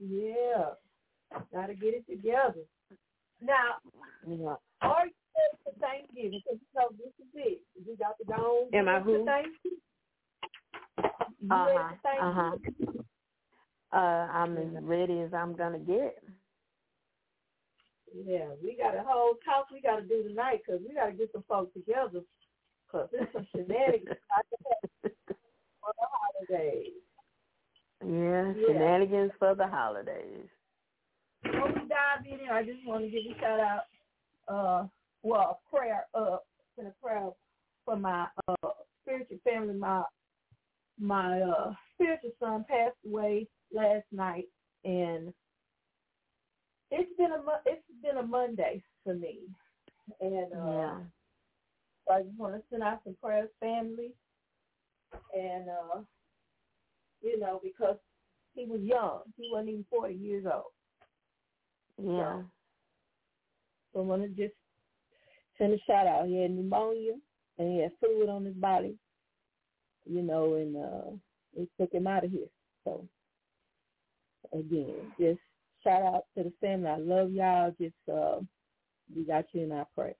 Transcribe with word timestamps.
Yeah, 0.00 0.70
gotta 1.52 1.74
get 1.74 1.94
it 1.94 2.06
together. 2.08 2.64
Now, 3.40 3.76
yeah. 4.26 4.54
are 4.82 5.06
you 5.06 5.12
for 5.64 5.72
Thanksgiving? 5.80 6.42
Because 6.44 6.60
you 6.60 6.80
know 6.80 6.88
this 6.98 7.12
is 7.20 7.32
it. 7.34 7.60
We 7.86 7.96
got 7.96 8.18
to 8.18 8.24
go 8.24 8.68
Am 8.72 8.88
I 8.88 9.00
who? 9.00 9.24
Thanksgiving. 9.24 9.78
Uh 11.50 11.68
huh. 11.68 11.94
Uh 12.20 12.32
huh. 12.32 12.56
Uh, 13.90 13.96
I'm 13.96 14.56
as 14.58 14.82
ready 14.82 15.20
as 15.20 15.32
I'm 15.32 15.54
gonna 15.56 15.78
get. 15.78 16.22
Yeah, 18.14 18.48
we 18.62 18.76
got 18.76 18.96
a 18.96 19.02
whole 19.06 19.34
talk 19.44 19.70
we 19.72 19.80
got 19.80 19.96
to 19.96 20.02
do 20.02 20.22
tonight 20.26 20.60
because 20.64 20.80
we 20.86 20.94
got 20.94 21.06
to 21.06 21.12
get 21.12 21.30
some 21.32 21.44
folks 21.48 21.72
together 21.74 22.20
because 22.86 23.08
there's 23.12 23.28
some 23.32 23.46
shenanigans 23.54 24.16
for 25.00 25.92
the 25.96 26.06
holidays. 26.10 26.92
Yeah, 28.04 28.52
Yeah. 28.54 28.66
shenanigans 28.66 29.32
for 29.38 29.54
the 29.54 29.66
holidays. 29.66 30.48
Before 31.42 31.68
we 31.68 31.88
dive 31.88 32.24
in, 32.26 32.48
I 32.50 32.62
just 32.62 32.84
want 32.86 33.04
to 33.04 33.10
give 33.10 33.22
a 33.30 33.38
shout 33.40 33.60
out, 33.60 33.82
uh, 34.48 34.86
well, 35.22 35.60
a 35.66 35.76
prayer 35.76 36.06
up 36.14 36.46
and 36.76 36.88
a 36.88 36.94
prayer 37.02 37.30
for 37.84 37.96
my 37.96 38.28
uh, 38.48 38.68
spiritual 39.02 39.38
family. 39.44 39.74
My 39.74 40.04
my 40.98 41.40
uh, 41.40 41.74
spiritual 41.94 42.30
son 42.40 42.64
passed 42.68 42.96
away 43.06 43.48
last 43.72 44.04
night, 44.12 44.46
and 44.84 45.32
it's 46.90 47.16
been 47.16 47.32
a 47.32 47.42
it's 47.66 47.82
been 48.02 48.18
a 48.18 48.22
Monday 48.22 48.82
for 49.04 49.14
me, 49.14 49.40
and 50.20 50.52
uh, 50.52 50.66
Yeah. 50.66 50.98
so 52.06 52.14
I 52.14 52.22
just 52.22 52.38
want 52.38 52.54
to 52.54 52.62
send 52.70 52.82
out 52.82 53.00
some 53.04 53.16
prayers, 53.22 53.50
family, 53.60 54.12
and 55.34 55.68
uh, 55.68 56.00
you 57.22 57.38
know 57.38 57.60
because 57.62 57.96
he 58.54 58.64
was 58.64 58.80
young, 58.80 59.22
he 59.36 59.48
wasn't 59.52 59.70
even 59.70 59.84
forty 59.90 60.14
years 60.14 60.44
old. 60.46 60.72
Yeah. 62.00 62.42
So 63.92 64.00
I 64.00 64.02
want 64.02 64.22
to 64.22 64.28
just 64.28 64.54
send 65.56 65.72
a 65.72 65.78
shout 65.86 66.06
out. 66.06 66.26
He 66.26 66.40
had 66.40 66.50
pneumonia 66.52 67.14
and 67.58 67.72
he 67.74 67.82
had 67.82 67.92
fluid 67.98 68.28
on 68.28 68.44
his 68.44 68.54
body, 68.54 68.96
you 70.04 70.22
know, 70.22 70.54
and 70.54 70.76
uh, 70.76 71.16
they 71.56 71.66
took 71.78 71.92
him 71.92 72.06
out 72.06 72.24
of 72.24 72.30
here. 72.30 72.46
So 72.84 73.04
again, 74.52 75.12
just 75.18 75.40
shout 75.82 76.02
out 76.02 76.24
to 76.36 76.44
the 76.44 76.52
family. 76.60 76.88
I 76.88 76.98
love 76.98 77.32
y'all. 77.32 77.74
Just 77.80 77.94
uh, 78.12 78.40
we 79.14 79.24
got 79.24 79.46
you 79.52 79.62
in 79.62 79.72
our 79.72 79.86
prayer. 79.94 80.14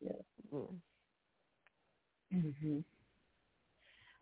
Yeah. 0.00 0.12
Mm. 0.52 0.68
hmm 2.32 2.78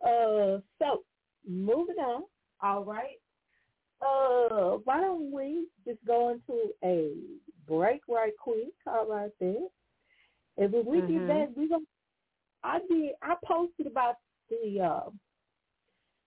Uh, 0.05 0.59
so 0.79 1.03
moving 1.47 1.97
on. 1.97 2.23
All 2.61 2.83
right. 2.83 3.19
Uh, 4.01 4.77
why 4.83 4.99
don't 4.99 5.31
we 5.31 5.67
just 5.85 6.03
go 6.05 6.29
into 6.29 6.73
a 6.83 7.13
break 7.67 8.01
right 8.09 8.33
quick? 8.37 8.73
How 8.85 9.05
about 9.05 9.31
that? 9.39 9.69
And 10.57 10.71
when 10.73 10.85
we 10.85 11.01
Mhm. 11.01 11.07
get 11.07 11.27
back, 11.27 11.49
we 11.55 11.67
gonna. 11.69 11.85
I 12.63 12.79
did. 12.89 13.15
I 13.21 13.35
posted 13.45 13.87
about 13.87 14.17
the 14.49 14.79
uh, 14.81 15.09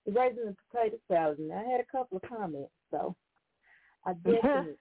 the 0.05 0.13
raisin 0.13 0.49
and 0.49 0.57
potato 0.71 0.99
salad, 1.09 1.39
and 1.39 1.53
I 1.53 1.63
had 1.63 1.81
a 1.81 1.85
couple 1.85 2.17
of 2.17 2.23
comments. 2.23 2.73
So 2.91 3.15
I 4.05 4.13
definitely, 4.25 4.77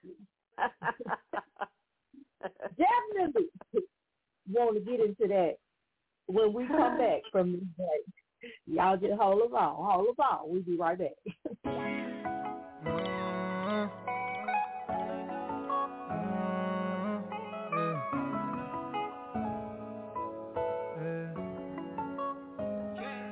definitely 2.76 3.50
want 4.50 4.74
to 4.76 4.80
get 4.80 5.00
into 5.00 5.26
that 5.28 5.56
when 6.26 6.52
we 6.52 6.66
come 6.66 6.98
back 6.98 7.22
from 7.30 7.52
the 7.52 7.58
break. 7.76 8.25
Y'all 8.66 8.96
just 8.96 9.14
hold 9.20 9.52
on, 9.52 9.74
hold 9.76 10.18
on. 10.18 10.38
We'll 10.46 10.62
be 10.62 10.76
right 10.76 10.98
back. 10.98 11.10
Mm-hmm. 12.86 14.06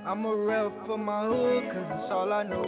I'm 0.06 0.24
a 0.26 0.36
rep 0.36 0.70
for 0.86 0.98
my 0.98 1.26
hood, 1.26 1.64
cause 1.72 1.86
it's 2.02 2.12
all 2.12 2.32
I 2.32 2.42
know. 2.42 2.64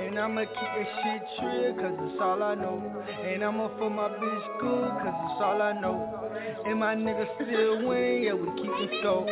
And 0.00 0.18
I'ma 0.18 0.40
keep 0.40 0.54
that 0.54 0.86
shit 1.02 1.22
trill, 1.38 1.74
cause 1.74 1.98
it's 2.10 2.20
all 2.20 2.42
I 2.42 2.54
know. 2.54 3.04
And 3.24 3.44
I'ma 3.44 3.68
for 3.78 3.90
my 3.90 4.08
bitch 4.08 4.60
good, 4.60 4.90
cause 4.90 5.14
it's 5.30 5.42
all 5.42 5.60
I 5.60 5.78
know. 5.78 6.30
And 6.66 6.80
my 6.80 6.94
niggas 6.94 7.28
still 7.36 7.86
win, 7.86 8.22
yeah, 8.22 8.32
we 8.32 8.46
keep 8.62 8.72
keepin' 8.78 9.00
scope. 9.00 9.28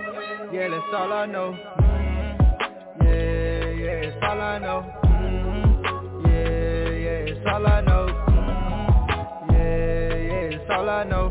Yeah, 0.52 0.68
that's 0.68 0.94
all 0.94 1.12
I 1.12 1.26
know. 1.26 2.05
It's 4.06 4.16
all 4.22 4.40
I 4.40 4.58
know. 4.58 4.84
Mhm. 5.04 6.26
Yeah, 6.26 6.90
yeah, 7.04 7.30
it's 7.32 7.46
all 7.50 7.66
I 7.66 7.80
know. 7.80 8.06
Mhm. 8.06 9.52
Yeah, 9.52 10.14
yeah, 10.30 10.54
it's 10.54 10.70
all 10.70 10.88
I 10.88 11.02
know. 11.02 11.28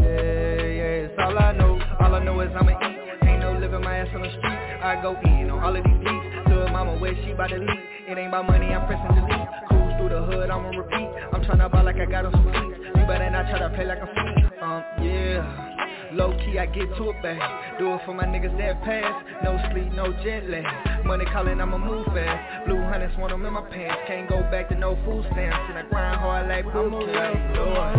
Yeah, 0.00 0.62
yeah, 0.80 1.06
it's 1.06 1.18
all 1.20 1.38
I 1.38 1.52
know. 1.52 1.78
All 2.00 2.14
I 2.16 2.24
know 2.24 2.40
is 2.40 2.50
I'ma 2.56 2.72
eat. 2.82 2.98
Ain't 3.28 3.40
no 3.42 3.52
living 3.52 3.80
my 3.82 3.98
ass 3.98 4.08
on 4.12 4.22
the 4.22 4.30
street. 4.30 4.58
I 4.82 5.00
go 5.00 5.16
in 5.24 5.50
on 5.52 5.62
all 5.62 5.76
of 5.76 5.84
these 5.84 5.98
beats. 6.02 6.26
Little 6.48 6.68
mama, 6.70 6.96
where 6.98 7.14
she 7.22 7.32
by 7.32 7.46
the 7.46 7.58
lead? 7.58 7.78
It 8.08 8.18
ain't 8.18 8.28
about 8.28 8.46
money, 8.48 8.74
I'm 8.74 8.84
pressing 8.88 9.14
delete. 9.14 9.48
Cruise 9.68 9.94
through 9.98 10.08
the 10.08 10.22
hood, 10.22 10.50
I'ma 10.50 10.70
repeat. 10.70 11.08
I'm 11.32 11.42
tryna 11.44 11.70
buy 11.70 11.82
like 11.82 12.00
I 12.00 12.06
got 12.06 12.26
on 12.26 12.32
some 12.32 12.50
seats. 12.52 12.80
You 12.96 13.06
better 13.06 13.30
not 13.30 13.46
try 13.50 13.60
to 13.60 13.70
play 13.76 13.86
like 13.86 14.02
a 14.02 14.06
fiend. 14.14 14.50
Um, 14.60 14.82
yeah. 15.00 15.79
Low 16.12 16.32
key, 16.38 16.58
I 16.58 16.66
get 16.66 16.90
to 16.96 17.10
it, 17.10 17.22
babe. 17.22 17.38
Do 17.78 17.94
it 17.94 18.00
for 18.04 18.14
my 18.14 18.24
niggas 18.24 18.56
that 18.58 18.82
pass. 18.82 19.14
No 19.44 19.56
sleep, 19.70 19.92
no 19.92 20.12
jet 20.24 20.48
lag. 20.48 21.06
Money 21.06 21.24
calling, 21.32 21.60
I'ma 21.60 21.78
move 21.78 22.06
fast. 22.06 22.66
Blue 22.66 22.82
hunters 22.82 23.16
want 23.16 23.32
'em 23.32 23.46
in 23.46 23.52
my 23.52 23.62
pants. 23.62 24.02
Can't 24.08 24.28
go 24.28 24.42
back 24.50 24.68
to 24.70 24.74
no 24.74 24.96
food 25.04 25.24
stamps. 25.30 25.58
And 25.68 25.78
I 25.78 25.82
grind 25.82 26.16
hard 26.20 26.48
like 26.48 26.64
boot 26.72 27.06
camp. 27.14 27.56
Lord, 27.56 27.96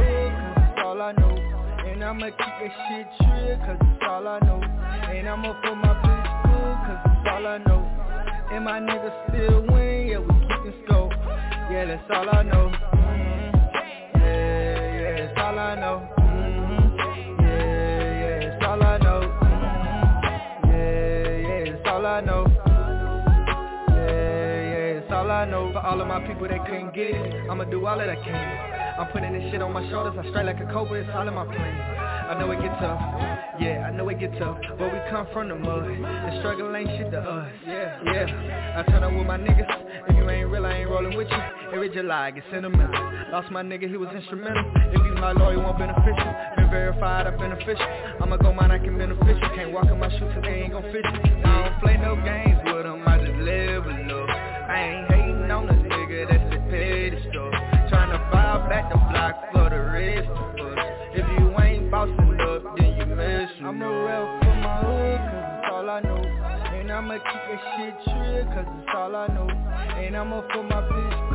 that's 0.55 0.81
all 0.83 1.01
I 1.01 1.13
know. 1.13 1.35
And 1.87 2.03
I'ma 2.03 2.25
keep 2.25 2.37
that 2.37 2.71
shit 2.89 3.07
trill, 3.17 3.57
cause 3.65 3.77
it's 3.79 4.03
all 4.07 4.27
I 4.27 4.39
know. 4.39 4.61
And 4.61 5.29
I'ma 5.29 5.53
put 5.63 5.75
my 5.75 5.93
bitch 6.03 6.43
good, 6.43 6.75
cause 6.85 6.99
it's 7.05 7.29
all 7.31 7.47
I 7.47 7.57
know. 7.59 7.87
And 8.51 8.65
my 8.65 8.79
niggas 8.81 9.15
still 9.29 9.61
win, 9.71 10.07
yeah, 10.09 10.17
we 10.19 10.33
keepin' 10.47 10.73
scope. 10.85 11.13
Yeah, 11.71 11.85
that's 11.85 12.11
all 12.11 12.29
I 12.29 12.43
know. 12.43 12.90
All 22.01 22.07
I 22.07 22.21
know. 22.21 22.47
Yeah, 23.89 24.57
yeah, 24.73 24.97
it's 24.97 25.11
all 25.11 25.29
I 25.29 25.45
know. 25.45 25.71
For 25.71 25.85
all 25.85 26.01
of 26.01 26.07
my 26.07 26.19
people 26.25 26.47
that 26.47 26.65
couldn't 26.65 26.95
get 26.95 27.11
it, 27.11 27.47
I'ma 27.49 27.65
do 27.65 27.85
all 27.85 27.99
that 27.99 28.09
I 28.09 28.15
can. 28.15 28.97
I'm 28.97 29.07
putting 29.11 29.33
this 29.33 29.51
shit 29.51 29.61
on 29.61 29.71
my 29.71 29.87
shoulders, 29.89 30.17
I 30.17 30.27
straight 30.29 30.45
like 30.45 30.59
a 30.59 30.65
cobra, 30.73 31.01
it's 31.01 31.09
all 31.13 31.27
in 31.27 31.33
my 31.33 31.45
plan. 31.45 31.57
I 31.57 32.39
know 32.39 32.49
it 32.51 32.61
get 32.61 32.73
tough, 32.79 32.99
yeah, 33.59 33.87
I 33.87 33.91
know 33.91 34.09
it 34.09 34.19
get 34.19 34.37
tough, 34.37 34.57
but 34.77 34.91
we 34.91 34.99
come 35.09 35.27
from 35.31 35.49
the 35.49 35.55
mud, 35.55 35.85
the 35.85 36.39
struggle 36.39 36.75
ain't 36.75 36.89
shit 36.89 37.11
to 37.11 37.19
us, 37.19 37.51
yeah, 37.65 37.99
yeah. 38.03 38.83
I 38.85 38.91
turn 38.91 39.03
up 39.03 39.13
with 39.13 39.25
my 39.25 39.37
niggas, 39.37 40.09
if 40.09 40.15
you 40.15 40.29
ain't 40.29 40.49
real, 40.49 40.65
I 40.65 40.73
ain't 40.79 40.89
rolling 40.89 41.15
with 41.15 41.29
you. 41.29 41.50
Every 41.73 41.89
July, 41.89 42.27
I 42.27 42.31
get 42.31 42.43
sentimental. 42.51 42.99
Lost 43.31 43.49
my 43.49 43.63
nigga, 43.63 43.87
he 43.89 43.95
was 43.95 44.09
instrumental. 44.13 44.65
If 44.91 45.01
he's 45.07 45.15
my 45.23 45.31
lawyer, 45.31 45.57
won't 45.57 45.79
beneficial. 45.79 46.35
Been 46.57 46.69
verified, 46.69 47.27
I'm 47.27 47.39
beneficial. 47.39 47.87
I'ma 48.19 48.35
go 48.37 48.51
mine, 48.51 48.71
I 48.71 48.77
can 48.77 48.97
beneficial. 48.97 49.47
Can't 49.55 49.71
walk 49.71 49.85
in 49.85 49.97
my 49.97 50.09
shoes, 50.09 50.35
cause 50.35 50.43
they 50.43 50.67
ain't 50.67 50.73
gon' 50.73 50.83
fit 50.91 50.99
you. 50.99 51.31
I 51.47 51.63
don't 51.63 51.79
play 51.79 51.95
no 51.95 52.19
games 52.19 52.59
with 52.67 52.83
them, 52.83 53.07
I 53.07 53.23
just 53.23 53.39
live 53.39 53.85
a 53.85 53.93
little. 54.03 54.27
I 54.27 54.75
ain't 54.83 55.11
hating 55.15 55.49
on 55.49 55.69
a 55.69 55.73
nigga, 55.73 56.27
that's 56.27 56.43
the 56.51 56.59
stuff. 57.31 57.53
Tryna 57.87 58.19
file 58.31 58.67
back 58.67 58.91
the 58.91 58.99
block 59.07 59.39
for 59.55 59.69
the 59.71 59.79
rest 59.79 60.27
of 60.27 60.59
us. 60.59 60.79
If 61.15 61.25
you 61.39 61.55
ain't 61.55 61.89
bossing 61.89 62.35
up, 62.51 62.75
then 62.77 62.99
you 62.99 63.15
messing 63.15 63.65
I'm 63.65 63.81
a 63.81 63.87
rep 63.87 64.43
for 64.43 64.55
my 64.59 64.75
hood, 64.83 65.19
cause 65.23 65.47
it's 65.55 65.71
all 65.71 65.89
I 65.89 65.99
know. 66.01 66.19
And 66.19 66.91
I'ma 66.91 67.15
keep 67.15 67.23
that 67.47 67.61
shit 67.79 67.95
trill, 68.03 68.43
cause 68.51 68.67
it's 68.67 68.91
all 68.93 69.15
I 69.15 69.27
know. 69.27 69.47
And 69.47 70.17
I'ma 70.17 70.41
for 70.51 70.63
my 70.63 70.81
bitch 70.81 70.91
good, 70.91 70.99
cause 71.01 71.21
it's 71.21 71.30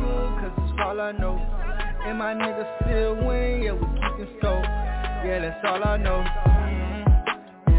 all 0.79 0.99
I 1.01 1.11
know. 1.11 1.37
And 2.05 2.17
my 2.17 2.33
niggas 2.33 2.67
still 2.81 3.15
win, 3.15 3.63
yeah, 3.63 3.73
we 3.73 3.85
keepin' 3.99 4.27
scope. 4.39 4.63
Yeah, 5.25 5.39
that's 5.41 5.65
all 5.65 5.83
I 5.83 5.97
know. 5.97 6.23
Mhm. 6.23 7.05
Yeah, 7.69 7.75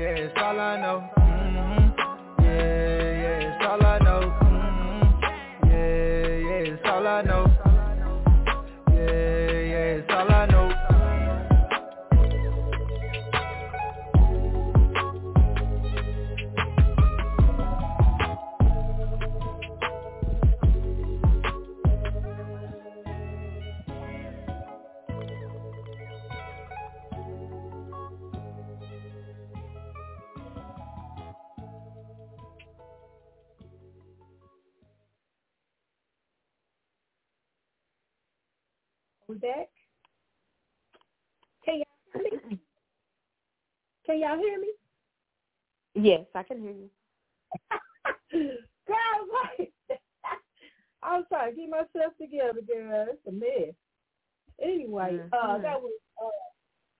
yeah, 0.00 0.24
it's 0.24 0.42
all 0.42 0.58
I 0.58 0.80
know. 0.80 1.04
Mhm. 1.18 1.94
Yeah, 2.40 3.03
Can 44.14 44.20
y'all 44.20 44.38
hear 44.38 44.60
me? 44.60 44.70
yes, 45.96 46.20
I 46.36 46.44
can 46.44 46.60
hear 46.60 46.70
you. 46.70 46.88
Girl, 48.86 49.26
wait. 49.58 49.72
trying 51.28 51.50
to 51.50 51.60
get 51.60 51.68
myself 51.68 52.12
together, 52.20 52.60
girl. 52.64 53.06
It's 53.10 53.26
a 53.26 53.32
mess. 53.32 53.74
Anyway, 54.62 55.18
mm-hmm. 55.18 55.34
uh, 55.34 55.58
that 55.58 55.82
was 55.82 55.98
uh, 56.22 56.30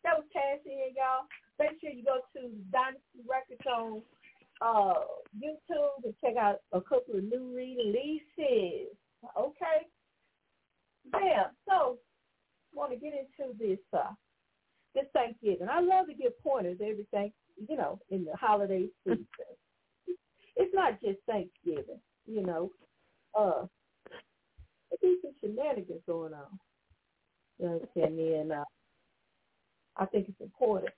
that 0.03 0.17
was 0.17 0.25
Cassie 0.33 0.75
and 0.89 0.97
y'all. 0.97 1.31
Make 1.61 1.81
sure 1.81 1.91
you 1.91 2.03
go 2.03 2.19
to 2.35 2.51
Dynasty 2.73 3.23
Records 3.31 3.63
on 3.65 4.03
uh, 4.61 4.95
YouTube 5.39 6.03
and 6.03 6.15
check 6.21 6.35
out 6.37 6.63
a 6.73 6.81
couple 6.81 7.15
of 7.15 7.23
new 7.23 7.55
releases. 7.55 8.91
Okay. 9.39 9.87
Yeah. 11.15 11.55
So, 11.69 11.99
want 12.73 12.91
to 12.91 12.99
get 12.99 13.13
into 13.15 13.57
this 13.57 13.79
uh, 13.93 14.15
this 14.95 15.07
Thanksgiving. 15.13 15.69
I 15.71 15.81
love 15.81 16.07
to 16.07 16.15
give 16.15 16.39
pointers 16.43 16.79
every 16.81 17.07
thank 17.13 17.33
you 17.69 17.77
know 17.77 17.99
in 18.11 18.25
the 18.25 18.37
holiday 18.37 18.87
season. 19.05 19.27
it's 20.57 20.75
not 20.75 21.01
just 21.01 21.19
Thanksgiving, 21.27 22.01
you 22.27 22.43
know. 22.43 22.71
Uh, 23.39 23.67
there's 25.03 25.19
some 25.23 25.33
shenanigans 25.41 26.03
going 26.07 26.35
on. 26.35 26.59
You 27.59 27.69
understand 27.69 28.17
me? 28.17 28.35
And 28.35 28.53
uh, 28.53 28.65
I 29.97 30.07
think 30.07 30.29
it's 30.29 30.41
important, 30.41 30.93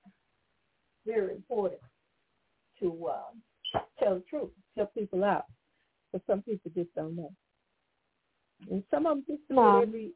very 1.07 1.35
important, 1.35 1.81
to 2.81 3.07
uh, 3.07 3.81
tell 3.99 4.17
the 4.17 4.25
truth, 4.29 4.51
tell 4.77 4.87
people 4.87 5.25
out. 5.25 5.45
But 6.13 6.23
some 6.27 6.43
people 6.43 6.71
just 6.75 6.95
don't 6.95 7.17
know. 7.17 7.33
And 8.71 8.83
some 8.91 9.07
of 9.07 9.17
them 9.17 9.25
just 9.29 9.43
no. 9.51 9.83
every, 9.83 10.13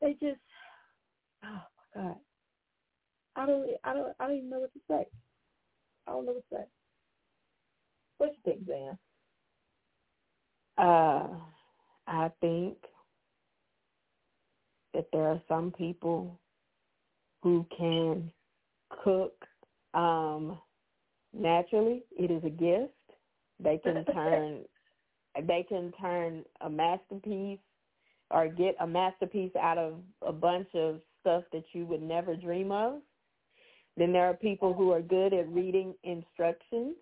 they 0.00 0.12
just, 0.12 0.40
oh 1.44 1.62
God. 1.94 2.16
I 3.36 3.46
don't, 3.46 3.68
I 3.82 3.94
don't, 3.94 4.12
I 4.20 4.26
don't 4.26 4.36
even 4.36 4.50
know 4.50 4.60
what 4.60 4.72
to 4.72 4.80
say. 4.88 5.06
I 6.06 6.12
don't 6.12 6.26
know 6.26 6.32
what 6.32 6.48
to 6.50 6.56
say. 6.56 6.64
What 8.18 8.30
you 8.30 8.52
think, 8.52 8.66
Van? 8.66 8.98
Uh, 10.78 11.28
I 12.06 12.30
think 12.40 12.76
that 14.92 15.06
there 15.12 15.28
are 15.28 15.42
some 15.48 15.72
people 15.72 16.38
who 17.42 17.66
can 17.76 18.30
cook 19.02 19.34
um, 19.94 20.58
naturally. 21.32 22.04
It 22.16 22.30
is 22.30 22.42
a 22.44 22.50
gift. 22.50 22.92
They 23.60 23.78
can 23.78 24.04
turn 24.14 24.64
they 25.46 25.64
can 25.68 25.92
turn 26.00 26.44
a 26.60 26.70
masterpiece 26.70 27.58
or 28.30 28.48
get 28.48 28.76
a 28.80 28.86
masterpiece 28.86 29.50
out 29.60 29.78
of 29.78 29.94
a 30.22 30.32
bunch 30.32 30.68
of 30.74 31.00
stuff 31.24 31.44
that 31.52 31.64
you 31.72 31.86
would 31.86 32.02
never 32.02 32.36
dream 32.36 32.70
of. 32.70 33.00
Then 33.96 34.12
there 34.12 34.28
are 34.28 34.34
people 34.34 34.74
who 34.74 34.92
are 34.92 35.00
good 35.00 35.32
at 35.32 35.48
reading 35.48 35.94
instructions 36.02 36.96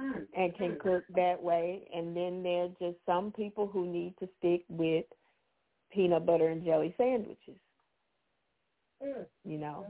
mm. 0.00 0.26
and 0.36 0.56
can 0.56 0.78
cook 0.80 1.04
that 1.14 1.42
way. 1.42 1.86
And 1.94 2.16
then 2.16 2.42
there 2.42 2.64
are 2.64 2.68
just 2.80 2.96
some 3.04 3.32
people 3.32 3.66
who 3.66 3.86
need 3.86 4.14
to 4.20 4.28
stick 4.38 4.64
with 4.68 5.04
peanut 5.92 6.24
butter 6.24 6.48
and 6.48 6.64
jelly 6.64 6.94
sandwiches. 6.96 7.58
Mm. 9.02 9.26
You 9.44 9.58
know, 9.58 9.86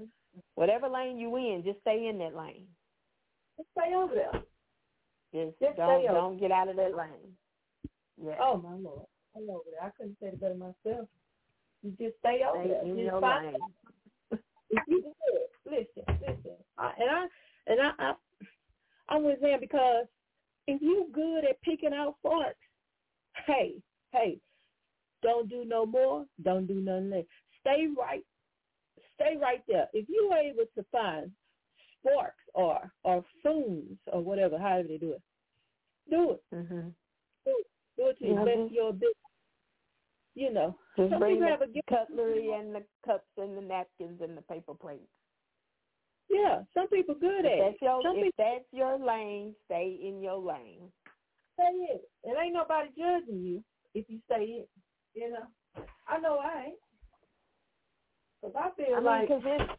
whatever 0.55 0.89
lane 0.89 1.19
you 1.19 1.37
in, 1.37 1.63
just 1.65 1.81
stay 1.81 2.09
in 2.09 2.19
that 2.19 2.35
lane. 2.35 2.67
Just 3.57 3.69
stay 3.79 3.95
over 3.95 4.15
there. 4.15 4.43
Just, 5.35 5.59
just 5.61 5.77
don't 5.77 6.05
don't 6.07 6.41
get 6.41 6.51
out 6.51 6.69
of 6.69 6.77
that 6.77 6.97
lane. 6.97 7.35
Yeah. 8.23 8.37
Oh 8.41 8.57
my 8.57 8.77
lord, 8.77 9.07
I'm 9.37 9.51
over 9.51 9.65
there. 9.71 9.87
I 9.87 9.91
couldn't 9.97 10.17
say 10.21 10.29
it 10.29 10.41
better 10.41 10.55
myself. 10.55 11.09
You 11.85 11.93
just 12.01 12.19
stay 12.21 12.41
over 12.43 12.67
there. 12.67 12.83
In 12.83 12.97
just 12.97 13.01
your 13.01 13.21
you 14.89 15.05
listen, 15.67 16.03
listen, 16.21 16.57
I, 16.79 16.93
and 16.99 17.11
I 17.11 17.27
and 17.67 17.81
I, 17.81 17.91
I 17.99 18.15
I'm 19.11 19.23
with 19.23 19.41
them 19.41 19.61
because 19.61 20.07
if 20.67 20.81
you 20.81 21.09
good 21.13 21.45
at 21.45 21.61
picking 21.61 21.93
out 21.93 22.17
farts, 22.25 22.55
hey, 23.47 23.75
hey, 24.13 24.39
don't 25.23 25.49
do 25.51 25.65
no 25.67 25.85
more. 25.85 26.25
Don't 26.43 26.67
do 26.67 26.81
nothing 26.81 27.11
less. 27.11 27.25
Stay 27.61 27.89
right. 27.99 28.25
Stay 29.17 29.37
right 29.41 29.63
there. 29.69 29.89
If 29.93 30.09
you 30.09 30.31
are 30.33 30.39
able 30.39 30.65
to 30.77 30.85
find 30.91 31.31
sparks 32.01 32.43
or 32.55 32.91
or 33.03 33.23
fumes 33.43 33.99
or 34.07 34.23
whatever, 34.23 34.59
however 34.59 34.89
they 34.89 34.97
do 34.97 35.13
it, 35.13 35.23
do 36.11 36.33
it. 36.33 36.43
Mm-hmm. 36.55 36.89
Do 37.45 37.57
it. 37.59 37.67
Do 37.97 38.07
it 38.09 38.19
to 38.21 38.25
mm-hmm. 38.25 38.41
the 38.41 38.45
best 38.47 38.61
of 38.61 38.73
your 38.73 38.89
ability. 38.89 39.19
You 40.35 40.53
know, 40.53 40.77
just 40.97 41.11
some 41.11 41.23
people 41.23 41.47
have 41.47 41.63
a 41.63 41.67
gift. 41.67 41.87
cutlery 41.89 42.51
and 42.59 42.75
the 42.75 42.83
cups 43.07 43.29
and 43.39 43.57
the 43.57 43.63
napkins 43.63 44.21
and 44.21 44.37
the 44.37 44.43
paper 44.43 44.75
plates. 44.75 45.03
Yeah, 46.29 46.63
some 46.75 46.89
people 46.89 47.15
good 47.15 47.45
if 47.45 47.53
at 47.53 47.59
that's 47.59 47.77
it. 47.81 47.85
Your, 47.85 48.03
some 48.03 48.17
if 48.17 48.25
people, 48.25 48.45
that's 48.45 48.65
your 48.73 48.99
lane, 48.99 49.55
stay 49.67 49.99
in 50.03 50.21
your 50.21 50.39
lane. 50.39 50.91
Stay 51.55 51.95
it. 51.95 52.09
It 52.25 52.37
ain't 52.43 52.55
nobody 52.55 52.89
judging 52.99 53.45
you 53.45 53.65
if 53.95 54.07
you 54.09 54.19
stay 54.27 54.65
it. 54.65 54.69
You 55.15 55.31
know, 55.31 55.85
I 56.09 56.19
know 56.19 56.39
I 56.39 56.65
ain't. 56.67 56.79
Cause 58.43 58.53
I 58.59 58.71
feel 58.77 58.95
I 58.95 58.97
mean, 58.97 59.05
like 59.05 59.29
cause 59.29 59.43
it's 59.45 59.73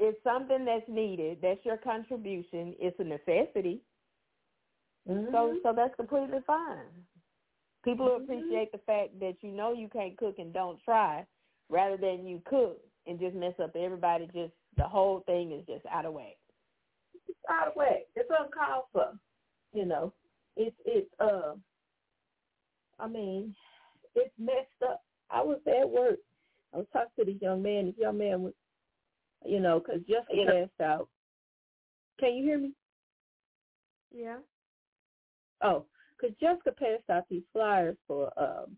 it's 0.00 0.24
something 0.24 0.64
that's 0.64 0.88
needed. 0.88 1.38
That's 1.40 1.64
your 1.64 1.76
contribution. 1.76 2.74
It's 2.80 2.98
a 2.98 3.04
necessity. 3.04 3.82
mm-hmm. 5.08 5.32
So 5.32 5.56
so 5.62 5.72
that's 5.74 5.94
completely 5.94 6.40
fine. 6.46 7.06
People 7.84 8.08
mm-hmm. 8.08 8.24
appreciate 8.24 8.72
the 8.72 8.78
fact 8.78 9.18
that 9.20 9.36
you 9.40 9.50
know 9.52 9.72
you 9.72 9.88
can't 9.88 10.16
cook 10.16 10.36
and 10.38 10.52
don't 10.52 10.78
try, 10.84 11.24
rather 11.68 11.96
than 11.96 12.26
you 12.26 12.42
cook 12.44 12.78
and 13.06 13.18
just 13.18 13.34
mess 13.34 13.54
up 13.62 13.74
everybody. 13.76 14.26
Just 14.26 14.52
the 14.76 14.84
whole 14.84 15.20
thing 15.26 15.52
is 15.52 15.64
just 15.66 15.86
out 15.86 16.04
of 16.04 16.12
whack. 16.12 16.36
It's 17.28 17.38
out 17.48 17.68
of 17.68 17.74
whack. 17.76 18.06
It's 18.16 18.30
uncalled 18.30 18.84
for. 18.92 19.12
You 19.72 19.86
know, 19.86 20.12
it's 20.56 20.76
it's 20.84 21.08
uh. 21.20 21.54
I 22.98 23.08
mean, 23.08 23.54
it's 24.14 24.34
messed 24.38 24.82
up. 24.84 25.02
I 25.30 25.42
was 25.42 25.58
at 25.66 25.88
work. 25.88 26.18
I 26.74 26.78
was 26.78 26.86
talking 26.92 27.08
to 27.18 27.24
this 27.24 27.40
young 27.40 27.62
man. 27.62 27.86
This 27.86 27.94
young 27.98 28.18
man 28.18 28.42
was, 28.42 28.52
you 29.44 29.60
know, 29.60 29.80
because 29.80 30.02
Jessica 30.02 30.34
yeah. 30.34 30.50
passed 30.50 30.80
out. 30.82 31.08
Can 32.18 32.34
you 32.34 32.44
hear 32.44 32.58
me? 32.58 32.72
Yeah. 34.12 34.36
Oh, 35.62 35.84
because 36.20 36.36
Jessica 36.40 36.72
passed 36.72 37.08
out 37.10 37.24
these 37.30 37.42
flyers 37.52 37.96
for 38.06 38.30
um 38.38 38.76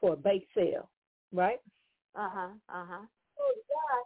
for 0.00 0.14
a 0.14 0.16
bake 0.16 0.46
sale, 0.54 0.90
right? 1.32 1.60
Uh 2.14 2.28
huh. 2.32 2.48
Uh 2.68 2.86
huh. 2.88 3.06
Oh 3.38 3.54
God, 3.68 4.04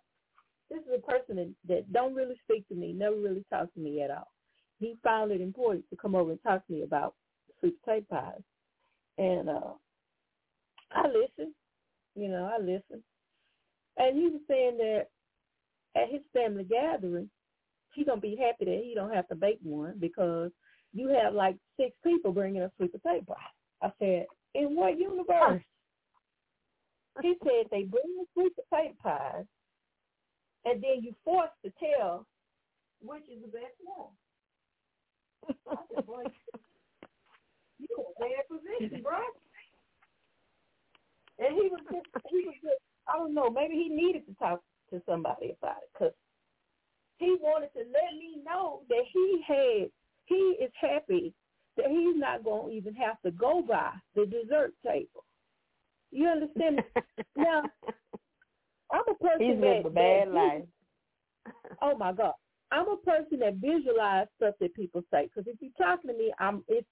this 0.71 0.83
is 0.87 0.99
a 1.03 1.11
person 1.11 1.37
that, 1.37 1.55
that 1.69 1.93
don't 1.93 2.15
really 2.15 2.37
speak 2.45 2.67
to 2.69 2.75
me, 2.75 2.93
never 2.93 3.17
really 3.17 3.45
talk 3.51 3.73
to 3.75 3.81
me 3.81 4.03
at 4.03 4.11
all. 4.11 4.31
He 4.79 4.97
found 5.03 5.31
it 5.31 5.41
important 5.41 5.89
to 5.91 5.97
come 5.97 6.15
over 6.15 6.31
and 6.33 6.43
talk 6.43 6.67
to 6.67 6.73
me 6.73 6.83
about 6.83 7.15
sweet 7.61 7.81
potato 7.83 8.07
pies, 8.11 8.43
and 9.19 9.49
uh 9.49 9.73
I 10.93 11.07
listened. 11.07 11.55
You 12.17 12.29
know, 12.29 12.51
I 12.53 12.59
listened. 12.61 13.03
And 13.97 14.17
he 14.17 14.25
was 14.29 14.41
saying 14.49 14.79
that 14.79 15.07
at 15.97 16.11
his 16.11 16.23
family 16.33 16.65
gathering, 16.65 17.31
he 17.95 18.05
gonna 18.05 18.21
be 18.21 18.37
happy 18.37 18.65
that 18.65 18.83
he 18.85 18.95
don't 18.95 19.15
have 19.15 19.29
to 19.29 19.35
bake 19.35 19.59
one 19.63 19.95
because 19.99 20.51
you 20.93 21.09
have 21.09 21.35
like 21.35 21.57
six 21.79 21.93
people 22.05 22.33
bringing 22.33 22.63
a 22.63 22.71
sweet 22.77 22.93
potato 22.93 23.25
pie. 23.27 23.37
I 23.83 23.93
said, 23.99 24.27
in 24.55 24.75
what 24.77 24.99
universe? 24.99 25.63
he 27.23 27.35
said 27.43 27.67
they 27.71 27.83
bring 27.85 28.17
the 28.17 28.25
sweet 28.35 28.53
potato 28.57 28.95
pies, 29.03 29.45
and 30.65 30.83
then 30.83 31.03
you 31.03 31.15
forced 31.25 31.55
to 31.65 31.73
tell 31.79 32.27
which 33.03 33.23
is 33.33 33.43
the 33.43 33.49
best 33.49 33.77
one. 33.85 34.13
I 35.71 35.77
said, 35.95 36.07
boy, 36.07 36.23
you 37.79 37.89
in 37.97 38.05
a 38.05 38.21
bad 38.21 38.45
position, 38.49 39.03
bro. 39.03 39.19
And 41.39 41.55
he 41.55 41.69
was 41.73 41.81
just, 41.91 42.07
he 42.29 42.45
was 42.45 42.55
just, 42.63 42.83
I 43.09 43.17
don't 43.17 43.35
know, 43.35 43.49
maybe 43.49 43.75
he 43.75 43.89
needed 43.89 44.27
to 44.27 44.35
talk 44.35 44.63
to 44.91 45.01
somebody 45.09 45.57
about 45.59 45.79
it 45.83 45.91
because 45.93 46.13
he 47.19 47.37
wanted 47.41 47.73
to 47.73 47.81
let 47.81 48.13
me 48.19 48.37
know 48.45 48.83
that 48.89 49.05
he 49.13 49.43
had, 49.47 49.91
he 50.31 50.57
is 50.65 50.71
happy 50.81 51.35
that 51.77 51.87
he's 51.89 52.17
not 52.17 52.45
going 52.45 52.71
to 52.71 52.77
even 52.77 52.95
have 52.95 53.21
to 53.23 53.31
go 53.33 53.63
by 53.67 53.91
the 54.15 54.25
dessert 54.25 54.73
table. 54.87 55.25
You 56.13 56.29
understand? 56.29 56.83
now, 57.37 57.63
I'm 58.93 59.03
a 59.09 59.15
person 59.15 59.47
he's 59.47 59.61
that, 59.61 59.87
a 59.87 59.91
bad 59.91 60.29
that 60.29 60.35
life. 60.35 60.63
oh 61.83 61.97
my 61.97 62.13
God. 62.13 62.33
I'm 62.73 62.89
a 62.89 62.97
person 62.99 63.41
that 63.41 63.57
visualize 63.57 64.29
stuff 64.37 64.55
that 64.61 64.75
people 64.75 65.03
say 65.13 65.29
because 65.29 65.51
if 65.53 65.61
you're 65.61 65.73
talking 65.77 66.11
to 66.11 66.17
me, 66.17 66.33
I'm 66.39 66.63
it's 66.69 66.87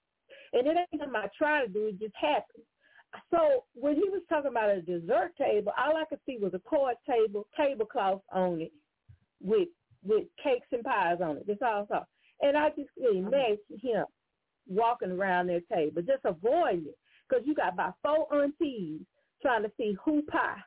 and 0.51 0.67
it 0.67 0.75
ain't 0.77 1.01
something 1.01 1.15
I 1.15 1.27
try 1.37 1.65
to 1.65 1.71
do; 1.71 1.87
it 1.87 1.99
just 1.99 2.15
happens. 2.15 2.65
So 3.31 3.63
when 3.73 3.95
he 3.95 4.09
was 4.09 4.21
talking 4.29 4.51
about 4.51 4.69
a 4.69 4.81
dessert 4.81 5.31
table, 5.37 5.71
all 5.77 5.95
I 5.95 6.05
could 6.05 6.19
see 6.25 6.37
was 6.37 6.53
a 6.53 6.61
card 6.69 6.95
table, 7.07 7.47
tablecloth 7.55 8.21
on 8.31 8.61
it, 8.61 8.73
with 9.41 9.69
with 10.03 10.25
cakes 10.43 10.67
and 10.71 10.83
pies 10.83 11.19
on 11.23 11.37
it. 11.37 11.47
That's 11.47 11.61
all 11.61 11.87
I 11.89 11.95
saw. 11.95 12.03
And 12.41 12.57
I 12.57 12.69
just 12.69 12.89
imagine 12.97 13.57
him 13.81 14.05
walking 14.67 15.11
around 15.11 15.47
their 15.47 15.61
table, 15.71 16.01
just 16.01 16.23
avoiding 16.25 16.85
it, 16.87 16.97
because 17.27 17.45
you 17.45 17.53
got 17.53 17.73
about 17.73 17.95
four 18.01 18.27
aunties 18.33 19.01
trying 19.41 19.63
to 19.63 19.71
see 19.77 19.95
who 20.03 20.21
pie, 20.23 20.57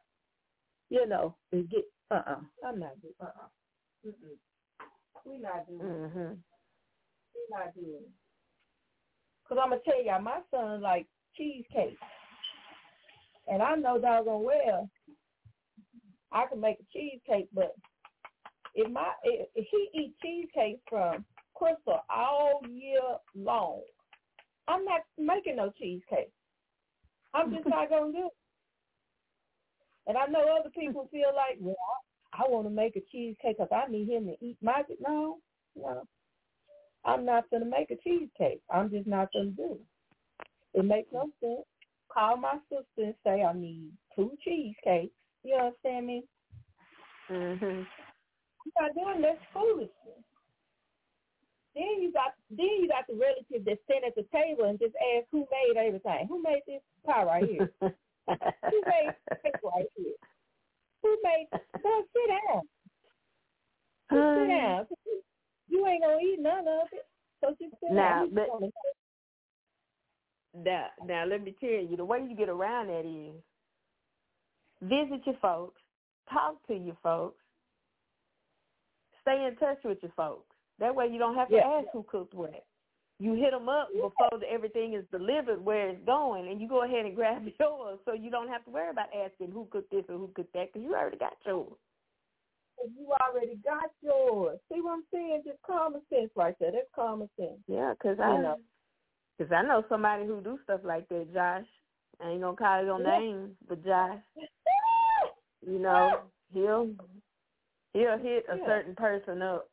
you 0.90 1.06
know, 1.06 1.36
and 1.52 1.68
get. 1.70 1.84
Uh 2.10 2.14
uh-uh. 2.16 2.32
uh. 2.32 2.68
I'm 2.68 2.78
not 2.80 3.00
doing. 3.00 3.14
Uh 3.20 3.24
uh-uh. 3.24 4.08
uh. 4.08 4.12
We 5.24 5.38
not 5.38 5.66
doing. 5.66 5.80
Mm-hmm. 5.80 6.34
We 7.34 7.40
not 7.50 7.74
doing. 7.74 8.04
Cause 9.48 9.58
I'm 9.62 9.70
gonna 9.70 9.82
tell 9.84 10.02
y'all, 10.02 10.20
my 10.20 10.40
son 10.50 10.80
like 10.80 11.06
cheesecake, 11.36 11.98
and 13.48 13.62
I 13.62 13.74
know 13.76 13.98
doggone 14.00 14.44
well 14.44 14.88
I 16.32 16.46
can 16.46 16.60
make 16.60 16.78
a 16.80 16.84
cheesecake, 16.92 17.48
but 17.52 17.74
if 18.74 18.90
my 18.90 19.12
if 19.24 19.66
he 19.70 19.88
eat 19.94 20.14
cheesecake 20.22 20.80
from 20.88 21.24
Crystal 21.62 22.00
all 22.10 22.60
year 22.68 23.00
long, 23.36 23.82
I'm 24.66 24.84
not 24.84 25.02
making 25.16 25.56
no 25.56 25.72
cheesecake. 25.78 26.32
I'm 27.34 27.54
just 27.54 27.68
not 27.68 27.88
gonna 27.88 28.12
do 28.12 28.26
it. 28.26 28.32
And 30.08 30.18
I 30.18 30.26
know 30.26 30.42
other 30.58 30.70
people 30.70 31.08
feel 31.12 31.32
like, 31.36 31.58
well, 31.60 31.76
I, 32.32 32.42
I 32.42 32.48
want 32.48 32.66
to 32.66 32.70
make 32.70 32.96
a 32.96 33.00
cheesecake 33.12 33.58
because 33.58 33.68
I 33.70 33.90
need 33.90 34.08
him 34.08 34.26
to 34.26 34.44
eat 34.44 34.56
my. 34.60 34.82
No, 35.00 35.38
no, 35.76 36.02
I'm 37.04 37.24
not 37.24 37.48
gonna 37.50 37.64
make 37.64 37.90
a 37.92 37.96
cheesecake. 37.96 38.60
I'm 38.68 38.90
just 38.90 39.06
not 39.06 39.28
gonna 39.32 39.50
do 39.50 39.78
it. 40.74 40.80
It 40.80 40.84
makes 40.84 41.12
no 41.12 41.30
sense. 41.40 41.66
Call 42.12 42.36
my 42.36 42.58
sister 42.68 42.84
and 42.98 43.14
say 43.24 43.42
I 43.42 43.52
need 43.52 43.92
two 44.16 44.32
cheesecakes. 44.44 45.14
You 45.44 45.54
understand 45.54 46.06
me? 46.08 46.24
Mhm. 47.30 47.86
You're 48.64 48.80
not 48.80 48.94
doing 48.94 49.22
this 49.22 49.38
foolishness. 49.52 50.24
Then 51.74 52.02
you 52.02 52.12
got 52.12 52.34
then 52.50 52.66
you 52.80 52.88
got 52.88 53.06
the 53.08 53.14
relative 53.14 53.64
that 53.64 53.78
stand 53.84 54.04
at 54.04 54.14
the 54.14 54.26
table 54.32 54.64
and 54.68 54.78
just 54.78 54.94
ask 55.16 55.26
who 55.32 55.46
made 55.50 55.76
everything. 55.78 56.26
Who 56.28 56.42
made 56.42 56.60
this 56.66 56.82
pie 57.06 57.24
right 57.24 57.44
here? 57.48 57.70
who 57.80 58.80
made 58.86 59.14
this 59.42 59.52
right 59.64 59.86
here? 59.96 60.12
Who 61.02 61.16
made? 61.22 61.48
Go 61.82 62.02
sit 62.12 62.28
down. 62.28 62.62
Just 64.12 64.38
sit 64.38 64.48
down. 64.48 64.86
You 65.68 65.86
ain't 65.86 66.02
gonna 66.02 66.18
eat 66.22 66.38
none 66.40 66.68
of 66.68 66.88
it, 66.92 67.06
so 67.40 67.56
just 67.60 67.72
sit 67.80 67.90
Now, 67.92 68.26
down. 68.26 68.34
but- 68.34 68.70
Now, 70.54 70.88
now 71.06 71.24
let 71.24 71.42
me 71.42 71.56
tell 71.58 71.70
you, 71.70 71.96
the 71.96 72.04
way 72.04 72.18
you 72.28 72.36
get 72.36 72.50
around 72.50 72.88
that 72.88 73.06
is 73.06 73.42
visit 74.82 75.24
your 75.26 75.36
folks, 75.40 75.80
talk 76.30 76.64
to 76.66 76.74
your 76.74 76.96
folks, 77.02 77.42
stay 79.22 79.46
in 79.46 79.56
touch 79.56 79.78
with 79.84 79.98
your 80.02 80.12
folks. 80.14 80.51
That 80.78 80.94
way 80.94 81.08
you 81.08 81.18
don't 81.18 81.34
have 81.36 81.48
to 81.48 81.54
Yeah. 81.56 81.66
ask 81.78 81.88
who 81.92 82.02
cooked 82.04 82.34
what. 82.34 82.64
You 83.20 83.34
hit 83.34 83.52
them 83.52 83.68
up 83.68 83.88
before 83.92 84.38
the, 84.40 84.50
everything 84.50 84.94
is 84.94 85.04
delivered 85.12 85.64
where 85.64 85.90
it's 85.90 86.04
going, 86.04 86.48
and 86.48 86.60
you 86.60 86.68
go 86.68 86.82
ahead 86.84 87.06
and 87.06 87.14
grab 87.14 87.44
yours, 87.60 88.00
so 88.04 88.12
you 88.14 88.30
don't 88.30 88.48
have 88.48 88.64
to 88.64 88.70
worry 88.70 88.90
about 88.90 89.08
asking 89.14 89.52
who 89.52 89.66
cooked 89.70 89.90
this 89.92 90.04
or 90.08 90.18
who 90.18 90.28
cooked 90.34 90.52
that, 90.54 90.72
because 90.72 90.84
you 90.84 90.94
already 90.94 91.18
got 91.18 91.34
yours. 91.46 91.72
you 92.96 93.08
already 93.22 93.56
got 93.64 93.90
yours. 94.02 94.58
See 94.72 94.80
what 94.80 94.94
I'm 94.94 95.04
saying? 95.12 95.42
Just 95.46 95.62
common 95.62 96.02
sense 96.10 96.30
right 96.34 96.56
there. 96.58 96.72
That's 96.72 96.88
common 96.94 97.28
sense. 97.38 97.60
Yeah, 97.68 97.92
because 97.92 98.18
I 98.18 98.36
know. 98.38 98.56
Cause 99.38 99.48
I 99.50 99.62
know 99.62 99.82
somebody 99.88 100.26
who 100.26 100.40
do 100.40 100.58
stuff 100.64 100.80
like 100.84 101.08
that, 101.08 101.32
Josh. 101.32 101.66
I 102.22 102.30
ain't 102.30 102.42
gonna 102.42 102.56
call 102.56 102.84
your 102.84 103.00
Yeah. 103.00 103.18
name, 103.18 103.56
but 103.68 103.84
Josh, 103.84 104.20
you 105.66 105.78
know, 105.78 106.20
he'll 106.52 106.90
he'll 107.92 108.18
hit 108.18 108.46
a 108.48 108.58
certain 108.66 108.94
person 108.94 109.42
up 109.42 109.68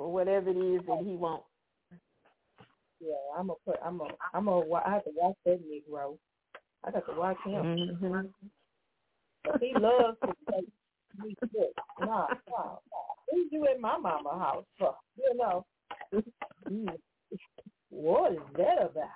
for 0.00 0.10
whatever 0.10 0.48
it 0.48 0.56
is 0.56 0.80
that 0.86 1.02
he 1.04 1.14
wants. 1.14 1.44
Yeah, 3.02 3.12
I'm 3.38 3.48
gonna 3.48 3.58
put. 3.66 3.76
I'm 3.84 3.98
gonna. 3.98 4.14
I'm 4.32 4.46
gonna. 4.46 4.64
I 4.72 4.94
have 4.94 5.04
to 5.04 5.10
watch 5.14 5.36
that 5.44 5.60
Negro. 5.60 6.16
I 6.84 6.90
got 6.90 7.06
to 7.06 7.20
watch 7.20 7.36
him. 7.44 7.62
Mm-hmm. 7.62 8.26
But 9.44 9.60
he 9.60 9.74
loves 9.78 10.16
to 10.24 10.32
say 10.50 10.60
me 11.22 11.36
sick. 11.40 11.76
Nah, 12.00 12.06
nah, 12.06 12.26
nah. 12.48 12.76
Who's 13.30 13.48
you 13.50 13.66
in 13.74 13.78
my 13.78 13.98
mama 13.98 14.30
house 14.30 14.64
for? 14.78 14.94
You 15.18 15.36
know. 15.36 15.66
What 17.92 18.32
is 18.34 18.38
that 18.56 18.82
about? 18.82 19.08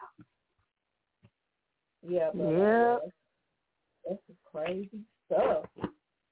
Yeah, 2.06 2.30
but 2.34 2.50
Yeah. 2.50 2.96
uh, 2.96 2.98
that's 4.06 4.20
some 4.26 4.36
crazy 4.52 5.04
stuff, 5.26 5.66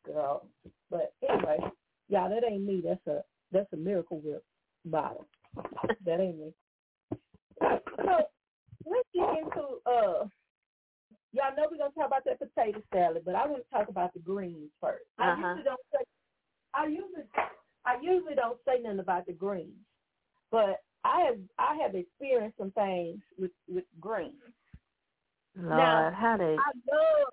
girl. 0.05 0.49
But 0.91 1.15
anyway, 1.27 1.59
yeah, 2.09 2.29
that 2.29 2.43
ain't 2.45 2.65
me. 2.65 2.83
That's 2.85 3.07
a 3.07 3.23
miracle 3.85 4.21
whip 4.21 4.45
bottle. 4.85 5.27
that 6.05 6.21
ain't 6.21 6.39
me. 6.39 6.53
So 7.61 8.27
let's 8.87 9.09
get 9.15 9.29
into 9.39 9.63
uh 9.87 10.25
y'all 11.33 11.55
know 11.57 11.67
we're 11.71 11.79
gonna 11.79 11.93
talk 11.97 12.07
about 12.07 12.25
that 12.25 12.39
potato 12.39 12.83
salad, 12.93 13.23
but 13.25 13.35
I 13.35 13.47
want 13.47 13.63
to 13.65 13.71
talk 13.77 13.89
about 13.89 14.13
the 14.15 14.21
greens 14.21 14.71
first. 14.81 15.05
I 15.19 15.31
Uh-huh. 15.33 15.49
usually 15.49 15.65
don't 15.65 15.81
say 15.93 16.05
I 16.75 16.87
usually 16.87 17.25
I 17.85 17.97
usually 18.01 18.35
don't 18.35 18.59
say 18.67 18.81
nothing 18.83 19.01
about 19.01 19.27
the 19.27 19.33
greens. 19.33 19.77
But 20.51 20.83
I 21.05 21.21
have 21.23 21.39
I 21.59 21.77
have 21.83 21.95
experienced 21.95 22.59
some 22.59 22.71
things 22.73 23.21
with 23.39 23.51
with 23.69 23.85
greens. 24.01 24.35
Lord, 25.57 25.69
Now, 25.79 26.11
how 26.19 26.37
they 26.39 26.57
I 26.57 26.73
love 26.91 27.29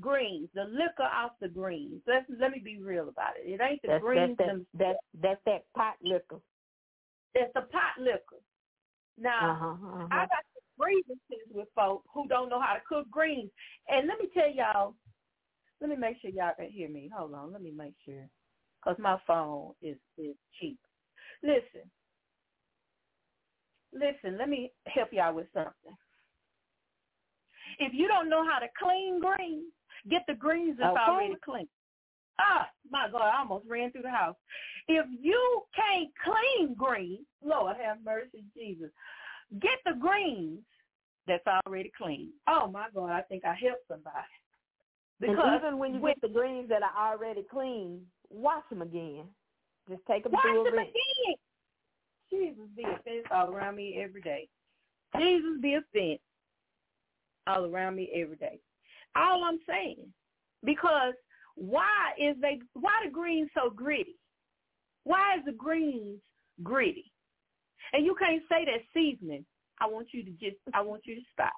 greens, 0.00 0.48
the 0.54 0.64
liquor 0.64 1.02
off 1.12 1.32
the 1.40 1.48
greens. 1.48 2.00
Let's 2.06 2.26
let 2.38 2.50
me 2.52 2.60
be 2.64 2.78
real 2.78 3.08
about 3.08 3.34
it. 3.36 3.48
It 3.48 3.60
ain't 3.60 3.82
the 3.82 3.88
that's 3.88 4.02
greens 4.02 4.36
that's 4.38 4.48
them- 4.50 4.66
that, 4.74 4.96
that 5.14 5.22
that's 5.22 5.40
that 5.46 5.62
pot 5.76 5.94
liquor. 6.02 6.40
it's 7.34 7.52
the 7.54 7.62
pot 7.62 7.98
liquor. 7.98 8.42
Now 9.18 9.50
Uh 9.50 9.54
huh. 9.54 9.66
Uh-huh. 9.86 10.08
I 10.10 10.26
got 10.26 10.44
some 10.52 10.66
grievances 10.78 11.46
with 11.52 11.68
folks 11.74 12.06
who 12.12 12.26
don't 12.28 12.48
know 12.48 12.60
how 13.24 13.36
to 13.36 13.48
cook 13.48 13.50
greens. 13.50 13.50
And 13.88 14.08
let 14.08 14.18
me 14.18 14.28
tell 14.34 14.50
y'all, 14.50 14.94
let 15.80 15.90
me 15.90 15.96
make 15.96 16.16
sure 16.20 16.30
y'all 16.30 16.52
can 16.56 16.70
hear 16.70 16.88
me. 16.88 17.10
Hold 17.16 17.34
on, 17.34 17.52
let 17.52 17.62
me 17.62 17.72
make 17.76 17.94
sure. 18.04 18.28
Because 18.82 18.98
my 18.98 19.18
phone 19.26 19.72
is, 19.82 19.96
is 20.18 20.36
cheap. 20.60 20.78
Listen. 21.42 21.90
Listen, 23.92 24.38
let 24.38 24.48
me 24.48 24.72
help 24.86 25.08
y'all 25.12 25.34
with 25.34 25.46
something. 25.54 25.96
If 27.78 27.92
you 27.94 28.08
don't 28.08 28.28
know 28.28 28.44
how 28.44 28.58
to 28.58 28.66
clean 28.82 29.20
greens, 29.20 29.72
get 30.10 30.22
the 30.28 30.34
greens 30.34 30.76
that's 30.78 30.96
Okay. 30.96 31.10
already 31.10 31.36
clean. 31.44 31.68
Ah, 32.40 32.68
my 32.90 33.08
God, 33.12 33.22
I 33.22 33.38
almost 33.38 33.64
ran 33.68 33.92
through 33.92 34.02
the 34.02 34.10
house. 34.10 34.36
If 34.88 35.06
you 35.20 35.62
can't 35.74 36.10
clean 36.24 36.74
greens, 36.74 37.26
Lord 37.44 37.76
have 37.82 37.98
mercy, 38.04 38.44
Jesus, 38.56 38.90
get 39.60 39.78
the 39.84 39.94
greens 40.00 40.60
that's 41.26 41.46
already 41.66 41.90
clean. 41.96 42.30
Oh 42.48 42.68
my 42.70 42.86
God, 42.94 43.10
I 43.10 43.22
think 43.22 43.44
I 43.44 43.54
helped 43.54 43.88
somebody. 43.88 44.16
and 45.20 45.62
even 45.62 45.78
when 45.78 45.94
you 45.94 46.00
get 46.00 46.20
the 46.20 46.28
greens 46.28 46.68
that 46.68 46.82
are 46.82 47.12
already 47.12 47.44
clean, 47.50 48.02
wash 48.30 48.62
them 48.70 48.82
again. 48.82 49.24
Just 49.88 50.02
take 50.08 50.24
them 50.24 50.32
Wash 50.32 50.42
through 50.42 50.62
a 50.62 50.64
them 50.64 50.74
rinse. 50.74 50.88
again. 50.90 51.36
Jesus 52.30 52.64
be 52.76 52.82
a 52.82 52.98
fence 53.04 53.26
all 53.30 53.50
around 53.50 53.76
me 53.76 54.00
every 54.02 54.20
day. 54.20 54.48
Jesus 55.16 55.60
be 55.60 55.74
a 55.74 55.82
fence 55.92 56.20
all 57.46 57.66
around 57.66 57.96
me 57.96 58.10
every 58.14 58.36
day. 58.36 58.58
All 59.16 59.44
I'm 59.44 59.60
saying, 59.68 59.98
because 60.64 61.14
why 61.56 62.12
is 62.18 62.36
they 62.40 62.60
why 62.72 62.92
the 63.04 63.10
greens 63.10 63.50
so 63.54 63.70
gritty? 63.70 64.16
Why 65.04 65.36
is 65.38 65.44
the 65.44 65.52
greens 65.52 66.20
gritty? 66.62 67.12
And 67.92 68.04
you 68.04 68.16
can't 68.18 68.42
say 68.48 68.64
that 68.64 68.80
seasoning. 68.92 69.44
I 69.80 69.86
want 69.86 70.08
you 70.12 70.24
to 70.24 70.30
just 70.32 70.56
I 70.72 70.82
want 70.82 71.02
you 71.04 71.16
to 71.16 71.22
stop. 71.32 71.52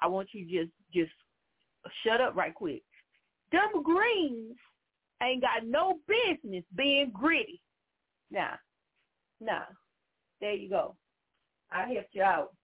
I 0.00 0.06
want 0.08 0.28
you 0.32 0.46
to 0.46 0.64
just 0.64 0.72
just 0.92 1.12
shut 2.04 2.20
up 2.20 2.36
right 2.36 2.54
quick. 2.54 2.82
Them 3.50 3.82
greens 3.82 4.56
ain't 5.22 5.42
got 5.42 5.66
no 5.66 5.98
business 6.08 6.64
being 6.76 7.10
gritty. 7.12 7.60
Now, 8.30 8.54
now, 9.40 9.64
there 10.40 10.54
you 10.54 10.68
go. 10.68 10.96
I 11.70 11.86
helped 11.92 12.14
you 12.14 12.22
out. 12.22 12.54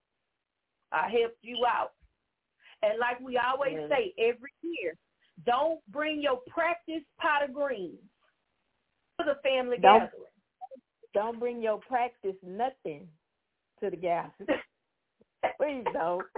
I 0.93 1.09
helped 1.11 1.39
you 1.43 1.65
out. 1.67 1.93
And 2.83 2.99
like 2.99 3.21
we 3.21 3.39
always 3.39 3.77
say 3.91 4.15
every 4.19 4.53
year, 4.63 4.95
don't 5.47 5.81
bring 5.91 6.23
your 6.23 6.41
practice 6.49 7.03
pot 7.21 7.45
of 7.49 7.53
greens 7.55 7.99
to 9.21 9.25
the 9.27 9.37
family 9.49 9.79
Don't- 9.79 10.01
gathering. 10.01 10.23
Don't 11.15 11.41
bring 11.41 11.63
your 11.63 11.79
practice 11.79 12.37
nothing 12.43 13.09
to 13.83 13.91
the 13.91 13.97
gas. 13.97 14.31
Please 15.61 15.85
don't. 15.93 16.25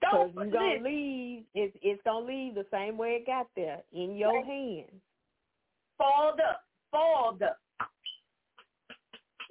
Because 0.00 0.30
don't 0.34 0.52
you're 0.52 0.52
gonna 0.52 0.84
leave 0.84 1.44
it's 1.54 1.76
it's 1.82 2.00
gonna 2.04 2.24
leave 2.24 2.54
the 2.54 2.66
same 2.70 2.96
way 2.96 3.18
it 3.20 3.26
got 3.26 3.48
there, 3.56 3.82
in 3.92 4.16
your 4.16 4.44
hands. 4.44 4.90
fold 5.96 6.40
up, 6.40 6.62
fold 6.92 7.42
up. 7.42 7.58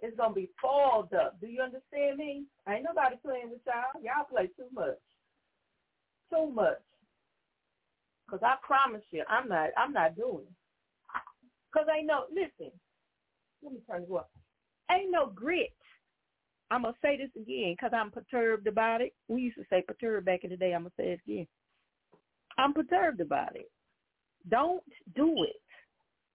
It's 0.02 0.16
gonna 0.16 0.34
be 0.34 0.50
fold 0.62 1.14
up. 1.14 1.40
Do 1.42 1.48
you 1.48 1.62
understand 1.62 2.18
me? 2.18 2.46
Ain't 2.70 2.86
nobody 2.86 3.18
playing 3.24 3.50
with 3.50 3.60
y'all. 3.66 4.02
Y'all 4.02 4.26
play 4.30 4.48
too 4.48 4.68
much, 4.74 5.00
too 6.32 6.50
much. 6.52 6.80
Cause 8.30 8.40
I 8.44 8.56
promise 8.66 9.04
you, 9.12 9.24
I'm 9.30 9.48
not. 9.48 9.70
I'm 9.78 9.94
not 9.94 10.16
doing 10.16 10.44
it. 10.48 11.22
Cause 11.74 11.86
ain't 11.96 12.08
no. 12.08 12.26
Listen, 12.30 12.72
let 13.64 13.74
me 13.74 13.80
turn 13.90 14.06
you 14.08 14.18
up. 14.18 14.30
Ain't 14.92 15.12
no 15.12 15.28
grit. 15.28 15.74
I'm 16.70 16.84
gonna 16.84 16.96
say 17.02 17.18
this 17.18 17.30
again 17.42 17.76
because 17.78 17.92
I'm 17.94 18.12
perturbed 18.12 18.68
about 18.68 19.02
it. 19.02 19.14
We 19.28 19.42
used 19.42 19.58
to 19.58 19.64
say 19.70 19.84
perturbed 19.88 20.26
back 20.26 20.44
in 20.44 20.50
the 20.50 20.58
day. 20.58 20.74
I'm 20.74 20.82
gonna 20.82 20.92
say 20.98 21.12
it 21.12 21.22
again. 21.26 21.48
I'm 22.58 22.74
perturbed 22.74 23.22
about 23.22 23.56
it. 23.56 23.70
Don't 24.50 24.84
do 25.16 25.44
it. 25.44 25.62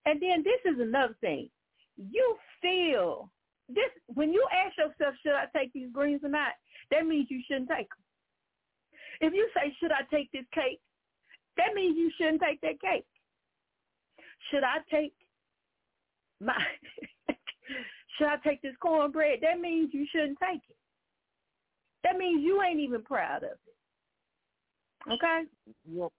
And 0.06 0.20
then 0.20 0.42
this 0.42 0.72
is 0.72 0.80
another 0.80 1.16
thing. 1.20 1.50
You 1.96 2.36
feel 2.60 3.30
this 3.68 3.90
when 4.06 4.32
you 4.32 4.46
ask 4.52 4.76
yourself, 4.76 5.14
should 5.22 5.34
I 5.34 5.46
take 5.56 5.72
these 5.72 5.88
greens 5.92 6.22
or 6.24 6.28
not, 6.28 6.52
that 6.90 7.06
means 7.06 7.28
you 7.30 7.40
shouldn't 7.46 7.68
take 7.68 7.88
them. 7.88 7.98
If 9.20 9.34
you 9.34 9.48
say, 9.54 9.74
should 9.78 9.92
I 9.92 10.02
take 10.10 10.30
this 10.32 10.46
cake, 10.52 10.80
that 11.56 11.74
means 11.74 11.96
you 11.96 12.10
shouldn't 12.16 12.40
take 12.40 12.60
that 12.62 12.80
cake. 12.80 13.04
Should 14.50 14.64
I 14.64 14.78
take 14.90 15.14
my 16.40 16.56
should 18.16 18.26
I 18.26 18.36
take 18.36 18.62
this 18.62 18.74
cornbread? 18.80 19.38
That 19.42 19.60
means 19.60 19.90
you 19.92 20.06
shouldn't 20.10 20.38
take 20.38 20.62
it. 20.68 20.76
That 22.04 22.16
means 22.16 22.42
you 22.42 22.62
ain't 22.62 22.80
even 22.80 23.02
proud 23.02 23.44
of 23.44 23.52
it. 23.52 25.12
Okay? 25.12 25.42
Yep. 25.92 26.12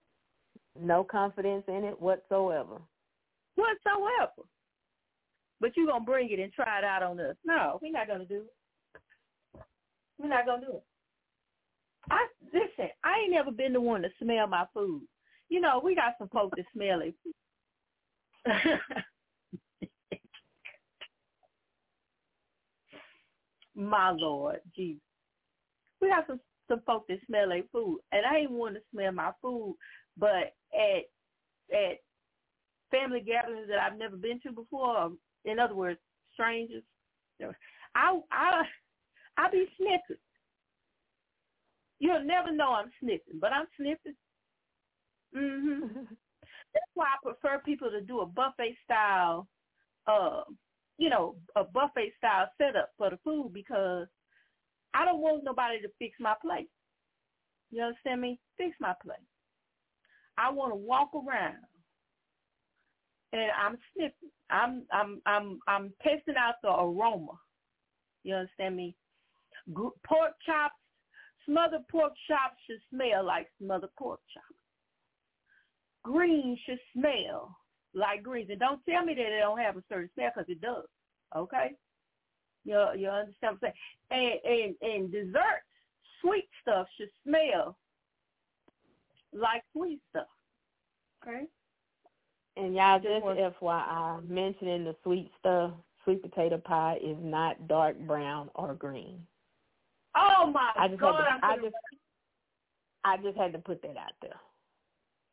No 0.80 1.04
confidence 1.04 1.64
in 1.68 1.84
it 1.84 2.02
whatsoever. 2.02 2.82
Whatsoever. 3.56 4.48
But 5.62 5.78
you're 5.78 5.88
gonna 5.88 6.04
bring 6.04 6.30
it 6.32 6.40
and 6.40 6.52
try 6.52 6.80
it 6.80 6.84
out 6.84 7.04
on 7.04 7.20
us. 7.20 7.36
No, 7.46 7.80
we're 7.82 7.92
not 7.92 8.08
gonna 8.08 8.26
do 8.26 8.44
it. 8.44 9.62
We're 10.18 10.30
not 10.30 10.46
gonna 10.46 10.66
do 10.66 10.74
it. 10.74 10.84
I 12.10 12.28
listen, 12.54 12.90
I 13.04 13.20
ain't 13.20 13.32
never 13.32 13.52
been 13.52 13.74
the 13.74 13.82
one 13.82 14.02
to 14.02 14.10
smell 14.22 14.48
my 14.48 14.66
food. 14.74 15.04
You 15.50 15.62
know, 15.62 15.80
we 15.84 15.96
got 15.96 16.16
some 16.18 16.30
folks 16.30 16.58
that 16.58 16.66
smell 16.74 17.02
it. 17.02 17.16
my 23.76 24.12
Lord, 24.12 24.62
Jesus. 24.76 25.02
We 26.02 26.10
got 26.10 26.28
some 26.28 26.40
some 26.68 26.82
folks 26.86 27.08
that 27.10 27.20
smell 27.28 27.50
their 27.50 27.64
food, 27.72 28.00
and 28.12 28.26
I 28.26 28.38
ain't 28.40 28.52
want 28.52 28.76
to 28.76 28.82
smell 28.92 29.12
my 29.12 29.32
food, 29.42 29.78
but 30.18 30.56
at 30.74 31.04
at 31.74 32.00
family 32.92 33.22
gatherings 33.22 33.68
that 33.70 33.80
I've 33.80 33.98
never 33.98 34.16
been 34.16 34.40
to 34.42 34.52
before, 34.52 35.12
in 35.46 35.60
other 35.60 35.76
words, 35.76 36.00
strangers, 36.34 36.84
I 37.96 38.20
I 38.32 38.64
I 39.38 39.50
be 39.50 39.66
sniffing. 39.78 40.22
You'll 42.00 42.24
never 42.24 42.52
know 42.52 42.74
I'm 42.74 42.92
sniffing, 43.00 43.40
but 43.40 43.54
I'm 43.54 43.68
sniffing. 43.78 44.16
Mhm. 45.36 46.08
That's 46.74 46.92
why 46.96 47.06
I 47.06 47.18
prefer 47.24 47.60
people 47.60 47.90
to 47.92 48.02
do 48.02 48.22
a 48.22 48.26
buffet 48.26 48.76
style, 48.84 49.48
uh, 50.08 50.44
you 51.04 51.10
know, 51.10 51.36
a 51.58 51.66
buffet 51.66 52.13
style 52.18 52.48
setup 52.58 52.92
for 52.98 53.10
the 53.10 53.20
food 53.26 53.52
because 53.54 54.08
I 54.94 55.04
don't 55.04 55.20
want 55.20 55.44
nobody 55.44 55.82
to 55.82 55.89
fix 56.00 56.16
my 56.18 56.34
plate. 56.42 56.70
You 57.72 57.84
understand 57.84 58.22
me? 58.22 58.39
Fix 58.58 58.74
my 58.80 58.94
plate. 59.04 59.18
I 60.38 60.50
want 60.50 60.72
to 60.72 60.78
walk 60.78 61.10
around 61.13 61.58
and 63.34 63.52
I'm 63.62 63.78
sniffing. 63.94 64.32
I'm 64.50 64.84
I'm 64.94 65.22
I'm 65.26 65.60
I'm 65.68 65.94
testing 66.02 66.36
out 66.39 66.56
the 66.63 66.70
aroma. 66.70 67.34
You 68.24 68.36
understand 68.36 68.78
me? 68.78 68.96
Pork 69.76 70.32
chops, 70.46 70.76
smothered 71.46 71.86
pork 71.92 72.13
chops 72.30 72.56
should 72.66 72.80
smell 72.89 73.26
like 73.26 73.50
smothered 73.62 73.94
pork 74.00 74.22
chops. 74.34 74.56
Greens 76.06 76.60
should 76.66 76.80
smell 76.96 77.58
like 77.94 78.24
greens, 78.24 78.50
and 78.50 78.60
don't 78.60 78.82
tell 78.88 79.06
me 79.06 79.14
that 79.14 79.30
they 79.30 79.40
don't 79.40 79.60
have 79.60 79.78
a 79.78 79.84
certain 79.90 80.10
smell 80.14 80.32
because 80.36 80.50
it 80.50 80.62
does. 80.62 80.86
Okay, 81.36 81.72
you 82.66 82.76
you 82.98 83.10
understand 83.10 83.58
what 83.60 83.72
I'm 83.72 83.74
saying? 84.12 84.40
And 84.42 84.76
and 84.82 84.94
and 84.94 85.12
desserts, 85.12 85.68
sweet 86.22 86.48
stuff 86.62 86.88
should 86.98 87.10
smell 87.26 87.78
like 89.34 89.64
sweet 89.76 90.00
stuff. 90.10 90.28
Okay. 91.26 91.46
And 92.56 92.76
y'all 92.76 93.00
just 93.00 93.26
FYI, 93.26 94.30
mentioning 94.30 94.84
the 94.84 94.96
sweet 95.04 95.32
stuff, 95.40 95.72
sweet 96.04 96.22
potato 96.22 96.58
pie 96.58 97.00
is 97.04 97.18
not 97.20 97.68
dark 97.68 97.98
brown 98.00 98.50
or 98.54 98.76
green. 98.76 99.26
Oh 100.16 100.52
my 100.54 100.72
I 100.78 100.88
just 100.88 101.00
God! 101.00 101.24
Had 101.24 101.40
to, 101.40 101.46
I 101.46 101.56
just, 101.56 101.76
I 103.04 103.18
just 103.18 103.38
had 103.38 103.54
to 103.54 103.60
put 103.60 103.82
that 103.82 103.98
out 103.98 104.14
there. 104.22 104.40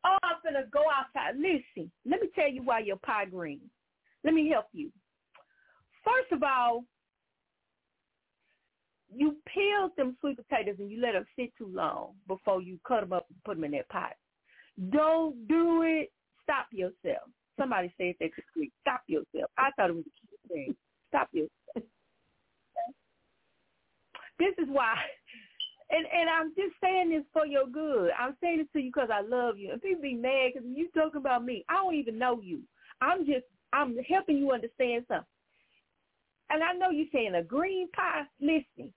Oh, 0.04 0.16
Gonna 0.44 0.66
go 0.72 0.84
outside. 0.90 1.36
Listen, 1.36 1.90
let 2.06 2.20
me 2.20 2.28
tell 2.34 2.50
you 2.50 2.62
why 2.62 2.80
your 2.80 2.96
pie 2.96 3.26
green. 3.26 3.60
Let 4.24 4.34
me 4.34 4.48
help 4.50 4.66
you. 4.72 4.90
First 6.04 6.32
of 6.32 6.42
all, 6.42 6.84
you 9.14 9.36
peeled 9.52 9.92
them 9.96 10.16
sweet 10.20 10.36
potatoes 10.36 10.76
and 10.78 10.90
you 10.90 11.00
let 11.00 11.12
them 11.12 11.26
sit 11.36 11.52
too 11.58 11.70
long 11.72 12.14
before 12.28 12.62
you 12.62 12.78
cut 12.86 13.00
them 13.00 13.12
up 13.12 13.26
and 13.28 13.44
put 13.44 13.56
them 13.56 13.64
in 13.64 13.72
that 13.72 13.88
pot. 13.88 14.12
Don't 14.90 15.46
do 15.48 15.82
it. 15.82 16.12
Stop 16.42 16.66
yourself. 16.72 17.28
Somebody 17.58 17.92
said 17.98 18.14
that 18.20 18.30
to 18.34 18.42
me. 18.60 18.70
Stop 18.80 19.02
yourself. 19.06 19.50
I 19.58 19.70
thought 19.76 19.90
it 19.90 19.96
was 19.96 20.04
a 20.06 20.26
cute 20.26 20.40
thing. 20.48 20.76
Stop 21.08 21.28
yourself. 21.32 21.50
This 24.38 24.54
is 24.56 24.68
why, 24.72 24.96
and 25.90 26.06
and 26.06 26.30
I'm 26.30 26.48
just 26.50 26.74
saying 26.82 27.10
this 27.10 27.24
for 27.32 27.46
your 27.46 27.66
good. 27.66 28.10
I'm 28.18 28.36
saying 28.40 28.60
it 28.60 28.72
to 28.72 28.80
you 28.80 28.90
because 28.94 29.10
I 29.12 29.22
love 29.22 29.58
you. 29.58 29.72
And 29.72 29.82
people 29.82 30.02
be 30.02 30.14
mad 30.14 30.52
because 30.54 30.68
you 30.72 30.88
talking 30.94 31.20
about 31.20 31.44
me. 31.44 31.64
I 31.68 31.74
don't 31.74 31.94
even 31.94 32.18
know 32.18 32.40
you. 32.40 32.60
I'm 33.00 33.26
just 33.26 33.44
I'm 33.72 33.96
helping 34.08 34.38
you 34.38 34.52
understand 34.52 35.04
something. 35.08 35.26
And 36.50 36.62
I 36.62 36.72
know 36.72 36.90
you're 36.90 37.06
saying 37.12 37.34
a 37.34 37.42
green 37.42 37.88
pie. 37.92 38.22
Listen, 38.40 38.92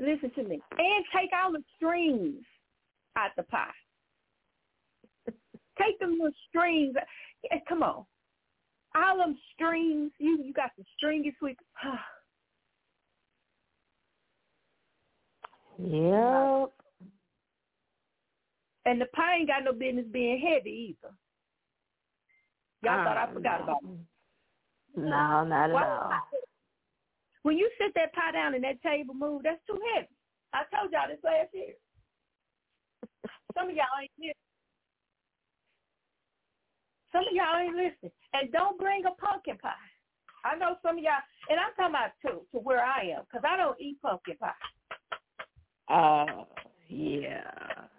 listen 0.00 0.30
to 0.36 0.44
me, 0.44 0.62
and 0.78 1.04
take 1.14 1.30
all 1.34 1.52
the 1.52 1.62
strings 1.76 2.44
out 3.16 3.30
the 3.36 3.42
pie. 3.44 3.68
take 5.78 5.98
them 6.00 6.12
little 6.12 6.30
strings. 6.48 6.94
Come 7.68 7.82
on, 7.82 8.04
all 8.94 9.18
them 9.18 9.38
strings. 9.54 10.12
You 10.18 10.42
you 10.42 10.52
got 10.52 10.70
some 10.76 10.86
stringy 10.96 11.34
sweet. 11.38 11.58
Yep. 15.78 16.70
And 18.86 19.00
the 19.00 19.06
pie 19.06 19.36
ain't 19.38 19.48
got 19.48 19.64
no 19.64 19.72
business 19.72 20.06
being 20.12 20.38
heavy 20.38 20.96
either. 21.00 21.14
Y'all 22.82 23.00
uh, 23.00 23.04
thought 23.04 23.16
I 23.16 23.32
forgot 23.32 23.60
no. 23.60 23.64
about 23.64 23.82
it. 23.82 23.98
No, 24.96 25.44
not 25.44 25.70
at 25.70 25.76
all. 25.76 26.12
When 27.42 27.58
you 27.58 27.68
sit 27.78 27.92
that 27.94 28.14
pie 28.14 28.32
down 28.32 28.54
and 28.54 28.64
that 28.64 28.82
table 28.82 29.14
move, 29.14 29.42
that's 29.42 29.60
too 29.66 29.78
heavy. 29.94 30.08
I 30.52 30.62
told 30.74 30.92
y'all 30.92 31.08
this 31.08 31.18
last 31.24 31.48
year. 31.52 31.74
Some 33.54 33.70
of 33.70 33.74
y'all 33.74 33.86
ain't 34.00 34.10
listening. 34.18 34.34
Some 37.12 37.24
of 37.28 37.34
y'all 37.34 37.58
ain't 37.60 37.76
listening. 37.76 38.12
And 38.32 38.52
don't 38.52 38.78
bring 38.78 39.04
a 39.04 39.14
pumpkin 39.20 39.58
pie. 39.58 39.72
I 40.44 40.56
know 40.56 40.76
some 40.82 40.98
of 40.98 41.04
y'all, 41.04 41.24
and 41.48 41.58
I'm 41.58 41.72
talking 41.76 41.94
about 41.94 42.12
to, 42.26 42.44
to 42.52 42.62
where 42.62 42.84
I 42.84 43.16
am, 43.16 43.24
because 43.24 43.44
I 43.48 43.56
don't 43.56 43.80
eat 43.80 44.00
pumpkin 44.02 44.36
pie. 44.36 44.52
Uh, 45.88 46.26
yeah. 46.88 47.42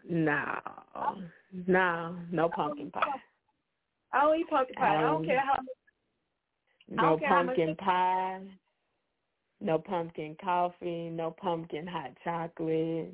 No. 0.09 0.59
No, 1.67 2.15
no 2.31 2.49
pumpkin 2.49 2.91
pie. 2.91 3.01
I 4.13 4.21
don't 4.21 4.39
eat 4.39 4.49
pumpkin 4.49 4.75
pie. 4.75 4.95
Um, 4.95 4.97
I 4.97 5.01
don't 5.01 5.25
care 5.25 5.39
how 5.39 5.57
no 6.89 7.19
pumpkin 7.27 7.75
pie, 7.75 8.41
no 9.61 9.79
pumpkin 9.79 10.35
coffee, 10.41 11.09
no 11.09 11.31
pumpkin 11.31 11.87
hot 11.87 12.11
chocolate, 12.23 13.13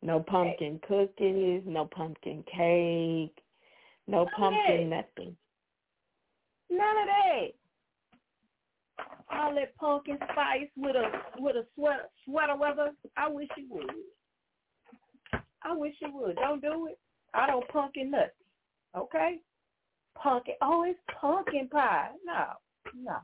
no 0.00 0.20
pumpkin 0.20 0.80
cookies, 0.86 1.62
no 1.66 1.84
pumpkin 1.86 2.44
cake, 2.44 3.36
no 4.06 4.26
pumpkin 4.36 4.88
nothing. 4.88 5.36
None 6.70 6.98
of 6.98 7.06
that. 7.06 7.48
All 9.34 9.54
that 9.54 9.74
pumpkin 9.76 10.18
spice 10.32 10.68
with 10.76 10.96
a 10.96 11.10
with 11.38 11.56
a 11.56 11.66
sweater 11.74 12.08
sweater 12.24 12.56
weather. 12.56 12.90
I 13.16 13.28
wish 13.28 13.48
you 13.56 13.66
would. 13.70 13.90
I 15.62 15.74
wish 15.74 15.94
you 16.00 16.10
would. 16.12 16.36
Don't 16.36 16.60
do 16.60 16.88
it. 16.88 16.98
I 17.34 17.46
don't 17.46 17.66
pumpkin 17.68 18.10
nothing. 18.10 18.28
Okay? 18.96 19.38
Pumpkin. 20.20 20.54
Oh, 20.60 20.84
it's 20.84 20.98
pumpkin 21.20 21.68
pie. 21.68 22.10
No, 22.24 22.46
no. 22.94 23.16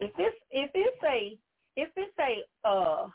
If 0.00 0.12
it's 0.18 0.36
if 0.50 0.70
it's 0.74 1.02
a 1.04 1.38
if 1.76 1.88
it's 1.96 2.12
a 2.20 2.68
uh 2.68 3.08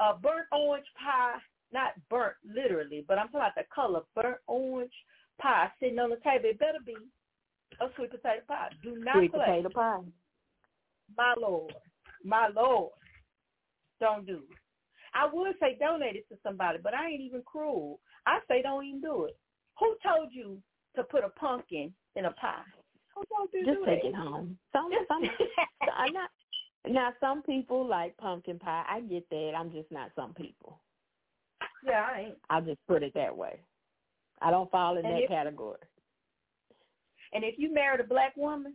a 0.00 0.18
burnt 0.18 0.46
orange 0.52 0.86
pie, 0.98 1.38
not 1.72 1.92
burnt 2.08 2.36
literally, 2.44 3.04
but 3.06 3.18
I'm 3.18 3.26
talking 3.28 3.40
about 3.40 3.54
the 3.54 3.64
color 3.72 4.00
burnt 4.14 4.38
orange 4.46 4.92
pie 5.40 5.70
sitting 5.78 5.98
on 5.98 6.10
the 6.10 6.16
table, 6.16 6.46
it 6.46 6.58
better 6.58 6.78
be 6.84 6.96
a 7.80 7.86
sweet 7.96 8.10
potato 8.10 8.40
pie. 8.48 8.70
Do 8.82 8.96
not 8.96 9.16
sweet 9.16 9.32
play. 9.32 9.44
potato 9.46 9.68
pie. 9.68 10.00
My 11.16 11.34
lord, 11.38 11.74
my 12.24 12.48
lord, 12.54 12.92
don't 14.00 14.26
do 14.26 14.36
it. 14.50 14.56
I 15.14 15.28
would 15.32 15.54
say 15.60 15.76
donate 15.78 16.16
it 16.16 16.28
to 16.28 16.36
somebody, 16.42 16.78
but 16.82 16.94
I 16.94 17.08
ain't 17.08 17.20
even 17.20 17.42
cruel. 17.44 18.00
I 18.26 18.38
say 18.48 18.62
don't 18.62 18.84
even 18.84 19.00
do 19.00 19.24
it. 19.24 19.36
Who 19.80 19.96
told 20.06 20.28
you 20.32 20.62
to 20.96 21.02
put 21.04 21.24
a 21.24 21.30
pumpkin 21.30 21.92
in 22.16 22.26
a 22.26 22.32
pie? 22.32 22.62
Who 23.16 23.24
told 23.36 23.48
you 23.52 23.64
Just 23.66 23.78
do 23.80 23.86
take 23.86 24.02
that? 24.02 24.08
it 24.10 24.14
home. 24.14 24.56
Some, 24.72 24.90
some, 25.08 25.22
I'm 25.96 26.12
not. 26.12 26.30
Now, 26.88 27.10
some 27.20 27.42
people 27.42 27.86
like 27.86 28.16
pumpkin 28.16 28.58
pie. 28.58 28.84
I 28.88 29.00
get 29.00 29.28
that. 29.30 29.52
I'm 29.58 29.70
just 29.72 29.90
not 29.90 30.10
some 30.16 30.32
people. 30.32 30.80
Yeah, 31.84 32.06
I 32.14 32.20
ain't. 32.20 32.34
I'll 32.48 32.62
just 32.62 32.78
put 32.86 33.02
it 33.02 33.12
that 33.14 33.36
way. 33.36 33.60
I 34.40 34.50
don't 34.50 34.70
fall 34.70 34.96
in 34.96 35.04
And 35.04 35.14
that 35.16 35.22
if- 35.24 35.28
category. 35.28 35.78
And 37.32 37.44
if 37.44 37.56
you 37.58 37.72
married 37.72 38.00
a 38.00 38.04
black 38.04 38.36
woman, 38.36 38.74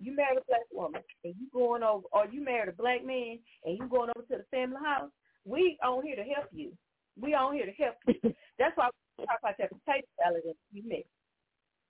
you 0.00 0.14
married 0.14 0.38
a 0.38 0.44
black 0.46 0.66
woman 0.72 1.02
and 1.24 1.34
you 1.38 1.46
going 1.52 1.82
over, 1.82 2.06
or 2.12 2.26
you 2.26 2.42
married 2.42 2.68
a 2.68 2.72
black 2.72 3.04
man 3.04 3.38
and 3.64 3.78
you 3.78 3.88
going 3.88 4.10
over 4.16 4.26
to 4.26 4.38
the 4.38 4.46
family 4.50 4.78
house, 4.84 5.10
we 5.44 5.78
on 5.84 6.04
here 6.04 6.16
to 6.16 6.24
help 6.24 6.46
you. 6.52 6.72
We 7.20 7.34
on 7.34 7.54
here 7.54 7.66
to 7.66 7.72
help 7.72 7.96
you. 8.06 8.34
That's 8.58 8.76
why 8.76 8.90
we 9.18 9.26
talk 9.26 9.38
about 9.40 9.54
that 9.58 9.70
potato 9.70 10.06
salad 10.22 10.42
that 10.44 10.56
you 10.72 10.82
mix 10.84 11.08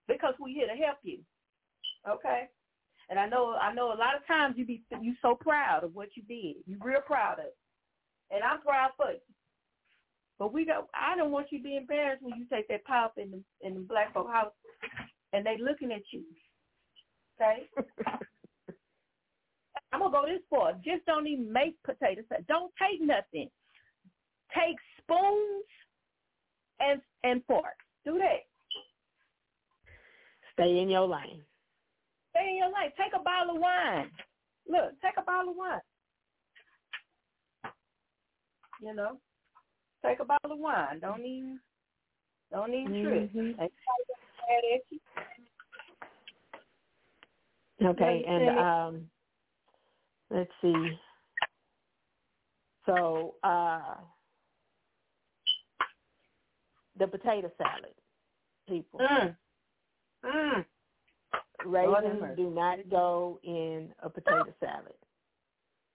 because 0.08 0.34
we 0.40 0.52
here 0.52 0.68
to 0.68 0.74
help 0.74 0.98
you. 1.02 1.18
Okay. 2.08 2.48
And 3.08 3.18
I 3.18 3.28
know 3.28 3.54
I 3.54 3.72
know 3.72 3.88
a 3.92 3.98
lot 3.98 4.16
of 4.16 4.26
times 4.26 4.56
you 4.58 4.66
be 4.66 4.82
you 5.00 5.14
so 5.22 5.34
proud 5.34 5.84
of 5.84 5.94
what 5.94 6.08
you 6.16 6.22
did. 6.22 6.62
You 6.66 6.76
real 6.82 7.00
proud 7.00 7.38
of 7.38 7.46
it. 7.46 7.56
And 8.30 8.42
I'm 8.42 8.60
proud 8.60 8.90
for 8.96 9.12
you. 9.12 9.20
But 10.38 10.52
we 10.52 10.64
got 10.64 10.88
I 10.94 11.16
don't 11.16 11.30
want 11.30 11.48
you 11.50 11.58
to 11.58 11.64
be 11.64 11.76
embarrassed 11.76 12.22
when 12.22 12.36
you 12.36 12.46
take 12.50 12.68
that 12.68 12.84
pop 12.84 13.14
in 13.16 13.30
the 13.30 13.66
in 13.66 13.74
the 13.74 13.80
black 13.80 14.12
folk 14.12 14.28
house 14.28 14.52
and 15.32 15.44
they 15.44 15.56
looking 15.58 15.92
at 15.92 16.02
you. 16.12 16.24
Okay? 17.40 17.68
I'm 19.92 20.00
gonna 20.00 20.12
go 20.12 20.24
this 20.26 20.42
far. 20.50 20.72
Just 20.84 21.06
don't 21.06 21.26
even 21.26 21.52
make 21.52 21.76
potato 21.82 22.22
salad. 22.28 22.46
Don't 22.48 22.72
take 22.80 23.00
nothing. 23.00 23.48
Take 24.54 24.76
spoons 24.98 25.64
and 26.80 27.00
and 27.24 27.42
forks. 27.46 27.84
Do 28.04 28.18
that. 28.18 28.44
Stay 30.52 30.78
in 30.80 30.88
your 30.90 31.06
lane. 31.06 31.42
Stay 32.30 32.48
in 32.50 32.56
your 32.58 32.66
lane. 32.66 32.92
Take 32.96 33.12
a 33.18 33.22
bottle 33.22 33.56
of 33.56 33.60
wine. 33.60 34.10
Look, 34.68 35.00
take 35.02 35.14
a 35.18 35.22
bottle 35.22 35.50
of 35.50 35.56
wine. 35.56 35.80
You 38.82 38.94
know, 38.94 39.18
take 40.04 40.20
a 40.20 40.24
bottle 40.24 40.52
of 40.52 40.58
wine. 40.58 41.00
Don't 41.00 41.24
even, 41.24 41.60
don't 42.52 42.74
even 42.74 42.92
mm-hmm. 42.92 43.52
trip. 43.58 43.72
Mad 47.80 47.88
at 47.90 48.00
you. 48.00 48.06
Okay, 48.06 48.24
and 48.26 48.58
um, 48.58 49.10
let's 50.30 50.50
see. 50.62 50.98
So 52.86 53.34
uh, 53.42 53.96
the 56.98 57.06
potato 57.06 57.50
salad, 57.58 57.94
people. 58.68 59.00
Mm. 59.00 59.36
Mm. 60.24 60.64
Raisins 61.64 62.36
do 62.36 62.50
not 62.50 62.78
go 62.90 63.40
in 63.42 63.88
a 64.02 64.08
potato 64.08 64.52
salad. 64.60 64.94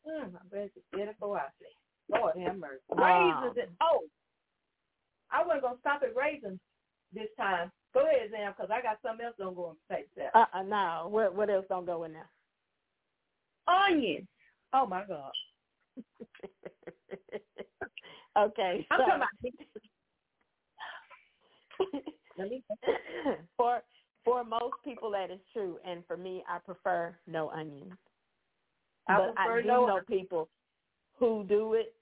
Mm, 0.07 0.35
I 0.35 0.39
bet 0.51 0.71
it's 0.75 0.85
beautiful 0.91 1.35
out 1.35 1.51
Lord 2.09 2.35
have 2.45 2.57
mercy. 2.57 2.81
Raisins. 2.89 3.69
Um, 3.69 3.77
oh, 3.81 3.99
I 5.31 5.45
wasn't 5.45 5.63
gonna 5.63 5.77
stop 5.79 6.01
at 6.03 6.15
raisins 6.15 6.59
this 7.13 7.29
time. 7.37 7.71
Go 7.93 8.07
ahead, 8.07 8.31
Zam, 8.31 8.53
because 8.55 8.71
I 8.71 8.81
got 8.81 8.99
something 9.05 9.25
else 9.25 9.35
don't 9.37 9.55
go 9.55 9.71
in 9.71 9.75
potato 9.87 10.07
salad. 10.15 10.31
Uh, 10.33 10.45
uh 10.57 10.63
no. 10.63 11.07
What 11.09 11.35
what 11.35 11.49
else 11.49 11.65
don't 11.67 11.85
go 11.85 12.03
in 12.03 12.13
there? 12.13 12.29
Onions. 13.67 14.27
Oh 14.73 14.85
my 14.85 15.03
God. 15.05 15.31
okay. 18.37 18.87
I'm 18.91 18.99
so. 18.99 19.05
talking 19.05 19.15
about 19.15 19.27
for 23.57 23.81
for 24.23 24.43
most 24.43 24.75
people 24.83 25.11
that 25.11 25.31
is 25.31 25.39
true, 25.51 25.77
and 25.85 26.03
for 26.07 26.15
me, 26.15 26.43
I 26.47 26.59
prefer 26.59 27.15
no 27.27 27.49
onions. 27.49 27.93
I 29.07 29.17
but 29.17 29.33
I 29.37 29.61
do 29.61 29.67
no 29.67 29.85
know 29.87 29.99
people 30.07 30.47
who 31.17 31.43
do 31.47 31.73
it. 31.73 31.93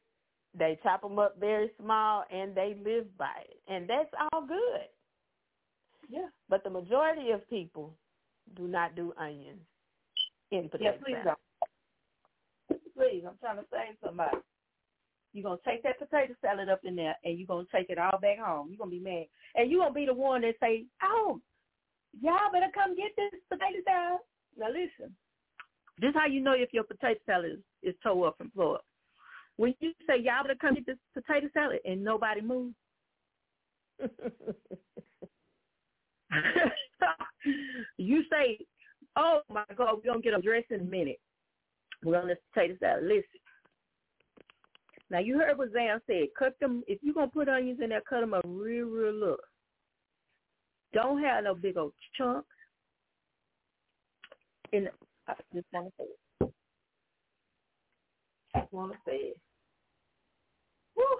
They 0.58 0.80
chop 0.84 1.02
them 1.02 1.19
up 1.19 1.39
very 1.39 1.71
small, 1.82 2.25
and 2.32 2.56
they 2.56 2.75
live 2.84 3.06
by 3.17 3.43
it, 3.47 3.62
and 3.67 3.89
that's 3.89 4.10
all 4.32 4.45
good. 4.45 4.88
Yeah. 6.10 6.28
But 6.50 6.63
the 6.63 6.69
majority 6.69 7.32
of 7.32 7.48
people 7.50 7.93
do 8.56 8.67
not 8.67 8.95
do 8.95 9.13
onions 9.17 9.62
in 10.52 10.69
potato 10.69 10.91
yeah, 10.91 11.04
please 11.04 11.15
salad. 11.24 11.38
Don't. 12.69 12.82
Please, 12.98 13.24
I'm 13.26 13.38
trying 13.39 13.58
to 13.58 13.65
save 13.72 13.95
somebody. 14.04 14.38
You're 15.34 15.43
gonna 15.43 15.60
take 15.65 15.84
that 15.84 16.00
potato 16.00 16.34
salad 16.41 16.69
up 16.69 16.82
in 16.84 16.95
there 16.95 17.15
and 17.24 17.38
you're 17.38 17.48
gonna 17.48 17.67
take 17.74 17.89
it 17.89 18.00
all 18.00 18.19
back 18.19 18.39
home. 18.39 18.67
You're 18.69 18.80
gonna 18.80 18.91
be 18.91 19.00
mad. 19.00 19.26
And 19.56 19.69
you're 19.69 19.82
gonna 19.82 19.93
be 19.93 20.06
the 20.06 20.13
one 20.13 20.41
that 20.41 20.56
say, 20.60 20.86
Oh, 21.04 21.39
y'all 22.19 22.52
better 22.52 22.72
come 22.74 22.95
get 22.95 23.12
this 23.15 23.39
potato 23.48 23.78
salad. 23.86 24.19
Now 24.58 24.67
listen. 24.67 25.15
This 26.00 26.10
is 26.10 26.15
how 26.15 26.26
you 26.28 26.41
know 26.41 26.54
if 26.54 26.74
your 26.74 26.84
potato 26.84 27.19
salad 27.26 27.52
is, 27.52 27.60
is 27.93 27.95
tore 28.02 28.28
up 28.28 28.38
from 28.38 28.52
floor. 28.52 28.80
When 29.58 29.76
you 29.82 29.91
say 30.08 30.19
y'all 30.19 30.43
better 30.43 30.56
come 30.60 30.76
get 30.76 30.86
this 30.86 30.98
potato 31.13 31.48
salad 31.54 31.80
and 31.86 32.04
nobody 32.04 32.41
moves. 32.41 32.76
you 37.98 38.24
say, 38.32 38.60
"Oh 39.15 39.42
my 39.50 39.63
God, 39.76 39.96
we're 39.96 40.12
gonna 40.12 40.22
get 40.22 40.38
a 40.38 40.42
dress 40.42 40.63
in 40.70 40.82
a 40.82 40.84
minute. 40.84 41.20
We're 42.04 42.20
gonna 42.20 42.36
potato 42.54 42.76
salad." 42.80 43.04
Listen. 43.04 43.24
Now 45.12 45.20
you 45.20 45.39
heard 45.39 45.58
what 45.58 45.72
Zam 45.72 46.00
said. 46.06 46.28
Cut 46.38 46.60
them 46.60 46.84
if 46.88 47.00
you're 47.02 47.15
gonna 47.15 47.28
put 47.28 47.50
onions 47.50 47.80
in 47.82 47.89
there. 47.89 48.02
Cut 48.08 48.22
them 48.22 48.34
a 48.34 48.42
real, 48.46 48.86
real 48.86 49.13
look. 49.13 49.42
Don't 50.94 51.22
have 51.24 51.44
no 51.44 51.56
big 51.56 51.78
old 51.78 51.94
chunks. 52.18 52.48
And 54.72 54.89
I 55.28 55.34
just 55.54 55.65
want 55.74 55.88
to 55.88 55.92
say 55.98 56.10
it. 56.10 56.54
I 58.56 58.60
just 58.60 58.74
want 58.74 58.92
to 58.92 58.98
say 59.06 59.15
it. 59.15 59.38
Whew. 60.96 61.20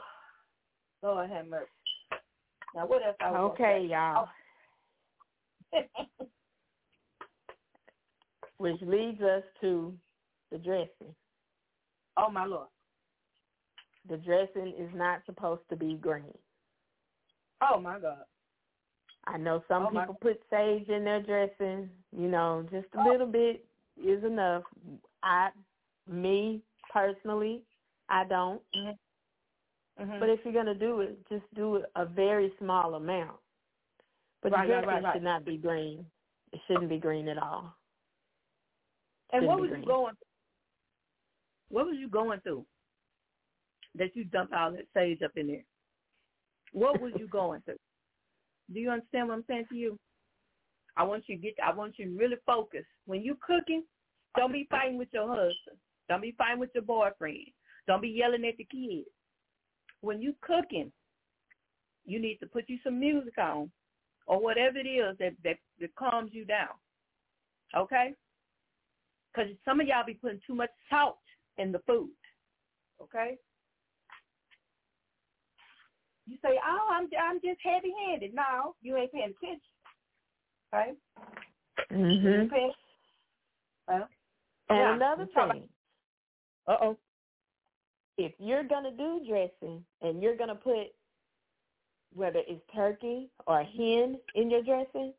Lord 1.04 1.30
have 1.30 1.48
mercy. 1.48 1.67
Now 2.76 2.86
what 2.86 3.06
else 3.06 3.15
I 3.19 3.32
was 3.32 3.52
Okay, 3.54 3.88
y'all. 3.89 4.26
Oh, 4.28 4.30
Which 8.58 8.82
leads 8.82 9.21
us 9.21 9.43
to 9.62 9.93
the 10.51 10.58
dressing. 10.58 11.15
Oh 12.17 12.29
my 12.29 12.45
lord. 12.45 12.67
The 14.10 14.17
dressing 14.17 14.73
is 14.77 14.89
not 14.95 15.21
supposed 15.25 15.62
to 15.69 15.75
be 15.75 15.93
green. 15.95 16.34
Oh 17.62 17.79
my 17.79 17.99
God. 17.99 18.23
I 19.27 19.38
know 19.38 19.63
some 19.67 19.84
oh 19.84 19.89
people 19.89 20.17
put 20.19 20.41
sage 20.49 20.88
in 20.89 21.03
their 21.03 21.21
dressing. 21.21 21.89
You 22.15 22.27
know, 22.27 22.65
just 22.71 22.88
a 22.95 23.01
oh. 23.01 23.12
little 23.12 23.27
bit 23.27 23.65
is 24.03 24.23
enough. 24.23 24.63
I, 25.23 25.49
me 26.10 26.62
personally, 26.91 27.62
I 28.10 28.23
don't. 28.25 28.62
Mm-hmm. 28.75 30.03
Mm-hmm. 30.03 30.19
But 30.19 30.29
if 30.29 30.39
you're 30.43 30.53
gonna 30.53 30.73
do 30.73 31.01
it, 31.01 31.19
just 31.29 31.43
do 31.55 31.75
it 31.75 31.86
a 31.95 32.05
very 32.05 32.51
small 32.58 32.95
amount. 32.95 33.38
But 34.41 34.52
right, 34.52 34.67
the 34.67 34.73
dressing 34.73 34.88
right, 34.88 35.04
right, 35.04 35.13
should 35.13 35.23
not 35.23 35.45
be 35.45 35.58
green. 35.58 36.06
It 36.54 36.60
shouldn't 36.67 36.89
be 36.89 36.97
green 36.97 37.28
at 37.28 37.38
all. 37.38 37.75
And 39.32 39.45
what 39.45 39.60
was 39.60 39.69
green. 39.69 39.82
you 39.82 39.88
going? 39.88 40.15
What 41.69 41.86
was 41.86 41.95
you 41.99 42.10
going 42.10 42.39
through? 42.41 42.65
That 43.95 44.15
you 44.15 44.23
dumped 44.23 44.54
all 44.54 44.71
that 44.71 44.86
sage 44.93 45.21
up 45.23 45.32
in 45.36 45.47
there. 45.47 45.65
What 46.71 47.02
was 47.02 47.12
you 47.17 47.28
going 47.28 47.62
through? 47.62 47.80
Do 48.73 48.80
you 48.80 48.89
understand 48.89 49.28
what 49.28 49.36
I'm 49.36 49.45
saying 49.47 49.65
to 49.69 49.75
you? 49.75 49.99
I 50.95 51.04
want 51.04 51.23
you 51.28 51.36
to 51.36 51.41
get. 51.41 51.56
I 51.65 51.73
want 51.73 51.95
you 51.97 52.06
to 52.06 52.17
really 52.17 52.38
focus 52.45 52.86
when 53.06 53.21
you 53.21 53.38
cooking. 53.45 53.84
Don't 54.38 54.54
be 54.54 54.67
fighting 54.69 54.97
with 54.97 55.10
your 55.12 55.28
husband. 55.28 55.78
Don't 56.08 56.21
be 56.21 56.36
fighting 56.38 56.60
with 56.60 56.69
your 56.73 56.84
boyfriend. 56.84 57.47
Don't 57.88 58.02
be 58.02 58.10
yelling 58.10 58.45
at 58.45 58.58
the 58.58 58.65
kids. 58.65 59.08
When 60.02 60.21
you 60.21 60.34
cooking, 60.41 60.91
you 62.06 62.21
need 62.21 62.38
to 62.38 62.47
put 62.47 62.65
you 62.67 62.78
some 62.84 62.99
music 62.99 63.38
on 63.38 63.71
or 64.30 64.39
whatever 64.39 64.78
it 64.78 64.88
is 64.88 65.18
that, 65.18 65.34
that, 65.44 65.58
that 65.82 65.96
calms 65.96 66.30
you 66.34 66.46
down. 66.46 66.70
Okay? 67.76 68.13
Because 69.34 69.52
some 69.65 69.82
of 69.82 69.88
y'all 69.88 70.06
be 70.06 70.13
putting 70.13 70.39
too 70.46 70.56
much 70.56 70.70
salt 70.89 71.18
in 71.58 71.72
the 71.72 71.80
food. 71.80 72.12
Okay? 73.02 73.38
You 76.28 76.38
say, 76.44 76.60
"Oh, 76.63 76.88
I'm 76.92 77.10
I'm 77.20 77.42
just 77.44 77.60
heavy-handed." 77.63 78.36
No, 78.36 78.76
you 78.84 78.96
ain't 78.98 79.12
paying 79.12 79.34
attention. 79.42 79.62
Right? 80.72 80.96
Mhm. 81.92 82.50
Paying, 82.52 82.72
well, 83.88 84.08
and 84.70 84.78
yeah, 84.78 84.94
another 84.94 85.26
thing. 85.26 85.68
Uh 86.68 86.78
oh. 86.82 86.98
If 88.20 88.34
you're 88.38 88.63
gonna 88.63 88.92
do 88.92 89.26
dressing 89.28 89.84
and 90.02 90.22
you're 90.22 90.38
gonna 90.38 90.54
put 90.54 90.94
whether 92.13 92.39
it's 92.48 92.62
turkey 92.76 93.30
or 93.48 93.63
hen 93.63 94.19
in 94.36 94.50
your 94.50 94.63
dressing, 94.63 95.13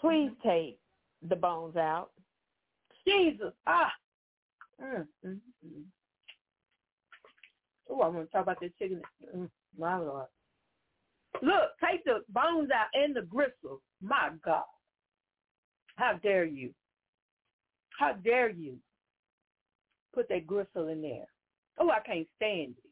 please 0.00 0.30
Mm-hmm. 0.30 0.48
take 0.48 0.78
the 1.28 1.36
bones 1.36 1.76
out. 1.76 2.10
Jesus. 3.06 3.52
Ah. 3.66 3.92
Mm, 4.82 5.06
mm, 5.26 5.40
mm. 5.66 5.82
Oh, 7.90 8.00
I 8.00 8.08
want 8.08 8.26
to 8.26 8.32
talk 8.32 8.42
about 8.42 8.60
this 8.60 8.70
chicken. 8.78 9.02
Mm, 9.36 9.50
my 9.78 9.96
Lord. 9.98 10.26
Look, 11.42 11.70
take 11.84 12.04
the 12.04 12.20
bones 12.28 12.70
out 12.70 12.88
and 12.94 13.14
the 13.14 13.22
gristle. 13.22 13.80
My 14.00 14.30
God. 14.44 14.64
How 15.96 16.14
dare 16.22 16.44
you? 16.44 16.72
How 17.98 18.12
dare 18.12 18.50
you 18.50 18.76
put 20.14 20.28
that 20.28 20.46
gristle 20.46 20.88
in 20.88 21.02
there? 21.02 21.26
Oh, 21.78 21.90
I 21.90 22.00
can't 22.00 22.26
stand 22.36 22.74
it. 22.78 22.87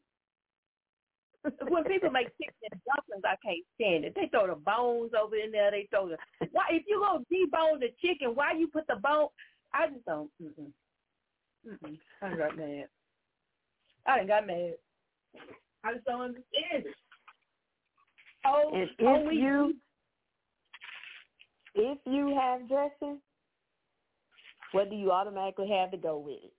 when 1.69 1.83
people 1.85 2.09
make 2.11 2.27
chicken 2.37 2.55
and 2.71 2.81
dumplings, 2.85 3.23
I 3.25 3.35
can't 3.45 3.65
stand 3.75 4.05
it. 4.05 4.13
They 4.15 4.27
throw 4.27 4.47
the 4.47 4.55
bones 4.55 5.11
over 5.19 5.35
in 5.35 5.51
there. 5.51 5.71
They 5.71 5.87
throw 5.89 6.09
the 6.09 6.17
why 6.51 6.65
if 6.71 6.83
you 6.87 6.99
gonna 6.99 7.23
debone 7.31 7.79
the 7.79 7.89
chicken, 8.03 8.35
why 8.35 8.53
you 8.53 8.67
put 8.67 8.85
the 8.87 8.95
bone? 8.95 9.27
I 9.73 9.87
just 9.87 10.05
don't. 10.05 10.29
Mm-mm. 10.41 10.71
Mm-mm. 11.67 11.97
I 12.21 12.35
got 12.35 12.57
mad. 12.57 12.85
I 14.05 14.23
got 14.25 14.47
mad. 14.47 14.73
I 15.83 15.93
just 15.93 16.05
don't 16.05 16.21
understand 16.21 16.85
it. 16.85 16.95
Oh, 18.45 18.71
And 18.73 18.89
oh, 19.01 19.15
if 19.15 19.27
we- 19.29 19.35
you 19.37 19.75
if 21.75 21.99
you 22.05 22.35
have 22.39 22.67
dressing, 22.67 23.21
what 24.71 24.89
do 24.89 24.95
you 24.95 25.11
automatically 25.11 25.69
have 25.69 25.91
to 25.91 25.97
go 25.97 26.17
with 26.17 26.39
it? 26.43 26.53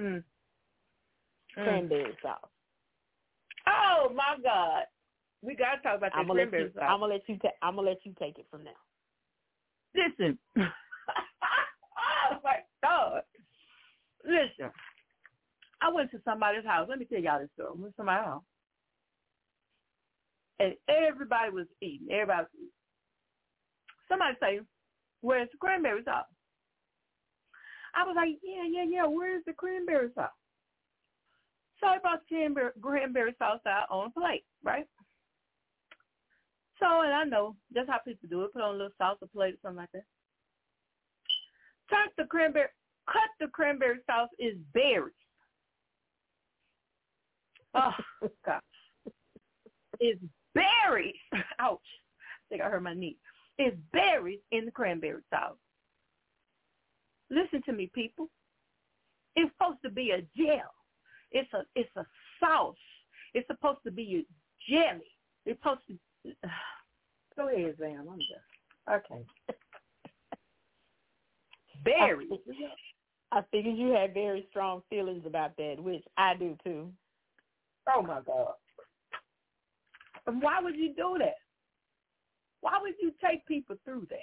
Mm. 0.00 0.22
Mm. 1.58 1.64
Cranberry 1.64 2.16
sauce. 2.22 2.38
Oh 3.70 4.12
my 4.14 4.36
God, 4.42 4.84
we 5.42 5.54
gotta 5.54 5.80
talk 5.82 5.98
about 5.98 6.12
that 6.12 6.18
I'm 6.18 6.26
gonna 6.26 6.40
let 6.40 6.50
cranberry 6.50 6.64
you. 6.64 6.72
sauce. 6.74 6.84
I'm 6.88 7.00
gonna 7.00 7.12
let 7.14 7.28
you. 7.28 7.38
Ta- 7.38 7.58
I'm 7.62 7.76
gonna 7.76 7.88
let 7.88 7.98
you 8.04 8.14
take 8.18 8.38
it 8.38 8.46
from 8.50 8.64
now. 8.64 8.80
Listen. 9.94 10.38
oh 10.58 12.38
my 12.42 12.56
God. 12.82 13.22
Listen. 14.24 14.70
I 15.82 15.90
went 15.92 16.10
to 16.10 16.20
somebody's 16.24 16.64
house. 16.64 16.88
Let 16.90 16.98
me 16.98 17.06
tell 17.06 17.20
y'all 17.20 17.40
this 17.40 17.48
story. 17.54 17.70
I 17.70 17.80
went 17.80 17.94
to 17.94 17.96
somebody's 17.96 18.26
house. 18.26 18.42
And 20.58 20.74
everybody 20.88 21.50
was 21.50 21.66
eating. 21.80 22.08
Everybody 22.10 22.42
was 22.42 22.48
eating. 22.54 22.68
Somebody 24.08 24.36
say, 24.40 24.60
Where's 25.22 25.48
the 25.52 25.58
cranberry 25.58 26.02
sauce? 26.04 26.26
I 27.94 28.04
was 28.04 28.14
like, 28.14 28.36
Yeah, 28.42 28.64
yeah, 28.68 28.84
yeah, 28.88 29.06
where's 29.06 29.42
the 29.46 29.54
cranberry 29.54 30.10
sauce? 30.14 30.30
So 31.80 31.86
I 31.86 31.98
brought 31.98 32.20
the 32.28 32.34
cranberry, 32.34 32.70
cranberry 32.80 33.34
sauce 33.38 33.60
out 33.66 33.86
on 33.90 34.08
a 34.08 34.20
plate, 34.20 34.44
right? 34.62 34.86
So, 36.78 37.02
and 37.02 37.12
I 37.12 37.24
know 37.24 37.56
that's 37.74 37.88
how 37.88 37.98
people 37.98 38.28
do 38.28 38.42
it. 38.44 38.52
Put 38.52 38.62
on 38.62 38.74
a 38.74 38.78
little 38.78 38.92
salsa 39.00 39.30
plate 39.32 39.54
or 39.54 39.58
something 39.62 39.78
like 39.78 39.92
that. 39.92 40.04
Cut 41.88 42.12
the 42.16 42.24
cranberry, 42.24 42.68
cut 43.06 43.28
the 43.38 43.48
cranberry 43.48 43.98
sauce 44.06 44.30
is 44.38 44.56
berries. 44.72 45.14
Oh, 47.74 47.92
God. 48.46 48.60
It's 50.00 50.20
berries. 50.54 51.14
Ouch. 51.58 51.78
I 51.80 52.44
think 52.48 52.62
I 52.62 52.70
hurt 52.70 52.82
my 52.82 52.94
knee. 52.94 53.16
It's 53.58 53.76
berries 53.92 54.40
in 54.52 54.64
the 54.64 54.70
cranberry 54.70 55.22
sauce. 55.30 55.56
Listen 57.30 57.62
to 57.66 57.72
me, 57.72 57.90
people. 57.94 58.28
It's 59.36 59.52
supposed 59.52 59.78
to 59.84 59.90
be 59.90 60.10
a 60.10 60.22
gel. 60.36 60.72
It's 61.32 61.52
a 61.52 61.62
it's 61.74 61.94
a 61.96 62.04
sauce. 62.38 62.76
It's 63.34 63.46
supposed 63.46 63.80
to 63.84 63.90
be 63.90 64.26
a 64.26 64.70
jelly. 64.70 65.04
It's 65.46 65.58
supposed 65.60 65.80
to 65.88 65.98
Go 67.36 67.48
ahead, 67.48 67.76
Zam. 67.78 68.06
I'm 68.10 68.18
done. 68.18 69.00
Okay. 69.06 69.24
Berries. 71.84 72.28
I 73.32 73.42
figured 73.52 73.76
you 73.76 73.92
had 73.92 74.12
very 74.12 74.46
strong 74.50 74.82
feelings 74.90 75.22
about 75.24 75.56
that, 75.56 75.76
which 75.78 76.02
I 76.16 76.34
do 76.34 76.56
too. 76.64 76.90
Oh 77.88 78.02
my 78.02 78.20
God. 78.26 78.54
And 80.26 80.42
why 80.42 80.60
would 80.60 80.76
you 80.76 80.94
do 80.94 81.16
that? 81.18 81.36
Why 82.60 82.78
would 82.80 82.94
you 83.00 83.12
take 83.24 83.46
people 83.46 83.76
through 83.84 84.06
that? 84.10 84.18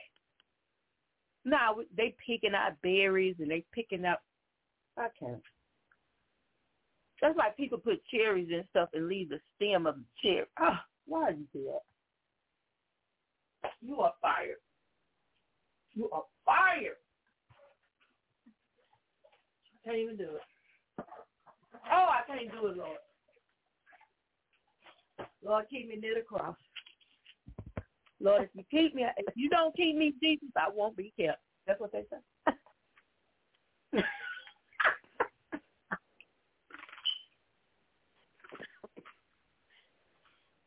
Now 1.46 1.76
they 1.96 2.16
picking 2.26 2.54
out 2.54 2.74
berries 2.84 3.38
and 3.40 3.50
they 3.50 3.64
picking 3.74 4.06
up. 4.06 4.22
I 4.98 5.08
can't. 5.18 5.42
That's 7.22 7.36
why 7.36 7.50
people 7.56 7.80
put 7.80 8.02
cherries 8.14 8.50
and 8.54 8.64
stuff 8.70 8.90
and 8.94 9.08
leave 9.08 9.30
the 9.30 9.40
stem 9.56 9.88
of 9.88 9.96
the 9.96 10.04
cherry. 10.22 10.46
Ah, 10.60 10.84
why 11.06 11.32
do 11.32 11.40
you 11.40 11.48
do 11.54 11.72
that? 11.72 13.72
You 13.82 14.00
are 14.02 14.14
fired. 14.22 14.58
You 15.94 16.10
are 16.12 16.24
fired. 16.46 16.98
I 19.66 19.90
can't 19.90 19.98
even 19.98 20.18
do 20.18 20.24
it. 20.24 20.42
Oh, 21.92 22.08
I 22.10 22.22
can't 22.28 22.52
do 22.52 22.68
it, 22.68 22.78
Lord. 22.78 22.98
Lord, 25.44 25.66
keep 25.70 25.88
me 25.88 25.96
near 25.96 26.16
the 26.16 26.22
cross. 26.22 26.56
Lord, 28.20 28.44
if 28.44 28.50
you 28.54 28.64
keep 28.70 28.96
me, 28.96 29.06
if 29.18 29.34
you 29.36 29.50
don't 29.50 29.76
keep 29.76 29.96
me, 29.96 30.14
Jesus, 30.22 30.50
I 30.56 30.70
won't 30.74 30.98
be 30.98 31.14
kept. 31.20 31.40
That's 31.66 31.80
what 31.80 31.92
they 31.92 32.04
say. 32.10 32.54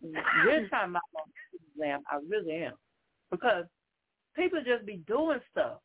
this 0.02 0.70
time 0.70 0.96
I'm 0.96 1.02
on 1.16 1.28
exam, 1.74 2.00
I 2.10 2.18
really 2.28 2.64
am. 2.64 2.72
Because 3.30 3.64
people 4.36 4.60
just 4.64 4.86
be 4.86 5.02
doing 5.06 5.40
stuff. 5.50 5.78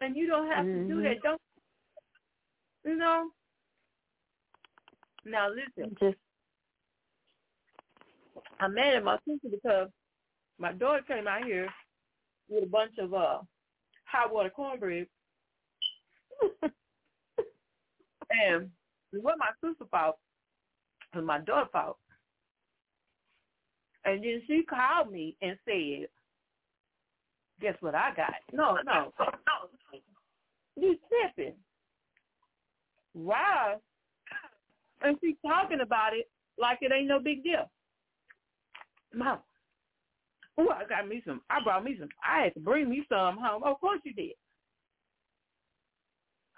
And 0.00 0.16
you 0.16 0.26
don't 0.26 0.46
have 0.48 0.64
to 0.64 0.88
do 0.88 1.02
that. 1.02 1.22
Don't 1.22 1.40
you 2.84 2.96
know? 2.96 3.30
Now 5.24 5.48
listen. 5.48 5.94
Just 6.00 6.16
I'm 8.60 8.74
mad 8.74 8.94
at 8.94 9.04
my 9.04 9.18
sister 9.26 9.48
because 9.50 9.88
my 10.58 10.72
daughter 10.72 11.02
came 11.06 11.26
out 11.26 11.44
here 11.44 11.68
with 12.48 12.64
a 12.64 12.66
bunch 12.66 12.92
of 12.98 13.12
uh 13.12 13.38
hot 14.04 14.32
water 14.32 14.50
cornbread. 14.50 15.06
and 18.30 18.70
what 19.12 19.36
my 19.38 19.50
sister. 19.62 19.84
It 19.84 21.16
was 21.16 21.24
my 21.24 21.38
daughter 21.40 21.68
fault. 21.72 21.98
And 24.08 24.24
then 24.24 24.42
she 24.46 24.62
called 24.62 25.12
me 25.12 25.36
and 25.42 25.58
said, 25.66 26.08
Guess 27.60 27.74
what 27.80 27.94
I 27.94 28.10
got? 28.16 28.34
No, 28.52 28.78
no, 28.86 29.12
no. 29.18 29.32
You 30.76 30.96
tripping. 31.08 31.54
Wow. 33.14 33.80
And 35.02 35.18
she's 35.20 35.36
talking 35.44 35.80
about 35.80 36.14
it 36.14 36.30
like 36.56 36.78
it 36.80 36.92
ain't 36.92 37.08
no 37.08 37.18
big 37.18 37.42
deal. 37.42 37.68
Mom, 39.12 39.38
oh, 40.56 40.68
I 40.70 40.84
got 40.88 41.08
me 41.08 41.22
some. 41.26 41.40
I 41.50 41.62
brought 41.62 41.84
me 41.84 41.96
some. 41.98 42.08
I 42.24 42.44
had 42.44 42.54
to 42.54 42.60
bring 42.60 42.88
me 42.88 43.04
some 43.08 43.38
home. 43.38 43.62
Of 43.64 43.80
course 43.80 44.00
you 44.04 44.14
did. 44.14 44.32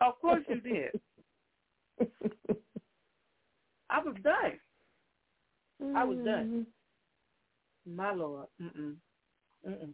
Of 0.00 0.20
course 0.20 0.44
you 0.48 0.60
did. 0.60 1.00
I 3.90 4.02
was 4.02 4.16
done. 4.22 5.96
I 5.96 6.04
was 6.04 6.18
done. 6.18 6.24
Mm-hmm. 6.26 6.60
My 7.96 8.12
Lord. 8.12 8.46
Mm-mm. 8.60 8.96
Mm-mm. 9.68 9.92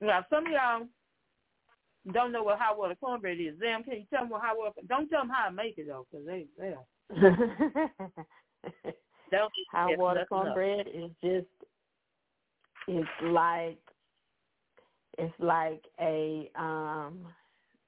Now, 0.00 0.24
some 0.30 0.46
of 0.46 0.52
y'all 0.52 0.86
don't 2.12 2.32
know 2.32 2.42
what 2.42 2.58
hot 2.58 2.78
water 2.78 2.94
cornbread 2.94 3.38
is. 3.40 3.58
Zam, 3.58 3.82
can 3.82 3.94
you 3.94 4.04
tell 4.10 4.22
them 4.22 4.30
what 4.30 4.42
hot 4.42 4.56
water? 4.56 4.80
Don't 4.88 5.08
tell 5.08 5.22
them 5.22 5.30
how 5.30 5.48
to 5.48 5.54
make 5.54 5.76
it 5.76 5.86
though, 5.86 6.06
because 6.10 6.26
they 6.26 6.46
they 6.58 6.70
don't. 6.70 6.86
Hot 9.72 9.98
water 9.98 10.26
cornbread 10.28 10.86
is 10.88 11.10
just 11.22 11.46
it's 12.88 13.08
like 13.22 13.78
it's 15.18 15.34
like 15.38 15.84
a 16.00 16.50
um 16.56 17.26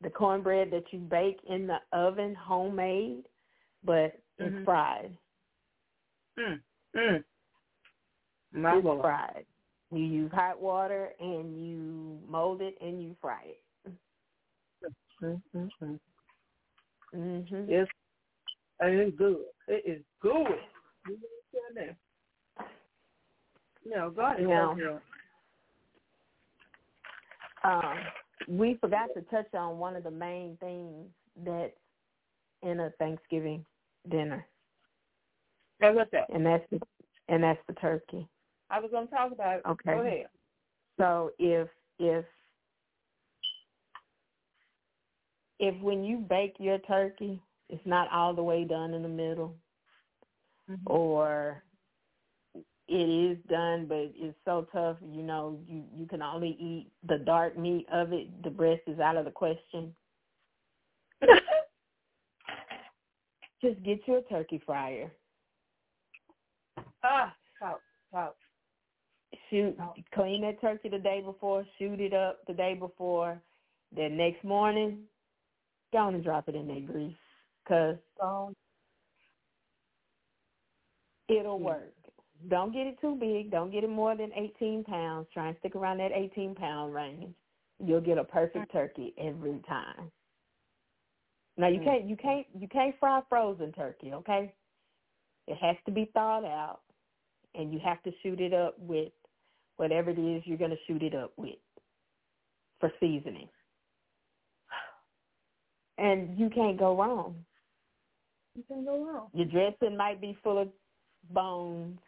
the 0.03 0.11
cornbread 0.11 0.71
that 0.71 0.85
you 0.93 0.99
bake 1.01 1.41
in 1.49 1.67
the 1.67 1.79
oven 1.93 2.35
homemade 2.35 3.25
but 3.85 4.21
it's 4.39 4.55
Mhm. 4.55 4.65
fried. 4.65 5.19
Mm. 6.39 6.63
Mm. 6.95 7.25
My 8.53 8.77
it's 8.77 8.85
Lord. 8.85 9.01
fried. 9.03 9.47
You 9.91 10.05
use 10.05 10.31
hot 10.33 10.61
water 10.61 11.11
and 11.21 11.57
you 11.67 12.19
mold 12.29 12.63
it 12.63 12.75
and 12.81 13.03
you 13.03 13.17
fry 13.21 13.43
it. 13.45 13.93
Mm-hmm. 15.23 15.95
Mhm. 17.15 17.69
It's 17.69 17.91
it's 18.81 19.17
good. 19.17 19.45
It 19.69 19.83
is 19.87 20.03
good. 20.21 20.59
You 21.07 21.19
understand 21.19 21.97
that? 22.57 22.67
No, 23.85 24.11
God 24.11 24.41
is 24.41 24.47
good. 24.47 25.01
Um, 27.65 27.99
we 28.49 28.77
forgot 28.81 29.11
to 29.15 29.23
touch 29.23 29.53
on 29.55 29.79
one 29.79 29.95
of 29.95 30.03
the 30.03 30.11
main 30.11 30.57
things 30.59 31.07
that's 31.45 31.73
in 32.63 32.81
a 32.81 32.91
Thanksgiving 32.99 33.65
dinner, 34.11 34.45
Now 35.81 35.93
what's 35.93 36.11
that? 36.11 36.29
and 36.33 36.45
that's 36.45 36.65
the, 36.71 36.81
and 37.29 37.43
that's 37.43 37.61
the 37.69 37.75
turkey. 37.75 38.27
I 38.73 38.81
was 38.81 38.91
gonna 38.91 39.07
talk 39.07 39.31
about 39.31 39.59
it. 39.59 39.63
Okay. 39.67 39.95
Go 39.95 40.01
ahead. 40.01 40.27
So 40.99 41.31
if 41.39 41.69
if 41.99 42.25
if 45.61 45.81
when 45.81 46.03
you 46.03 46.19
bake 46.19 46.55
your 46.59 46.79
turkey, 46.79 47.41
it's 47.69 47.87
not 47.87 48.11
all 48.11 48.35
the 48.35 48.43
way 48.43 48.65
done 48.65 48.95
in 48.95 49.03
the 49.03 49.09
middle, 49.09 49.55
Mm-hmm. 50.71 50.85
or 50.87 51.63
it 52.89 52.95
is 52.95 53.39
done, 53.49 53.87
but 53.89 54.13
it's 54.15 54.37
so 54.45 54.67
tough. 54.73 54.97
You 55.03 55.23
know, 55.23 55.59
you 55.69 55.83
you 55.97 56.07
can 56.07 56.23
only 56.23 56.57
eat 56.61 56.91
the 57.09 57.19
dark 57.19 57.59
meat 57.59 57.87
of 57.93 58.13
it. 58.13 58.29
The 58.45 58.51
breast 58.51 58.83
is 58.87 59.01
out 59.01 59.17
of 59.17 59.25
the 59.25 59.31
question. 59.31 59.95
Just 63.61 63.83
get 63.83 64.01
you 64.07 64.17
a 64.17 64.23
turkey 64.23 64.61
fryer. 64.65 65.11
ah, 67.05 67.35
talk, 67.59 67.81
talk. 68.13 68.37
Shoot, 69.53 69.77
oh. 69.81 69.95
clean 70.15 70.43
that 70.43 70.61
turkey 70.61 70.89
the 70.89 70.99
day 70.99 71.23
before, 71.25 71.65
shoot 71.79 72.01
it 72.01 72.15
up 72.15 72.41
the 72.47 72.55
day 72.55 72.75
before. 72.75 73.41
Then 73.95 74.17
next 74.17 74.43
morning, 74.43 75.01
go 75.93 75.99
on 75.99 76.15
and 76.15 76.25
drop 76.25 76.49
it 76.49 76.55
in 76.55 76.67
that 76.69 76.87
grease, 76.87 77.15
cause 77.69 77.97
oh. 78.21 78.53
it'll 81.29 81.61
work. 81.61 81.93
Don't 82.49 82.73
get 82.73 82.87
it 82.87 83.01
too 83.01 83.17
big. 83.21 83.51
Don't 83.51 83.71
get 83.71 83.85
it 83.85 83.91
more 83.91 84.17
than 84.17 84.33
18 84.35 84.85
pounds. 84.85 85.29
Try 85.33 85.49
and 85.49 85.57
stick 85.61 85.77
around 85.77 85.99
that 85.99 86.11
18 86.13 86.55
pound 86.55 86.93
range. 86.93 87.35
You'll 87.79 88.01
get 88.01 88.19
a 88.19 88.25
perfect 88.25 88.73
turkey 88.73 89.15
every 89.19 89.61
time. 89.69 90.11
Now 91.57 91.69
you 91.69 91.81
can't 91.81 92.09
you 92.09 92.17
can't 92.17 92.47
you 92.59 92.67
can't 92.67 92.95
fry 92.99 93.21
frozen 93.29 93.73
turkey, 93.73 94.13
okay? 94.15 94.53
It 95.47 95.59
has 95.61 95.77
to 95.85 95.93
be 95.93 96.11
thawed 96.15 96.45
out, 96.45 96.81
and 97.55 97.73
you 97.73 97.81
have 97.85 98.03
to 98.05 98.13
shoot 98.23 98.41
it 98.41 98.55
up 98.55 98.79
with 98.79 99.13
whatever 99.77 100.11
it 100.11 100.19
is 100.19 100.43
you're 100.45 100.59
going 100.59 100.71
to 100.71 100.77
shoot 100.87 101.03
it 101.03 101.15
up 101.15 101.33
with 101.37 101.57
for 102.81 102.91
seasoning. 103.01 103.49
And 105.99 106.39
you 106.39 106.51
can't 106.51 106.79
go 106.79 106.97
wrong. 106.97 107.37
You 108.57 108.65
can't 108.69 108.85
go 108.85 109.07
wrong. 109.07 109.29
Your 109.33 109.47
dressing 109.47 109.97
might 109.97 110.21
be 110.21 110.37
full 110.43 110.61
of 110.61 110.69
bones. 111.31 111.99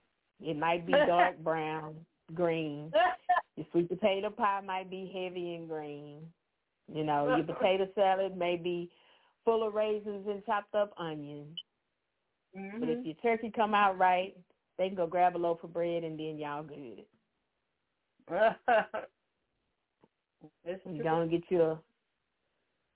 It 0.41 0.59
might 0.59 0.87
be 0.87 0.93
dark 0.93 1.39
brown, 1.45 1.95
green. 2.35 2.93
Your 3.57 3.67
sweet 3.71 3.89
potato 3.89 4.31
pie 4.31 4.61
might 4.67 4.91
be 4.91 5.11
heavy 5.15 5.55
and 5.55 5.69
green. 5.69 6.23
You 6.93 7.05
know, 7.05 7.37
your 7.37 7.45
potato 7.45 7.89
salad 7.95 8.37
may 8.37 8.57
be 8.57 8.91
full 9.45 9.67
of 9.67 9.75
raisins 9.75 10.27
and 10.29 10.45
chopped 10.45 10.75
up 10.75 10.93
onions. 10.99 11.57
mm-hmm. 12.57 12.81
But 12.81 12.89
if 12.89 13.07
your 13.07 13.15
turkey 13.23 13.51
come 13.55 13.75
out 13.75 13.97
right, 13.97 14.37
they 14.77 14.89
can 14.89 14.97
go 14.97 15.07
grab 15.07 15.37
a 15.37 15.39
loaf 15.39 15.63
of 15.63 15.73
bread 15.73 16.05
and 16.05 16.19
then 16.19 16.37
y'all 16.39 16.63
good. 16.63 17.05
That's 20.65 20.81
You 20.87 20.97
true. 20.97 21.03
go 21.03 21.21
and 21.21 21.31
get 21.31 21.43
you 21.51 21.63
a 21.63 21.79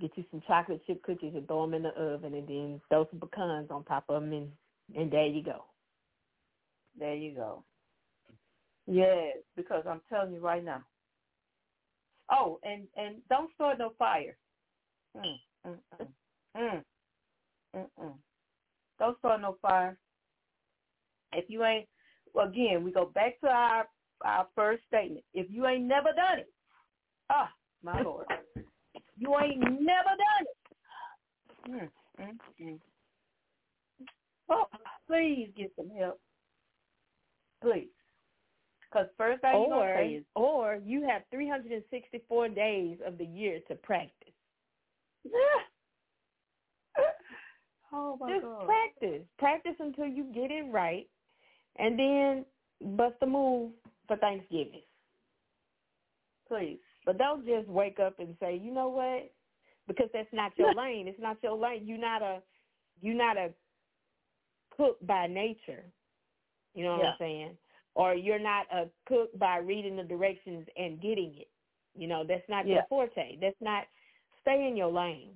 get 0.01 0.17
you 0.17 0.25
some 0.31 0.43
chocolate 0.47 0.81
chip 0.87 1.03
cookies 1.03 1.35
and 1.35 1.47
throw 1.47 1.63
them 1.63 1.75
in 1.75 1.83
the 1.83 1.89
oven 1.91 2.35
and 2.35 2.49
then 2.49 2.81
throw 2.89 3.07
some 3.11 3.21
pecans 3.21 3.71
on 3.71 3.85
top 3.85 4.05
of 4.09 4.23
them 4.23 4.33
and 4.33 4.51
and 4.97 5.11
there 5.11 5.27
you 5.27 5.43
go. 5.43 5.65
There 6.99 7.15
you 7.15 7.35
go. 7.35 7.65
Yes, 8.87 9.37
because 9.55 9.85
I'm 9.89 10.01
telling 10.09 10.33
you 10.33 10.41
right 10.41 10.65
now. 10.65 10.83
Oh, 12.31 12.59
and 12.63 12.87
and 12.97 13.17
don't 13.29 13.53
start 13.55 13.79
no 13.79 13.93
fire. 13.99 14.37
Mm, 15.17 15.39
mm, 15.67 15.77
mm, 16.01 16.07
mm, 16.57 16.83
mm, 17.77 17.87
mm. 18.01 18.15
Don't 18.99 19.19
start 19.19 19.41
no 19.41 19.57
fire. 19.61 19.99
If 21.33 21.45
you 21.49 21.65
ain't, 21.65 21.87
well, 22.35 22.49
again, 22.49 22.83
we 22.83 22.91
go 22.93 23.07
back 23.07 23.41
to 23.41 23.49
our 23.49 23.87
our 24.23 24.47
first 24.55 24.83
statement. 24.87 25.25
If 25.35 25.51
you 25.51 25.67
ain't 25.67 25.85
never 25.85 26.09
done 26.15 26.41
it, 26.41 26.53
ah, 27.31 27.51
my 27.83 28.03
lord, 28.05 28.27
you 29.17 29.35
ain't 29.39 29.61
never 29.61 30.11
done 30.17 30.43
it. 30.43 30.57
Mm, 31.71 31.91
mm, 32.21 32.39
mm. 32.63 32.81
Oh, 34.51 34.65
please 35.07 35.51
get 35.57 35.73
some 35.77 35.91
help, 35.91 36.19
please. 37.63 37.89
Because 38.91 39.09
first 39.19 39.43
thing 39.43 39.67
you're 39.69 39.95
say 39.95 40.15
Or 40.15 40.17
is, 40.17 40.25
or 40.35 40.81
you 40.83 41.07
have 41.07 41.23
364 41.31 42.49
days 42.49 42.99
of 43.07 43.19
the 43.19 43.27
year 43.27 43.61
to 43.69 43.75
practice. 43.75 44.33
oh 47.93 48.17
my 48.19 48.33
Just 48.33 48.45
god. 48.45 48.65
practice. 48.65 49.23
Practice 49.39 49.75
until 49.79 50.07
you 50.07 50.25
get 50.33 50.51
it 50.51 50.65
right 50.71 51.07
and 51.79 51.99
then 51.99 52.45
bust 52.97 53.17
a 53.23 53.27
move 53.27 53.73
for 54.09 54.17
Thanksgiving. 54.17 54.83
Please. 56.49 56.81
But 57.07 57.19
don't 57.19 57.47
just 57.47 57.69
wake 57.69 58.01
up 58.01 58.19
and 58.19 58.37
say, 58.41 58.61
you 58.63 58.73
know 58.73 58.89
what? 58.89 59.33
Because 59.87 60.09
that's 60.13 60.29
not 60.33 60.53
your 60.59 60.75
lane. 60.75 61.07
It's 61.09 61.21
not 61.21 61.37
your 61.43 61.57
lane. 61.57 61.87
You're 61.87 61.99
not 61.99 62.23
a 62.23 62.43
you're 63.01 63.15
not 63.15 63.37
a 63.37 63.51
cook 64.77 64.99
by 65.07 65.27
nature. 65.27 65.85
You 66.75 66.85
know 66.85 66.97
what 66.97 67.05
Yeah. 67.05 67.11
I'm 67.11 67.17
saying? 67.19 67.59
Or 67.95 68.15
you're 68.15 68.39
not 68.39 68.67
a 68.73 68.89
cook 69.07 69.37
by 69.39 69.59
reading 69.59 69.97
the 69.97 70.05
directions 70.05 70.67
and 70.77 71.01
getting 71.01 71.35
it. 71.37 71.49
You 71.95 72.09
know, 72.09 72.25
that's 72.27 72.49
not 72.49 72.67
Yeah. 72.67 72.77
your 72.77 72.87
forte. 72.89 73.39
That's 73.41 73.61
not 73.61 73.85
stay 74.43 74.67
in 74.69 74.77
your 74.77 74.93
lane. 74.93 75.35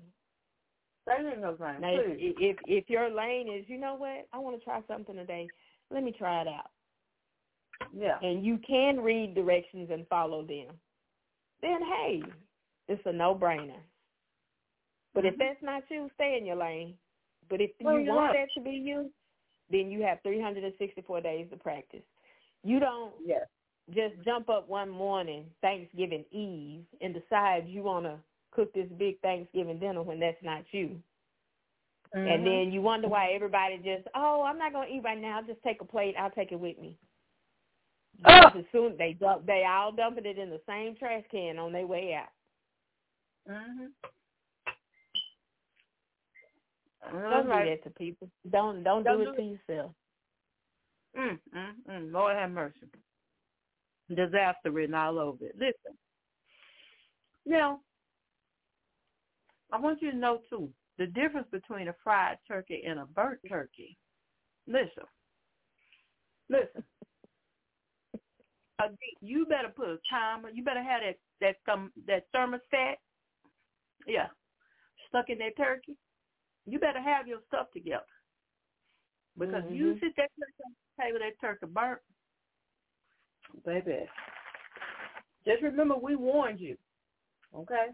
Stay 1.04 1.18
in 1.18 1.40
your 1.40 1.56
lane. 1.58 1.80
Now, 1.80 1.94
if 1.94 2.56
if 2.66 2.90
your 2.90 3.10
lane 3.10 3.48
is, 3.48 3.68
you 3.68 3.78
know 3.78 3.94
what, 3.94 4.28
I 4.32 4.38
want 4.38 4.58
to 4.58 4.64
try 4.64 4.80
something 4.86 5.16
today. 5.16 5.50
Let 5.90 6.04
me 6.04 6.12
try 6.12 6.42
it 6.42 6.48
out. 6.48 6.70
Yeah. 7.94 8.18
And 8.22 8.44
you 8.44 8.58
can 8.66 9.00
read 9.00 9.34
directions 9.34 9.90
and 9.92 10.06
follow 10.08 10.42
them. 10.42 10.74
Then 11.60 11.80
hey, 11.82 12.22
it's 12.88 13.02
a 13.06 13.12
no 13.12 13.34
brainer. 13.34 13.80
But 15.14 15.26
if 15.26 15.34
Mhm. 15.34 15.38
that's 15.38 15.62
not 15.62 15.90
you, 15.90 16.10
stay 16.14 16.38
in 16.38 16.46
your 16.46 16.56
lane. 16.56 16.96
But 17.48 17.60
if 17.60 17.70
Well, 17.80 18.00
you 18.00 18.12
want 18.12 18.32
that 18.32 18.48
to 18.54 18.60
be 18.60 18.72
you, 18.72 19.12
then 19.68 19.90
you 19.90 20.02
have 20.02 20.20
364 20.22 21.20
days 21.20 21.50
to 21.50 21.56
practice. 21.56 22.04
You 22.62 22.80
don't 22.80 23.14
Yeah. 23.26 23.44
just 23.90 24.18
jump 24.22 24.48
up 24.48 24.68
one 24.68 24.88
morning, 24.88 25.52
Thanksgiving 25.60 26.24
Eve, 26.30 26.86
and 27.00 27.12
decide 27.12 27.68
you 27.68 27.82
want 27.82 28.06
to 28.06 28.22
cook 28.52 28.72
this 28.72 28.88
big 28.92 29.18
Thanksgiving 29.20 29.78
dinner 29.78 30.02
when 30.02 30.18
that's 30.18 30.42
not 30.42 30.72
you. 30.72 31.02
Mm-hmm. 32.14 32.26
And 32.28 32.46
then 32.46 32.72
you 32.72 32.82
wonder 32.82 33.08
why 33.08 33.32
everybody 33.32 33.78
just, 33.78 34.06
oh, 34.14 34.42
I'm 34.42 34.58
not 34.58 34.72
gonna 34.72 34.86
eat 34.86 35.02
right 35.02 35.18
now. 35.18 35.38
I'll 35.38 35.44
just 35.44 35.62
take 35.62 35.80
a 35.80 35.84
plate. 35.84 36.14
I'll 36.16 36.30
take 36.30 36.52
it 36.52 36.60
with 36.60 36.78
me. 36.78 36.98
Oh! 38.24 38.58
As 38.58 38.64
soon 38.70 38.92
as 38.92 38.98
they 38.98 39.14
dump, 39.14 39.46
they 39.46 39.64
all 39.68 39.92
dumping 39.92 40.26
it 40.26 40.38
in 40.38 40.50
the 40.50 40.60
same 40.68 40.94
trash 40.96 41.24
can 41.30 41.58
on 41.58 41.72
their 41.72 41.86
way 41.86 42.14
out. 42.14 42.32
Mhm. 43.48 43.92
Don't 47.10 47.44
do 47.44 47.48
that 47.48 47.82
to 47.84 47.90
people. 47.90 48.30
Don't 48.50 48.82
don't, 48.82 49.02
Don't 49.02 49.18
do 49.18 49.24
do 49.24 49.30
it 49.32 49.36
to 49.36 49.42
yourself. 49.42 49.94
Mm, 51.16 51.38
mm, 51.54 51.72
mm. 51.90 52.12
Lord 52.12 52.36
have 52.36 52.50
mercy. 52.50 52.88
Disaster 54.08 54.70
written 54.70 54.94
all 54.94 55.18
over 55.18 55.46
it. 55.46 55.56
Listen. 55.56 55.98
Now, 57.44 57.80
I 59.72 59.78
want 59.78 60.00
you 60.00 60.10
to 60.12 60.16
know 60.16 60.40
too 60.48 60.70
the 60.98 61.06
difference 61.06 61.48
between 61.50 61.88
a 61.88 61.94
fried 62.04 62.38
turkey 62.46 62.84
and 62.86 63.00
a 63.00 63.06
burnt 63.06 63.40
turkey. 63.48 63.96
Listen. 64.66 65.04
Listen. 66.48 66.84
You 69.20 69.46
better 69.46 69.68
put 69.68 69.88
a 69.88 69.98
timer. 70.10 70.50
You 70.50 70.64
better 70.64 70.82
have 70.82 71.00
that 71.02 71.18
that 71.40 71.72
um, 71.72 71.92
that 72.06 72.26
thermostat. 72.34 72.94
Yeah, 74.06 74.28
stuck 75.08 75.28
in 75.30 75.38
that 75.38 75.56
turkey. 75.56 75.96
You 76.66 76.78
better 76.78 77.00
have 77.00 77.26
your 77.26 77.40
stuff 77.48 77.70
together 77.72 78.04
because 79.38 79.64
you 79.70 79.94
Mhm. 79.94 80.00
sit 80.00 80.16
that 80.16 80.30
turkey 80.38 80.62
on 80.64 80.74
the 80.96 81.02
table, 81.02 81.18
that 81.20 81.40
turkey 81.40 81.66
burnt, 81.66 82.00
baby. 83.64 84.08
Just 85.44 85.62
remember, 85.62 85.96
we 85.96 86.14
warned 86.16 86.60
you. 86.60 86.76
Okay. 87.54 87.88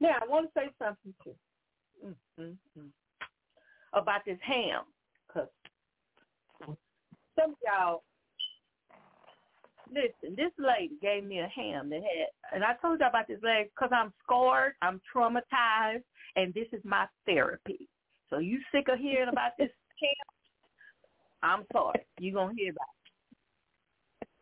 Now 0.00 0.18
I 0.20 0.26
want 0.26 0.52
to 0.52 0.60
say 0.60 0.70
something 0.78 1.14
too 1.22 1.34
mm, 2.04 2.16
mm, 2.38 2.56
mm. 2.78 2.92
about 3.92 4.24
this 4.24 4.38
ham, 4.42 4.84
cause 5.28 5.48
some 7.36 7.52
of 7.52 7.56
y'all 7.64 8.04
listen. 9.92 10.36
This 10.36 10.52
lady 10.58 10.94
gave 11.00 11.24
me 11.24 11.40
a 11.40 11.48
ham 11.48 11.90
that 11.90 12.02
had, 12.02 12.54
and 12.54 12.64
I 12.64 12.74
told 12.80 13.00
you 13.00 13.06
about 13.06 13.28
this 13.28 13.40
lady 13.42 13.70
because 13.74 13.90
I'm 13.92 14.12
scarred, 14.24 14.74
I'm 14.82 15.00
traumatized, 15.14 16.04
and 16.36 16.52
this 16.54 16.66
is 16.72 16.80
my 16.84 17.06
therapy. 17.26 17.88
So 18.30 18.38
you 18.38 18.58
sick 18.72 18.88
of 18.88 18.98
hearing 18.98 19.28
about 19.28 19.52
this 19.58 19.70
ham? 20.00 20.10
I'm 21.42 21.64
sorry. 21.72 22.06
You're 22.18 22.34
going 22.34 22.56
to 22.56 22.62
hear 22.62 22.72
about 22.72 22.86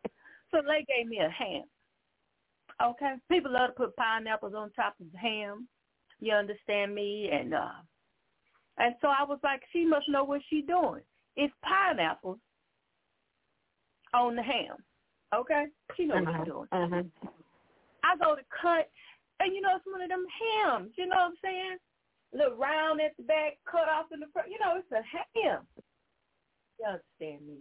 it. 0.05 0.11
So 0.51 0.57
they 0.61 0.85
gave 0.93 1.07
me 1.07 1.19
a 1.19 1.29
ham. 1.29 1.63
Okay? 2.81 3.15
People 3.29 3.53
love 3.53 3.71
to 3.71 3.75
put 3.75 3.95
pineapples 3.95 4.53
on 4.55 4.71
top 4.71 4.95
of 4.99 5.07
ham. 5.19 5.67
You 6.19 6.33
understand 6.33 6.93
me? 6.93 7.29
And 7.31 7.53
uh 7.53 7.81
and 8.77 8.95
so 9.01 9.07
I 9.07 9.23
was 9.23 9.39
like, 9.43 9.61
she 9.71 9.85
must 9.85 10.09
know 10.09 10.23
what 10.23 10.41
she's 10.49 10.65
doing. 10.65 11.01
It's 11.35 11.53
pineapples 11.63 12.39
on 14.13 14.35
the 14.35 14.43
ham. 14.43 14.77
Okay? 15.33 15.65
She 15.95 16.05
knows 16.05 16.25
what 16.25 16.35
she's 16.37 16.45
doing. 16.45 16.67
Uh-huh. 16.71 17.03
I 18.03 18.17
go 18.17 18.35
to 18.35 18.41
cut, 18.61 18.89
and 19.39 19.53
you 19.53 19.61
know, 19.61 19.75
it's 19.75 19.85
one 19.85 20.01
of 20.01 20.09
them 20.09 20.25
hams. 20.25 20.91
You 20.97 21.07
know 21.07 21.17
what 21.17 21.31
I'm 21.31 21.37
saying? 21.43 21.77
Little 22.33 22.57
round 22.57 23.01
at 23.01 23.15
the 23.17 23.23
back, 23.23 23.57
cut 23.69 23.89
off 23.89 24.11
in 24.13 24.19
the 24.19 24.27
front. 24.33 24.49
You 24.49 24.59
know, 24.59 24.77
it's 24.77 24.91
a 24.91 25.03
ham. 25.39 25.67
You 26.79 26.85
understand 26.85 27.47
me? 27.47 27.57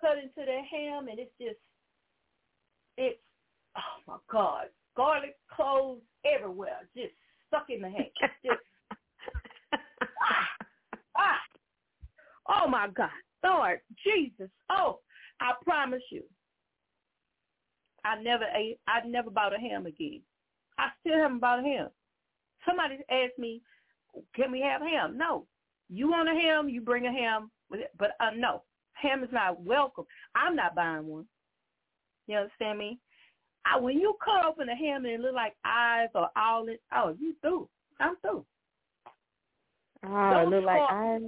Cut 0.00 0.18
into 0.18 0.44
the 0.46 0.60
ham, 0.70 1.08
and 1.08 1.18
it's 1.18 1.32
just, 1.40 1.58
it's, 2.96 3.18
oh 3.76 4.00
my 4.06 4.18
God, 4.30 4.66
garlic 4.96 5.36
cloves 5.50 6.02
everywhere, 6.24 6.86
just 6.96 7.14
stuck 7.48 7.66
in 7.68 7.80
the 7.80 7.90
ham. 7.90 8.06
Just, 8.44 8.60
ah, 11.16 11.40
oh 12.48 12.68
my 12.68 12.88
God, 12.88 13.10
Lord 13.42 13.80
Jesus. 14.04 14.50
Oh, 14.70 15.00
I 15.40 15.52
promise 15.64 16.02
you, 16.10 16.22
I 18.06 18.22
never 18.22 18.44
ate. 18.54 18.78
I 18.86 19.06
never 19.06 19.30
bought 19.30 19.54
a 19.54 19.58
ham 19.58 19.86
again. 19.86 20.22
I 20.78 20.88
still 21.00 21.18
haven't 21.18 21.40
bought 21.40 21.60
a 21.60 21.62
ham. 21.62 21.88
Somebody 22.66 22.98
asked 23.10 23.38
me, 23.38 23.60
"Can 24.34 24.52
we 24.52 24.60
have 24.60 24.80
ham?" 24.80 25.18
No. 25.18 25.46
You 25.88 26.08
want 26.10 26.28
a 26.28 26.32
ham? 26.32 26.68
You 26.68 26.80
bring 26.80 27.06
a 27.06 27.12
ham. 27.12 27.50
But 27.70 28.10
uh, 28.20 28.30
no, 28.36 28.62
ham 28.92 29.22
is 29.22 29.30
not 29.32 29.60
welcome. 29.62 30.04
I'm 30.34 30.56
not 30.56 30.74
buying 30.74 31.06
one. 31.06 31.26
You 32.26 32.38
understand 32.38 32.78
me? 32.78 32.98
I, 33.64 33.78
when 33.78 33.98
you 33.98 34.16
cut 34.24 34.44
open 34.44 34.68
a 34.68 34.76
ham 34.76 35.04
and 35.04 35.14
it 35.14 35.20
look 35.20 35.34
like 35.34 35.54
eyes 35.64 36.08
or 36.14 36.28
owlet, 36.36 36.80
oh, 36.94 37.14
you 37.18 37.34
through. 37.40 37.68
I'm 37.98 38.16
through. 38.20 38.44
Oh, 40.06 40.42
it 40.42 40.48
look 40.48 40.64
like 40.64 40.80
eyes. 40.90 41.22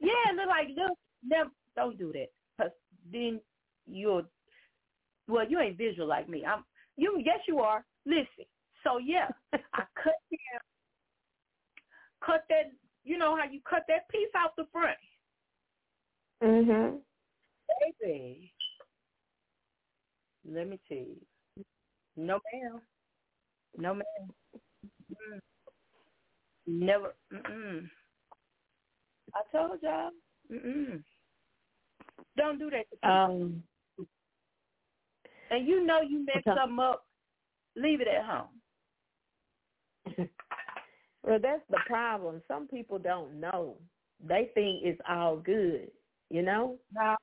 Yeah, 0.00 0.32
look 0.36 0.48
like 0.48 0.68
little. 0.68 0.98
Never, 1.26 1.50
don't 1.76 1.98
do 1.98 2.12
that, 2.12 2.28
cause 2.60 2.72
then 3.12 3.40
you'll. 3.86 4.22
Well, 5.28 5.46
you 5.48 5.60
ain't 5.60 5.76
visual 5.78 6.08
like 6.08 6.28
me. 6.28 6.44
I'm. 6.44 6.64
You 6.96 7.20
yes, 7.24 7.38
you 7.46 7.60
are. 7.60 7.84
Listen. 8.06 8.46
So 8.82 8.98
yeah, 8.98 9.28
I 9.52 9.82
cut 10.02 10.14
that. 10.30 10.62
Cut 12.24 12.44
that. 12.48 12.72
You 13.04 13.18
know 13.18 13.36
how 13.36 13.44
you 13.44 13.60
cut 13.68 13.84
that 13.88 14.08
piece 14.08 14.28
out 14.36 14.56
the 14.56 14.66
front. 14.72 14.98
Mhm. 16.42 16.98
Baby, 18.00 18.52
let 20.50 20.68
me 20.68 20.80
tell 20.88 20.96
you. 20.98 21.16
No 22.16 22.40
ma'am. 22.52 22.80
No 23.76 23.94
ma'am. 23.94 24.32
Mm. 25.12 25.40
Never. 26.66 27.14
Mm-mm. 27.32 27.88
I 29.34 29.40
told 29.56 29.78
y'all. 29.82 30.10
Mm-mm. 30.50 31.02
Don't 32.36 32.58
do 32.58 32.70
that. 32.70 33.08
Um. 33.08 33.62
And 35.50 35.66
you 35.66 35.84
know 35.84 36.00
you 36.00 36.24
mess 36.24 36.36
Okay. 36.46 36.54
something 36.54 36.78
up, 36.78 37.04
leave 37.76 38.00
it 38.00 38.08
at 38.08 38.24
home. 38.24 38.60
Well, 41.24 41.38
that's 41.42 41.62
the 41.68 41.78
problem. 41.86 42.40
Some 42.48 42.68
people 42.68 42.98
don't 42.98 43.38
know. 43.38 43.76
They 44.24 44.50
think 44.54 44.82
it's 44.84 45.00
all 45.06 45.36
good. 45.36 45.90
You 46.30 46.40
know. 46.42 46.78
No. 46.94 47.16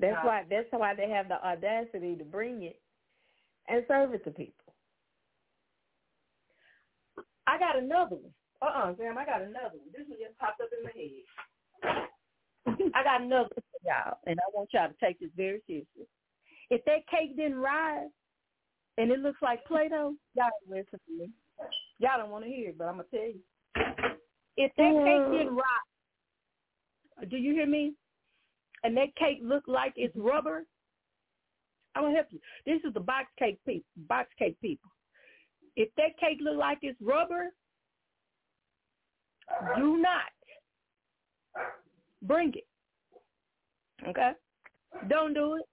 That's 0.00 0.18
No. 0.22 0.28
why. 0.28 0.44
That's 0.50 0.70
why 0.70 0.92
they 0.94 1.08
have 1.08 1.28
the 1.28 1.42
audacity 1.42 2.14
to 2.16 2.24
bring 2.24 2.64
it 2.64 2.78
and 3.68 3.84
serve 3.88 4.12
it 4.12 4.24
to 4.24 4.30
people. 4.32 4.74
I 7.46 7.58
got 7.58 7.78
another 7.78 8.16
one. 8.16 8.34
Uh-uh, 8.60 8.94
Zam, 8.96 9.16
I 9.16 9.24
got 9.24 9.40
another 9.40 9.78
one. 9.78 9.88
This 9.96 10.06
one 10.08 10.18
just 10.18 10.36
popped 10.38 10.60
up 10.60 10.68
in 10.76 10.84
my 10.84 10.90
head. 12.74 12.92
I 12.94 13.02
got 13.04 13.22
another 13.22 13.48
one 13.54 13.64
for 13.70 13.80
y'all, 13.86 14.18
and 14.26 14.38
I 14.38 14.42
want 14.52 14.72
y'all 14.72 14.88
to 14.88 14.94
take 15.02 15.20
this 15.20 15.30
very 15.36 15.62
seriously. 15.66 16.07
If 16.70 16.84
that 16.84 17.06
cake 17.10 17.36
didn't 17.36 17.58
rise 17.58 18.08
and 18.98 19.10
it 19.10 19.20
looks 19.20 19.40
like 19.42 19.64
Play-Doh, 19.64 20.14
y'all 20.34 20.50
don't 20.66 20.76
listen 20.76 20.98
to 21.06 21.18
me. 21.18 21.30
Y'all 21.98 22.18
don't 22.18 22.30
want 22.30 22.44
to 22.44 22.50
hear 22.50 22.70
it, 22.70 22.78
but 22.78 22.86
I'm 22.86 22.96
going 22.96 23.06
to 23.10 23.16
tell 23.16 23.26
you. 23.26 23.40
If 24.56 24.72
that 24.76 24.92
cake 25.04 25.38
didn't 25.38 25.56
rise, 25.56 27.28
do 27.30 27.36
you 27.36 27.52
hear 27.52 27.66
me? 27.66 27.94
And 28.84 28.96
that 28.96 29.14
cake 29.16 29.40
looked 29.42 29.68
like 29.68 29.92
it's 29.96 30.14
rubber, 30.16 30.64
I'm 31.94 32.02
going 32.02 32.14
to 32.14 32.16
help 32.16 32.28
you. 32.30 32.40
This 32.64 32.80
is 32.86 32.94
the 32.94 33.00
box 33.00 33.26
cake 33.38 33.58
people, 33.66 33.88
box 34.08 34.28
cake 34.38 34.60
people. 34.60 34.90
If 35.74 35.88
that 35.96 36.18
cake 36.20 36.38
look 36.40 36.56
like 36.56 36.78
it's 36.82 37.00
rubber, 37.00 37.52
do 39.76 39.96
not 39.96 40.30
bring 42.22 42.52
it. 42.54 42.66
Okay? 44.08 44.32
Don't 45.08 45.34
do 45.34 45.56
it. 45.56 45.66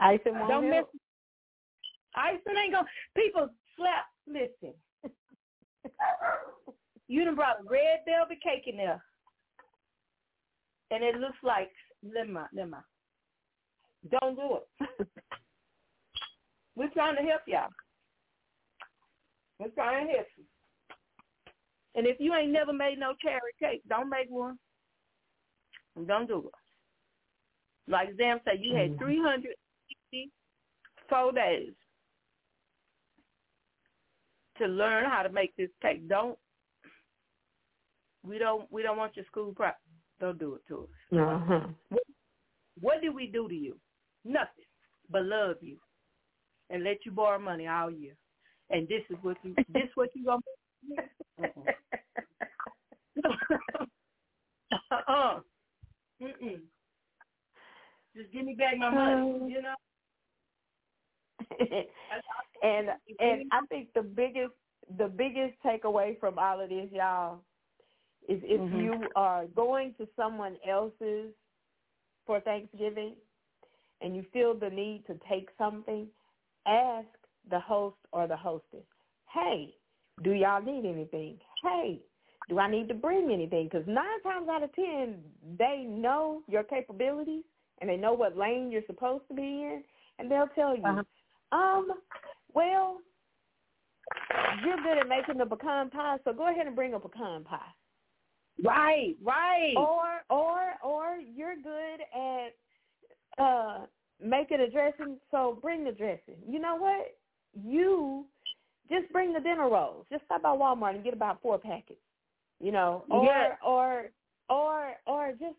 Ison 0.00 0.38
won't 0.38 0.48
Don't 0.48 0.70
miss. 0.70 0.84
Ison 2.16 2.56
ain't 2.56 2.72
gonna. 2.72 2.86
People 3.16 3.48
slap. 3.76 4.06
Listen. 4.26 4.74
you 7.08 7.24
done 7.24 7.34
brought 7.34 7.68
red 7.68 8.00
velvet 8.06 8.38
cake 8.42 8.64
in 8.66 8.76
there, 8.76 9.02
and 10.90 11.04
it 11.04 11.16
looks 11.16 11.38
like 11.42 11.70
lima 12.02 12.48
lima. 12.54 12.84
Don't 14.10 14.36
do 14.36 14.58
it. 14.58 15.08
We're 16.76 16.90
trying 16.90 17.16
to 17.16 17.22
help 17.22 17.42
y'all. 17.46 17.68
We're 19.58 19.68
trying 19.68 20.06
to 20.06 20.12
help 20.14 20.26
you. 20.38 20.44
And 21.94 22.06
if 22.06 22.16
you 22.20 22.34
ain't 22.34 22.52
never 22.52 22.72
made 22.72 22.98
no 22.98 23.14
carrot 23.20 23.42
cake, 23.60 23.82
don't 23.88 24.08
make 24.08 24.30
one. 24.30 24.58
Don't 26.06 26.28
do 26.28 26.46
it. 26.46 27.90
Like 27.90 28.10
Zam 28.16 28.38
said, 28.44 28.60
you 28.60 28.74
had 28.74 28.96
300 28.98 29.54
four 31.08 31.32
days 31.32 31.72
to 34.58 34.66
learn 34.66 35.04
how 35.04 35.22
to 35.22 35.28
make 35.28 35.56
this 35.56 35.70
cake. 35.82 36.08
Don't 36.08 36.38
we 38.26 38.38
don't 38.38 38.70
we 38.70 38.82
don't 38.82 38.98
want 38.98 39.16
your 39.16 39.24
school 39.26 39.52
prep. 39.54 39.78
Don't 40.20 40.38
do 40.38 40.54
it 40.54 40.62
to 40.68 40.80
us. 40.80 41.18
Uh-huh. 41.18 41.60
What, 41.88 42.02
what 42.80 43.00
did 43.00 43.14
we 43.14 43.26
do 43.26 43.48
to 43.48 43.54
you? 43.54 43.76
Nothing 44.24 44.66
but 45.10 45.24
love 45.24 45.56
you 45.60 45.78
and 46.68 46.84
let 46.84 46.98
you 47.04 47.12
borrow 47.12 47.38
money 47.38 47.66
all 47.66 47.90
year. 47.90 48.14
And 48.68 48.86
this 48.88 49.02
is 49.10 49.16
what 49.22 49.36
you 49.42 49.54
this 49.72 49.88
what 49.94 50.10
you 50.14 50.24
gonna. 50.24 50.40
Uh-huh. 51.42 51.60
uh-uh. 53.24 53.84
uh-uh. 55.08 55.40
Mm-mm. 56.22 56.60
Just 58.14 58.32
give 58.32 58.44
me 58.44 58.54
back 58.54 58.76
my 58.76 58.90
money, 58.90 59.30
uh-huh. 59.30 59.46
you 59.46 59.62
know 59.62 59.74
and 62.62 62.88
and 63.20 63.44
I 63.50 63.60
think 63.68 63.92
the 63.94 64.02
biggest 64.02 64.52
the 64.98 65.08
biggest 65.08 65.54
takeaway 65.64 66.18
from 66.20 66.38
all 66.38 66.60
of 66.60 66.68
this, 66.70 66.90
y'all, 66.92 67.40
is 68.28 68.40
if 68.44 68.60
Mhm. 68.60 68.70
you 68.70 69.10
are 69.16 69.46
going 69.48 69.94
to 69.98 70.08
someone 70.16 70.58
else's 70.68 71.34
for 72.26 72.40
Thanksgiving 72.40 73.16
and 74.00 74.16
you 74.16 74.24
feel 74.32 74.54
the 74.54 74.70
need 74.70 75.04
to 75.08 75.18
take 75.28 75.50
something, 75.58 76.08
ask 76.66 77.08
the 77.50 77.60
host 77.60 77.96
or 78.12 78.26
the 78.28 78.36
hostess, 78.36 78.84
hey, 79.32 79.74
do 80.24 80.32
y'all 80.32 80.62
need 80.62 80.86
anything? 80.88 81.40
Hey, 81.62 82.02
do 82.48 82.58
I 82.58 82.70
need 82.70 82.88
to 82.88 82.94
bring 82.94 83.30
anything? 83.32 83.68
Because 83.70 83.86
nine 83.88 84.22
times 84.22 84.48
out 84.50 84.62
of 84.62 84.72
ten, 84.74 85.22
they 85.58 85.84
know 85.88 86.42
your 86.48 86.64
capabilities 86.64 87.44
and 87.80 87.90
they 87.90 87.96
know 87.96 88.14
what 88.14 88.36
lane 88.36 88.70
you're 88.70 88.86
supposed 88.86 89.26
to 89.28 89.34
be 89.34 89.42
in, 89.42 89.84
and 90.18 90.30
they'll 90.30 90.48
tell 90.54 90.76
you, 90.76 90.90
Uh-huh. 90.90 91.04
Um, 91.52 91.88
well, 92.54 92.98
you're 94.64 94.76
good 94.82 94.98
at 94.98 95.08
making 95.08 95.38
the 95.38 95.46
pecan 95.46 95.90
pie, 95.90 96.18
so 96.24 96.32
go 96.32 96.48
ahead 96.50 96.66
and 96.66 96.76
bring 96.76 96.94
a 96.94 97.00
pecan 97.00 97.44
pie. 97.44 97.58
Right, 98.62 99.16
right. 99.22 99.74
Or 99.76 100.20
or 100.28 100.60
or 100.84 101.16
you're 101.16 101.56
good 101.56 102.00
at 102.14 103.42
uh 103.42 103.86
making 104.22 104.60
a 104.60 104.70
dressing, 104.70 105.16
so 105.30 105.58
bring 105.62 105.84
the 105.84 105.92
dressing. 105.92 106.36
You 106.46 106.58
know 106.58 106.76
what? 106.76 107.16
You 107.54 108.26
just 108.90 109.10
bring 109.12 109.32
the 109.32 109.40
dinner 109.40 109.68
rolls. 109.70 110.06
Just 110.10 110.24
stop 110.26 110.42
by 110.42 110.50
Walmart 110.50 110.96
and 110.96 111.04
get 111.04 111.14
about 111.14 111.40
four 111.40 111.58
packets. 111.58 112.00
You 112.60 112.72
know, 112.72 113.04
or 113.10 113.24
Yeah. 113.24 113.54
or 113.64 114.10
or 114.50 114.92
or 115.06 115.32
just 115.32 115.56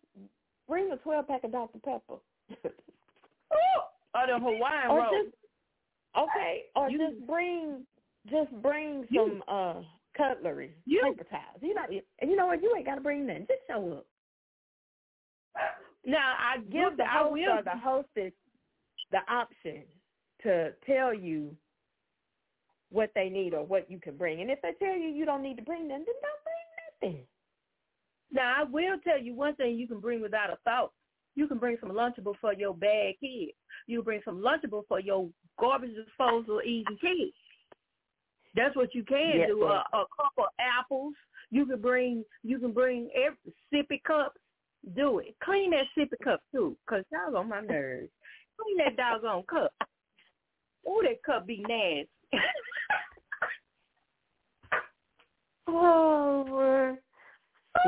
bring 0.67 0.91
a 0.91 0.97
twelve 0.97 1.27
pack 1.27 1.43
of 1.43 1.51
Dr 1.51 1.79
Pepper. 1.79 2.17
Ooh, 2.65 3.81
or 4.13 4.27
the 4.27 4.37
Hawaiian 4.39 4.91
or 4.91 4.97
roll. 4.99 5.23
just 5.23 5.35
okay, 6.17 6.65
or 6.75 6.89
You- 6.89 6.97
just 6.97 7.25
bring 7.27 7.85
just 8.27 8.51
bring 8.61 9.07
You- 9.09 9.27
some 9.27 9.43
uh 9.47 9.83
cutlery, 10.13 10.75
You- 10.85 11.01
paper 11.03 11.23
towels. 11.25 11.61
You 11.61 11.73
know, 11.73 11.85
and 12.19 12.29
you 12.29 12.35
know 12.35 12.47
what? 12.47 12.61
You 12.61 12.75
ain't 12.75 12.85
got 12.85 12.95
to 12.95 13.01
bring 13.01 13.25
nothing. 13.25 13.47
Just 13.47 13.65
show 13.67 13.93
up. 13.93 14.05
now 16.05 16.35
I 16.39 16.57
Give 16.69 16.97
the 16.97 17.03
I 17.03 17.17
host 17.19 17.31
will 17.33 17.59
or 17.59 17.63
the 17.63 17.71
hostess 17.77 18.33
the 19.11 19.19
option 19.29 19.83
to 20.43 20.73
tell 20.85 21.13
you 21.13 21.55
what 22.89 23.11
they 23.15 23.29
need 23.29 23.53
or 23.53 23.63
what 23.63 23.89
you 23.89 23.99
can 23.99 24.17
bring. 24.17 24.41
And 24.41 24.49
if 24.51 24.61
they 24.61 24.73
tell 24.73 24.95
you 24.95 25.09
you 25.09 25.25
don't 25.25 25.41
need 25.43 25.57
to 25.57 25.63
bring 25.63 25.87
nothing, 25.87 26.05
then 26.05 26.15
don't 26.21 26.43
bring 26.43 27.13
nothing. 27.13 27.27
Now 28.31 28.55
I 28.57 28.63
will 28.63 28.97
tell 28.99 29.19
you 29.19 29.33
one 29.33 29.55
thing 29.55 29.77
you 29.77 29.87
can 29.87 29.99
bring 29.99 30.21
without 30.21 30.49
a 30.51 30.57
thought. 30.63 30.91
You 31.35 31.47
can 31.47 31.57
bring 31.57 31.77
some 31.79 31.91
Lunchable 31.91 32.35
for 32.41 32.53
your 32.53 32.73
bad 32.73 33.15
kids. 33.19 33.53
You 33.87 34.03
bring 34.03 34.21
some 34.25 34.41
Lunchable 34.41 34.85
for 34.87 34.99
your 34.99 35.29
garbage 35.61 35.95
disposal 35.95 36.61
eating 36.65 36.97
kids. 36.99 37.31
That's 38.55 38.75
what 38.75 38.93
you 38.93 39.03
can 39.05 39.31
Yes, 39.35 39.47
do. 39.47 39.63
Uh, 39.63 39.67
a, 39.67 39.69
ma'am. 39.69 39.83
a 39.93 40.03
couple 40.21 40.45
apples. 40.59 41.13
You 41.51 41.65
can 41.65 41.79
bring 41.79 42.25
you 42.43 42.59
can 42.59 42.71
bring 42.73 43.09
every 43.15 43.53
sippy 43.73 44.01
cups. 44.03 44.37
Do 44.95 45.19
it. 45.19 45.35
Clean 45.43 45.71
that 45.71 45.85
sippy 45.97 46.17
cup 46.23 46.41
too, 46.51 46.75
cause 46.89 47.03
y'all 47.11 47.37
on 47.37 47.47
my 47.49 47.61
nerves. 47.61 48.09
Clean 48.59 48.77
that 48.79 48.97
doggone 48.97 49.43
cup. 49.43 49.71
Oh, 50.85 51.01
that 51.03 51.21
cup 51.23 51.45
be 51.47 51.63
nasty. 51.67 52.09
Oh, 55.73 56.97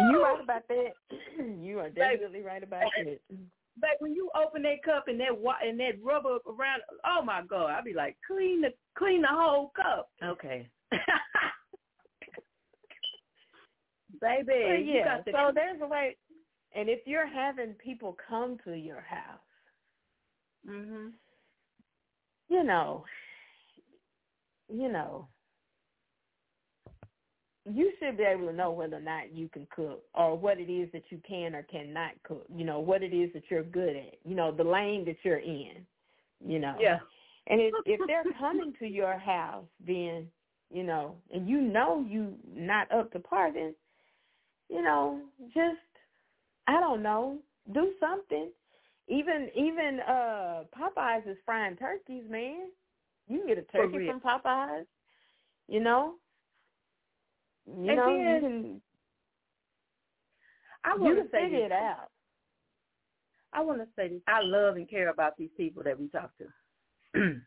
you 0.09 0.23
right 0.23 0.41
about 0.41 0.61
that. 0.69 0.91
you 1.61 1.79
are 1.79 1.89
definitely 1.89 2.41
right 2.41 2.63
about 2.63 2.83
that. 3.03 3.19
But 3.79 3.91
when 3.99 4.13
you 4.13 4.29
open 4.35 4.61
that 4.63 4.83
cup 4.83 5.07
and 5.07 5.19
that 5.19 5.35
wa- 5.35 5.57
and 5.63 5.79
that 5.79 6.01
rubber 6.01 6.37
around, 6.47 6.83
oh 7.05 7.21
my 7.23 7.41
god, 7.41 7.71
I'd 7.71 7.83
be 7.83 7.93
like, 7.93 8.17
clean 8.27 8.61
the 8.61 8.73
clean 8.97 9.21
the 9.21 9.27
whole 9.29 9.71
cup. 9.75 10.09
Okay. 10.23 10.69
Baby, 14.21 14.85
you 14.85 14.93
yeah, 14.95 15.17
got 15.17 15.25
to, 15.25 15.31
so 15.31 15.51
there's 15.53 15.81
a 15.81 15.87
way. 15.87 16.15
And 16.75 16.87
if 16.87 16.99
you're 17.05 17.27
having 17.27 17.73
people 17.73 18.15
come 18.29 18.57
to 18.63 18.73
your 18.73 19.01
house, 19.01 19.39
hmm 20.65 21.09
you 22.49 22.63
know, 22.63 23.03
you 24.69 24.91
know, 24.91 25.27
you 27.65 27.93
should 27.99 28.17
be 28.17 28.23
able 28.23 28.47
to 28.47 28.53
know 28.53 28.71
whether 28.71 28.97
or 28.97 29.01
not 29.01 29.33
you 29.33 29.47
can 29.47 29.65
cook 29.73 30.03
or 30.13 30.37
what 30.37 30.59
it 30.59 30.71
is 30.71 30.89
that 30.91 31.03
you 31.09 31.21
can 31.27 31.55
or 31.55 31.63
cannot 31.63 32.11
cook. 32.23 32.45
You 32.53 32.65
know, 32.65 32.79
what 32.79 33.03
it 33.03 33.13
is 33.13 33.31
that 33.33 33.43
you're 33.49 33.63
good 33.63 33.95
at. 33.95 34.15
You 34.25 34.35
know, 34.35 34.51
the 34.51 34.63
lane 34.63 35.05
that 35.05 35.15
you're 35.23 35.39
in. 35.39 35.85
You 36.45 36.59
know. 36.59 36.75
yeah. 36.79 36.99
And 37.47 37.61
if 37.61 37.73
if 37.85 37.99
they're 38.07 38.23
coming 38.39 38.73
to 38.79 38.85
your 38.85 39.17
house, 39.17 39.65
then 39.85 40.27
you 40.71 40.83
know, 40.83 41.15
and 41.33 41.47
you 41.47 41.61
know 41.61 42.05
you 42.07 42.33
not 42.53 42.91
up 42.91 43.11
to 43.13 43.19
par, 43.19 43.53
then 43.53 43.73
you 44.69 44.81
know, 44.81 45.21
just 45.53 45.77
I 46.67 46.79
don't 46.79 47.01
know, 47.01 47.37
do 47.73 47.91
something. 47.99 48.49
Even 49.07 49.49
even 49.55 49.99
uh 50.07 50.63
Popeyes 50.77 51.29
is 51.29 51.37
frying 51.45 51.77
turkeys, 51.77 52.23
man. 52.29 52.69
You 53.29 53.39
can 53.39 53.47
get 53.47 53.57
a 53.57 53.61
turkey 53.63 54.07
from 54.07 54.19
Popeyes. 54.19 54.85
You 55.69 55.79
know. 55.79 56.15
You 57.67 57.73
And 57.75 57.95
know, 57.95 58.05
then- 58.07 58.33
you 58.35 58.39
can 58.41 58.81
I 60.85 60.95
want 60.95 61.17
to 61.17 61.29
say 61.31 61.43
figure 61.43 61.59
this. 61.59 61.65
it 61.67 61.71
out. 61.71 62.09
I 63.53 63.61
want 63.61 63.79
to 63.79 63.87
say 63.95 64.09
this. 64.09 64.21
I 64.27 64.41
love 64.41 64.75
and 64.75 64.89
care 64.89 65.09
about 65.09 65.37
these 65.37 65.51
people 65.55 65.83
that 65.83 65.97
we 65.99 66.09
talk 66.09 66.31
to. 66.39 66.45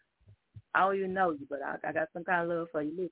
I 0.74 0.80
don't 0.80 0.96
even 0.96 1.12
know 1.14 1.32
you, 1.32 1.46
but 1.50 1.60
I, 1.62 1.76
I 1.88 1.92
got 1.92 2.08
some 2.12 2.24
kind 2.24 2.42
of 2.50 2.56
love 2.56 2.68
for 2.72 2.82
you. 2.82 2.92
Listen, 2.92 3.10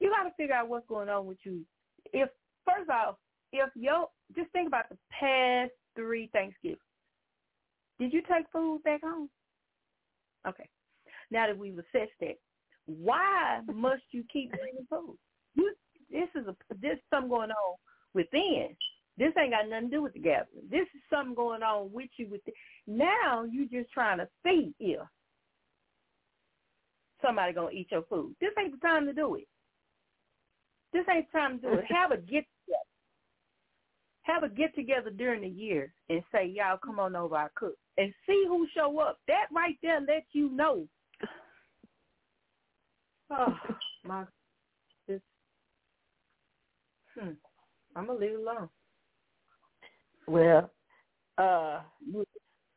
you 0.00 0.10
got 0.10 0.24
to 0.24 0.34
figure 0.36 0.54
out 0.54 0.68
what's 0.68 0.86
going 0.88 1.08
on 1.08 1.26
with 1.26 1.38
you. 1.44 1.60
If 2.12 2.28
first 2.66 2.90
off, 2.90 3.16
if 3.52 3.68
yo, 3.76 4.06
just 4.34 4.50
think 4.50 4.66
about 4.66 4.88
the 4.88 4.96
past 5.10 5.70
three 5.94 6.28
Thanksgivings. 6.32 6.80
Did 8.00 8.12
you 8.12 8.22
take 8.22 8.46
food 8.52 8.82
back 8.82 9.02
home? 9.02 9.28
Okay. 10.48 10.68
Now 11.30 11.46
that 11.46 11.56
we've 11.58 11.78
assessed 11.78 12.12
that, 12.20 12.36
why 12.86 13.60
must 13.72 14.02
you 14.10 14.24
keep 14.32 14.50
bringing 14.50 14.86
food? 14.88 15.16
You, 15.54 15.74
this 16.10 16.28
is 16.34 16.46
a 16.48 16.56
this 16.80 16.94
is 16.94 17.04
something 17.10 17.30
going 17.30 17.50
on 17.50 17.76
within. 18.14 18.76
This 19.18 19.32
ain't 19.38 19.52
got 19.52 19.68
nothing 19.68 19.90
to 19.90 19.96
do 19.96 20.02
with 20.02 20.14
the 20.14 20.20
gathering. 20.20 20.68
This 20.70 20.88
is 20.94 21.02
something 21.10 21.34
going 21.34 21.62
on 21.62 21.92
with 21.92 22.08
you. 22.16 22.28
With 22.28 22.44
the, 22.44 22.52
now 22.86 23.44
you 23.44 23.68
just 23.68 23.92
trying 23.92 24.18
to 24.18 24.28
see 24.44 24.74
if 24.80 25.00
somebody 27.22 27.52
gonna 27.52 27.70
eat 27.70 27.88
your 27.90 28.02
food. 28.02 28.34
This 28.40 28.50
ain't 28.58 28.72
the 28.72 28.86
time 28.86 29.06
to 29.06 29.12
do 29.12 29.36
it. 29.36 29.48
This 30.92 31.04
ain't 31.10 31.30
the 31.32 31.38
time 31.38 31.60
to 31.60 31.68
do 31.68 31.74
it. 31.74 31.84
Have 31.88 32.10
a 32.10 32.16
get 32.16 32.44
together. 32.64 32.88
Have 34.22 34.42
a 34.44 34.48
get 34.48 34.74
together 34.74 35.10
during 35.10 35.42
the 35.42 35.48
year 35.48 35.92
and 36.08 36.22
say, 36.32 36.46
y'all 36.46 36.78
come 36.78 37.00
on 37.00 37.16
over, 37.16 37.34
I 37.34 37.48
cook, 37.54 37.74
and 37.98 38.12
see 38.26 38.44
who 38.46 38.66
show 38.74 38.98
up. 39.00 39.18
That 39.26 39.46
right 39.54 39.76
there 39.82 40.00
lets 40.00 40.26
you 40.32 40.50
know. 40.50 40.86
Oh 43.32 43.54
my, 44.04 44.24
this. 45.08 45.20
Hmm. 47.18 47.30
I'm 47.96 48.06
gonna 48.06 48.18
leave 48.18 48.32
it 48.32 48.40
alone. 48.40 48.68
Well, 50.26 50.70
uh 51.38 51.80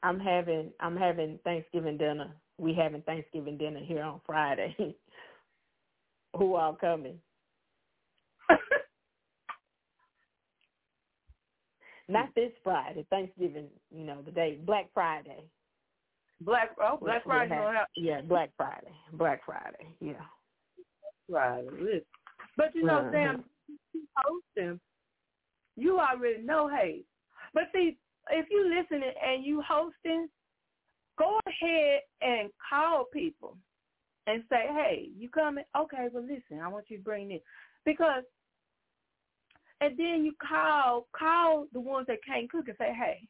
I'm 0.04 0.20
having 0.20 0.72
I'm 0.80 0.96
having 0.96 1.40
Thanksgiving 1.44 1.98
dinner. 1.98 2.32
We 2.58 2.74
having 2.74 3.02
Thanksgiving 3.02 3.58
dinner 3.58 3.82
here 3.84 4.04
on 4.04 4.22
Friday. 4.26 4.76
Who 6.38 6.56
all 6.56 6.74
coming? 6.74 7.20
Not 12.08 12.30
this 12.36 12.52
Friday, 12.64 13.06
Thanksgiving, 13.10 13.68
you 13.92 14.06
know, 14.06 14.22
the 14.22 14.32
day 14.32 14.60
Black 14.64 14.88
Friday. 14.94 15.44
Black 16.42 16.72
oh 16.82 16.98
Black 17.02 17.24
Friday 17.24 17.56
have 17.56 17.88
Yeah, 17.96 18.22
Black 18.22 18.52
Friday. 18.58 18.94
Black 19.14 19.44
Friday. 19.46 19.88
Yeah. 20.00 20.22
Friday. 21.30 21.68
listen. 21.72 22.02
But 22.58 22.74
you 22.74 22.86
know. 22.86 23.10
Zam, 23.12 23.44
you 23.94 24.02
hosting, 24.16 24.80
you 25.76 26.00
already 26.00 26.42
know, 26.42 26.70
hey. 26.70 27.02
But 27.54 27.64
see, 27.74 27.98
if 28.32 28.48
you 28.50 28.70
listening 28.70 29.12
and 29.26 29.46
you 29.46 29.62
hosting, 29.68 30.30
go 31.18 31.40
ahead 31.48 32.02
and 32.22 32.50
call 32.70 33.06
people 33.14 33.58
and 34.28 34.44
say, 34.50 34.68
hey, 34.70 35.10
you 35.18 35.30
coming? 35.30 35.64
Okay, 35.78 36.08
well, 36.12 36.24
listen, 36.24 36.64
I 36.64 36.68
want 36.68 36.86
you 36.90 36.98
to 36.98 37.04
bring 37.04 37.30
this 37.30 37.42
because, 37.86 38.24
and 39.82 39.98
then 39.98 40.24
you 40.26 40.34
call 40.42 41.08
call 41.18 41.68
the 41.74 41.80
ones 41.80 42.08
that 42.08 42.18
can't 42.26 42.50
cook 42.50 42.68
and 42.68 42.78
say, 42.80 42.94
hey, 42.94 43.28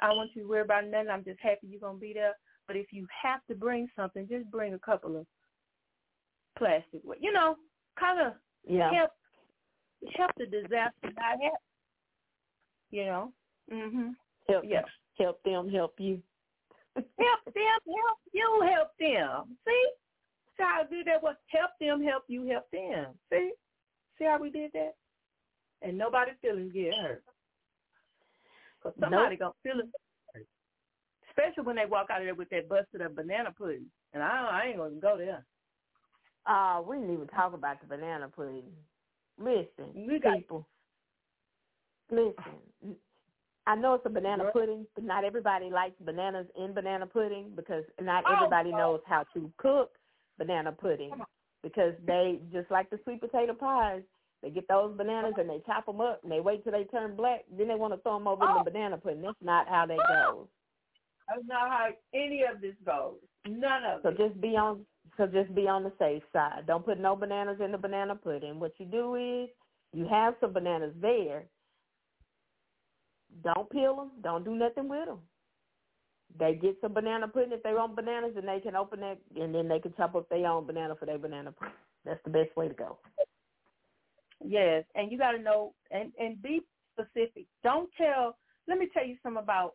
I 0.00 0.12
want 0.12 0.30
you 0.34 0.42
to 0.42 0.48
worry 0.48 0.62
about 0.62 0.86
nothing. 0.86 1.10
I'm 1.10 1.24
just 1.24 1.40
happy 1.40 1.66
you're 1.68 1.80
gonna 1.80 1.98
be 1.98 2.12
there. 2.12 2.34
But 2.66 2.76
if 2.76 2.86
you 2.92 3.06
have 3.22 3.40
to 3.48 3.54
bring 3.54 3.88
something, 3.96 4.28
just 4.28 4.50
bring 4.50 4.74
a 4.74 4.78
couple 4.78 5.16
of 5.16 5.26
plastic. 6.60 7.00
You 7.18 7.32
know, 7.32 7.56
kind 7.98 8.20
of 8.20 8.34
Yeah. 8.64 8.92
help 8.92 9.10
help 10.16 10.30
the 10.36 10.46
disaster 10.46 11.10
not 11.16 11.40
happen. 11.40 11.66
You 12.90 13.06
know. 13.06 13.32
Mhm. 13.70 14.14
Help 14.48 14.64
Yeah. 14.64 14.84
help 15.18 15.42
them 15.42 15.68
help 15.70 15.98
you. 15.98 16.22
help 16.94 17.06
them, 17.54 17.80
help 17.96 18.18
you, 18.32 18.60
help 18.62 18.90
them. 18.98 19.56
See? 19.66 19.90
See 20.56 20.62
how 20.62 20.82
I 20.82 20.84
did 20.84 21.06
that 21.06 21.22
was 21.22 21.36
help 21.46 21.70
them, 21.80 22.02
help 22.02 22.24
you, 22.28 22.46
help 22.46 22.70
them. 22.70 23.18
See? 23.32 23.52
See 24.18 24.24
how 24.24 24.38
we 24.38 24.50
did 24.50 24.72
that? 24.74 24.94
And 25.82 25.96
nobody's 25.96 26.34
feelings 26.42 26.72
get 26.74 26.94
hurt. 26.94 27.24
Because 28.82 28.98
somebody 29.00 29.36
gonna 29.36 29.54
feel 29.62 29.80
it. 29.80 30.46
Especially 31.28 31.62
when 31.64 31.76
they 31.76 31.86
walk 31.86 32.10
out 32.10 32.20
of 32.20 32.26
there 32.26 32.34
with 32.34 32.50
that 32.50 32.68
busted 32.68 33.00
up 33.02 33.14
banana 33.14 33.52
pudding. 33.52 33.90
And 34.12 34.22
I 34.22 34.48
I 34.50 34.66
ain't 34.66 34.76
gonna 34.78 34.96
go 34.96 35.16
there. 35.16 35.46
Uh, 36.46 36.82
we 36.86 36.96
didn't 36.96 37.12
even 37.14 37.26
talk 37.28 37.52
about 37.54 37.80
the 37.80 37.86
banana 37.86 38.28
pudding. 38.28 38.64
Listen, 39.38 39.92
people. 39.94 40.66
Listen, 42.10 42.34
I 43.66 43.76
know 43.76 43.94
it's 43.94 44.06
a 44.06 44.10
banana 44.10 44.44
Girl. 44.44 44.52
pudding, 44.52 44.86
but 44.94 45.04
not 45.04 45.24
everybody 45.24 45.70
likes 45.70 45.94
bananas 46.00 46.46
in 46.58 46.72
banana 46.74 47.06
pudding 47.06 47.52
because 47.54 47.84
not 48.00 48.24
Oh, 48.26 48.34
everybody 48.36 48.70
oh. 48.74 48.76
knows 48.78 49.00
how 49.06 49.24
to 49.34 49.52
cook 49.58 49.92
banana 50.38 50.72
pudding 50.72 51.12
because 51.62 51.94
they 52.04 52.40
just 52.52 52.70
like 52.70 52.90
the 52.90 52.98
sweet 53.04 53.20
potato 53.20 53.54
pies. 53.54 54.02
They 54.42 54.50
get 54.50 54.66
those 54.68 54.96
bananas 54.96 55.34
and 55.36 55.48
they 55.48 55.60
chop 55.66 55.84
them 55.86 56.00
up 56.00 56.22
and 56.22 56.32
they 56.32 56.40
wait 56.40 56.64
till 56.64 56.72
they 56.72 56.84
turn 56.84 57.14
black. 57.14 57.44
Then 57.56 57.68
they 57.68 57.74
want 57.74 57.92
to 57.92 58.00
throw 58.00 58.18
them 58.18 58.26
over 58.26 58.42
in 58.44 58.50
Oh. 58.50 58.64
the 58.64 58.70
banana 58.70 58.96
pudding. 58.96 59.20
That's 59.22 59.36
not 59.42 59.68
how 59.68 59.84
they 59.86 59.98
Oh. 59.98 60.08
go. 60.08 60.48
That's 61.28 61.46
not 61.46 61.68
how 61.68 61.88
any 62.14 62.42
of 62.42 62.60
this 62.60 62.74
goes. 62.84 63.18
None 63.46 63.84
of 63.84 64.02
So 64.02 64.08
it. 64.08 64.16
just 64.18 64.40
be 64.40 64.56
on 64.56 64.84
so 65.20 65.26
just 65.26 65.54
be 65.54 65.68
on 65.68 65.84
the 65.84 65.92
safe 65.98 66.22
side. 66.32 66.66
Don't 66.66 66.84
put 66.84 66.98
no 66.98 67.14
bananas 67.14 67.58
in 67.62 67.72
the 67.72 67.78
banana 67.78 68.16
pudding. 68.16 68.58
What 68.58 68.72
you 68.78 68.86
do 68.86 69.16
is 69.16 69.50
you 69.92 70.06
have 70.08 70.34
some 70.40 70.54
bananas 70.54 70.94
there. 70.98 71.44
Don't 73.44 73.68
peel 73.68 73.96
them. 73.96 74.10
Don't 74.22 74.46
do 74.46 74.54
nothing 74.54 74.88
with 74.88 75.06
them. 75.06 75.18
They 76.38 76.54
get 76.54 76.76
some 76.80 76.94
banana 76.94 77.28
pudding 77.28 77.52
if 77.52 77.62
they 77.62 77.74
want 77.74 77.96
bananas, 77.96 78.32
and 78.36 78.48
they 78.48 78.60
can 78.60 78.74
open 78.74 79.00
that, 79.00 79.18
and 79.38 79.54
then 79.54 79.68
they 79.68 79.78
can 79.78 79.92
chop 79.94 80.14
up 80.14 80.26
their 80.30 80.46
own 80.46 80.64
banana 80.64 80.94
for 80.98 81.04
their 81.04 81.18
banana 81.18 81.52
pudding. 81.52 81.74
That's 82.06 82.20
the 82.24 82.30
best 82.30 82.56
way 82.56 82.68
to 82.68 82.74
go. 82.74 82.96
Yes, 84.42 84.84
and 84.94 85.12
you 85.12 85.18
got 85.18 85.32
to 85.32 85.38
know 85.38 85.74
and 85.90 86.12
and 86.18 86.40
be 86.40 86.62
specific. 86.94 87.44
Don't 87.62 87.90
tell. 87.98 88.38
Let 88.68 88.78
me 88.78 88.88
tell 88.94 89.06
you 89.06 89.16
something 89.22 89.42
about 89.42 89.74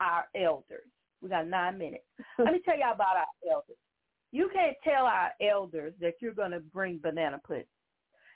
our 0.00 0.24
elders. 0.34 0.88
We 1.20 1.28
got 1.28 1.48
nine 1.48 1.76
minutes. 1.76 2.04
Let 2.38 2.52
me 2.52 2.60
tell 2.64 2.78
you 2.78 2.84
about 2.90 3.16
our 3.16 3.52
elders. 3.52 3.76
You 4.36 4.50
can't 4.52 4.76
tell 4.84 5.06
our 5.06 5.30
elders 5.40 5.94
that 5.98 6.16
you're 6.20 6.34
going 6.34 6.50
to 6.50 6.60
bring 6.60 6.98
banana 6.98 7.40
pudding, 7.42 7.64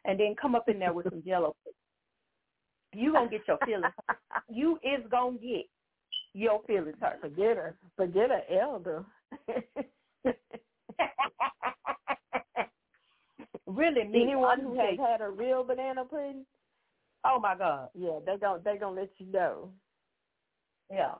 and 0.07 0.19
then 0.19 0.35
come 0.41 0.55
up 0.55 0.67
in 0.71 0.79
there 0.79 0.95
with 0.95 1.05
some 1.11 1.23
Jello. 1.27 1.55
pudding. 1.63 3.03
You 3.03 3.13
gonna 3.13 3.29
get 3.29 3.43
your 3.47 3.59
feelings. 3.67 3.93
You 4.49 4.79
is 4.83 5.05
gonna 5.11 5.37
get 5.37 5.67
your 6.33 6.63
feelings 6.67 6.97
hurt. 7.01 7.21
forget 7.21 7.59
her. 7.59 7.77
Forget 7.97 8.31
her 8.31 8.41
elder. 8.51 9.05
really, 13.67 14.05
me. 14.05 14.23
Anyone 14.23 14.61
who 14.61 14.79
has 14.79 14.99
had 14.99 15.21
a 15.21 15.29
real 15.29 15.63
banana 15.65 16.07
pudding, 16.07 16.47
Oh 17.27 17.39
my 17.39 17.55
God. 17.55 17.91
yeah, 17.95 18.21
they 18.25 18.39
don't 18.39 18.65
they 18.65 18.79
gonna 18.79 18.99
let 18.99 19.11
you 19.19 19.27
know. 19.27 19.71
Yeah. 20.91 21.17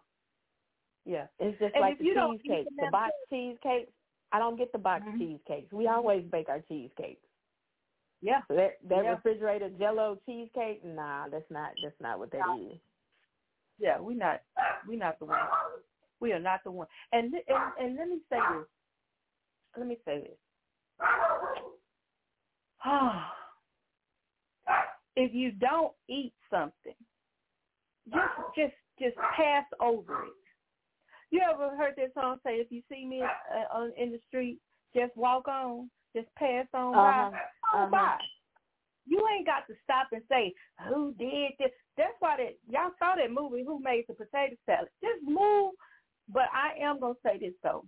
Yeah. 1.05 1.27
It's 1.39 1.59
just 1.59 1.75
And 1.75 1.83
like 1.83 1.99
the 1.99 2.05
you 2.05 2.15
cheesecakes, 2.15 2.71
the 2.79 2.89
box 2.91 3.13
cheesecakes. 3.29 3.93
I 4.33 4.39
don't 4.39 4.57
get 4.57 4.73
the 4.73 4.79
box 4.79 5.05
Mhm. 5.07 5.19
cheesecakes. 5.19 5.73
We 5.73 5.89
always 5.89 6.25
bake 6.31 6.49
our 6.49 6.61
cheesecakes. 6.61 7.27
Yeah. 8.21 8.43
So 8.49 8.55
that 8.55 8.79
that 8.89 9.05
Yeah. 9.05 9.13
refrigerated 9.13 9.79
Jello 9.79 10.17
cheesecake, 10.27 10.85
nah, 10.85 11.29
that's 11.29 11.51
not 11.51 11.73
that's 11.83 11.99
not 12.01 12.19
what 12.19 12.31
that 12.33 12.45
is. 12.59 12.79
Yeah, 13.79 13.99
we 14.01 14.15
not 14.15 14.43
we 14.87 14.97
not 14.97 15.19
the 15.19 15.25
one. 15.25 15.49
We 16.21 16.33
are 16.33 16.39
not 16.39 16.63
the 16.65 16.71
one. 16.71 16.89
And 17.13 17.35
and 17.35 17.73
and 17.79 17.97
let 17.97 18.09
me 18.09 18.21
say 18.29 18.39
this. 18.53 18.69
Let 19.77 19.87
me 19.87 19.99
say 20.05 20.21
this. 20.21 20.39
if 25.17 25.35
you 25.35 25.53
don't 25.53 25.95
eat 26.09 26.35
something, 26.51 26.95
just 28.09 28.55
just 28.55 28.75
just 28.99 29.17
pass 29.17 29.65
over 29.81 30.25
it. 30.25 30.33
You 31.31 31.41
ever 31.49 31.77
heard 31.77 31.95
that 31.97 32.13
song 32.15 32.39
say, 32.45 32.57
"If 32.57 32.71
you 32.71 32.83
see 32.91 33.05
me 33.07 33.23
uh, 33.23 33.29
on 33.77 33.93
in 33.97 34.11
the 34.13 34.21
street, 34.29 34.59
just 34.95 35.17
walk 35.17 35.47
on, 35.49 35.91
just 36.15 36.29
pass 36.37 36.67
on 36.75 36.95
Uh-huh. 36.95 37.31
by, 37.31 37.39
Uh-huh. 37.79 37.91
by." 37.91 38.19
You 39.07 39.27
ain't 39.29 39.47
got 39.47 39.67
to 39.69 39.75
stop 39.85 40.09
and 40.13 40.23
say, 40.29 40.53
"Who 40.89 41.15
did 41.15 41.53
this?" 41.59 41.71
That's 41.97 42.15
why 42.21 42.37
that 42.39 42.57
y'all 42.69 42.93
saw 42.99 43.15
that 43.17 43.31
movie, 43.31 43.63
"Who 43.65 43.79
Made 43.81 44.05
the 44.09 44.15
Potato 44.15 44.57
Salad." 44.67 44.89
Just 45.03 45.23
move. 45.23 45.73
But 46.29 46.49
I 46.53 46.75
am 46.81 47.01
gonna 47.01 47.15
say 47.25 47.39
this 47.39 47.55
though. 47.63 47.85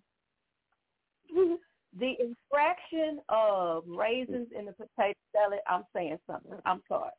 the 1.99 2.15
infraction 2.21 3.21
of 3.29 3.85
raisins 3.87 4.49
in 4.59 4.65
the 4.65 4.73
potato 4.73 5.19
salad, 5.33 5.61
I'm 5.69 5.85
saying 5.95 6.19
something. 6.27 6.59
I'm 6.65 6.83
sorry. 6.89 7.11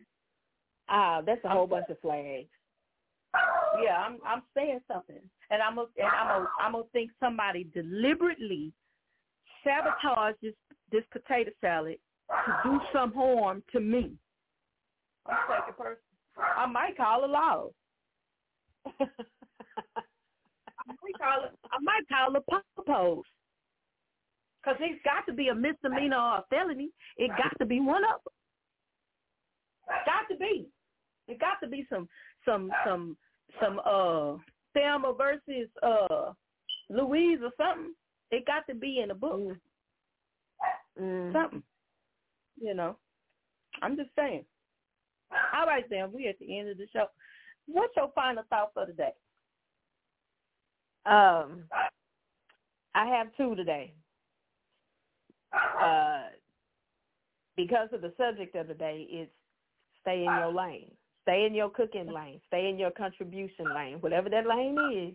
Ah, 0.90 1.22
that's 1.22 1.44
a 1.46 1.50
whole 1.50 1.68
bunch 1.68 1.90
of 1.90 2.00
flags. 2.02 2.50
Yeah, 3.82 3.98
I'm 3.98 4.20
I'm 4.26 4.44
saying 4.56 4.82
something, 4.88 5.20
and 5.50 5.62
I'm 5.62 5.78
a, 5.78 5.86
and 5.98 6.08
I'm 6.08 6.42
a, 6.42 6.48
I'm 6.62 6.72
gonna 6.74 6.84
think 6.94 7.12
somebody 7.20 7.66
deliberately 7.74 8.72
sabotaged 9.64 10.38
this 10.42 10.54
this 10.92 11.04
potato 11.12 11.52
salad 11.62 11.98
to 12.30 12.60
do 12.64 12.80
some 12.94 13.14
harm 13.14 13.64
to 13.72 13.80
me. 13.80 14.14
I'm 15.26 15.74
person. 15.74 15.98
I 16.38 16.66
might 16.66 16.98
call 16.98 17.26
a 17.26 17.28
law. 17.28 17.70
I 18.86 19.06
might 20.88 21.18
call. 21.18 21.50
I 21.72 21.78
might 21.82 22.08
call 22.10 22.36
it 22.36 22.44
purpose. 22.48 23.26
Because 24.62 24.78
it's 24.80 25.04
got 25.04 25.26
to 25.28 25.34
be 25.34 25.50
a 25.50 25.56
misdemeanor 25.56 26.18
or 26.18 26.38
a 26.38 26.46
felony. 26.50 26.90
It 27.18 27.30
got 27.30 27.58
to 27.60 27.66
be 27.66 27.80
one 27.80 28.04
of 28.04 28.22
them. 28.24 28.34
Got 30.06 30.34
to 30.34 30.38
be. 30.38 30.68
It 31.28 31.40
got 31.40 31.60
to 31.62 31.68
be 31.68 31.86
some 31.90 32.08
some 32.46 32.72
some 32.86 33.18
some 33.62 33.80
uh 33.86 34.38
Thelma 34.74 35.14
versus 35.18 35.70
uh 35.82 36.32
Louise 36.90 37.40
or 37.44 37.52
something. 37.58 37.94
It 38.32 38.46
got 38.46 38.66
to 38.68 38.76
be 38.76 39.00
in 39.00 39.12
a 39.12 39.16
book. 39.16 39.58
Mm. 41.00 41.34
Something. 41.34 41.64
You 42.60 42.74
know. 42.74 42.98
I'm 43.82 43.96
just 43.96 44.10
saying. 44.16 44.46
All 45.56 45.66
right 45.66 45.86
then, 45.90 46.12
we're 46.12 46.30
at 46.30 46.40
the 46.40 46.60
end 46.60 46.70
of 46.70 46.78
the 46.78 46.88
show. 46.94 47.06
What's 47.68 47.96
your 47.96 48.12
final 48.14 48.44
thought 48.50 48.72
for 48.74 48.86
today? 48.86 49.14
Um, 51.06 51.64
I 52.96 53.06
have 53.08 53.28
two 53.36 53.56
today. 53.56 53.94
Uh, 55.54 56.24
because 57.56 57.90
of 57.94 58.02
the 58.02 58.14
subject 58.18 58.56
of 58.56 58.68
the 58.68 58.74
day, 58.74 59.06
it's 59.10 59.32
stay 60.02 60.20
in 60.20 60.24
your 60.24 60.52
lane, 60.52 60.92
stay 61.24 61.46
in 61.46 61.56
your 61.56 61.70
cooking 61.70 62.12
lane, 62.12 62.40
stay 62.48 62.70
in 62.70 62.78
your 62.78 62.92
contribution 62.92 63.66
lane, 63.74 63.98
whatever 64.00 64.30
that 64.30 64.48
lane 64.48 64.78
is, 64.94 65.14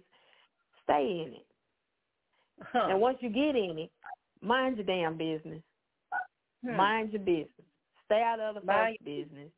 stay 0.84 1.24
in 1.26 1.34
it. 1.34 1.46
Huh. 2.60 2.88
And 2.90 3.00
once 3.00 3.18
you 3.20 3.28
get 3.28 3.54
in 3.54 3.78
it, 3.78 3.90
mind 4.42 4.76
your 4.76 4.86
damn 4.86 5.16
business. 5.16 5.62
Hmm. 6.64 6.76
Mind 6.76 7.12
your 7.12 7.22
business. 7.22 7.68
Stay 8.06 8.22
out 8.22 8.40
of 8.40 8.56
other 8.56 8.66
Mind 8.66 8.96
folks' 9.00 9.04
business. 9.04 9.50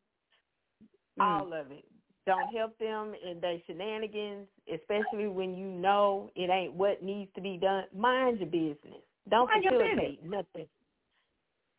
Mm. 1.18 1.40
All 1.40 1.52
of 1.52 1.70
it. 1.70 1.84
Don't 2.26 2.54
help 2.54 2.78
them 2.78 3.14
in 3.28 3.40
their 3.40 3.58
shenanigans, 3.66 4.46
especially 4.72 5.28
when 5.28 5.56
you 5.56 5.66
know 5.66 6.30
it 6.36 6.50
ain't 6.50 6.74
what 6.74 7.02
needs 7.02 7.30
to 7.34 7.40
be 7.40 7.56
done. 7.56 7.84
Mind 7.96 8.40
your 8.40 8.48
business. 8.48 9.00
Don't 9.28 9.48
Mind 9.48 9.64
facilitate 9.64 10.24
nothing. 10.24 10.66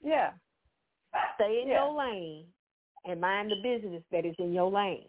Yeah. 0.03 0.31
Stay 1.35 1.61
in 1.61 1.67
Yeah. 1.67 1.85
your 1.85 1.93
lane 1.93 2.45
and 3.05 3.21
mind 3.21 3.51
the 3.51 3.55
business 3.63 4.03
that 4.11 4.25
is 4.25 4.35
in 4.39 4.53
your 4.53 4.69
lane. 4.69 5.07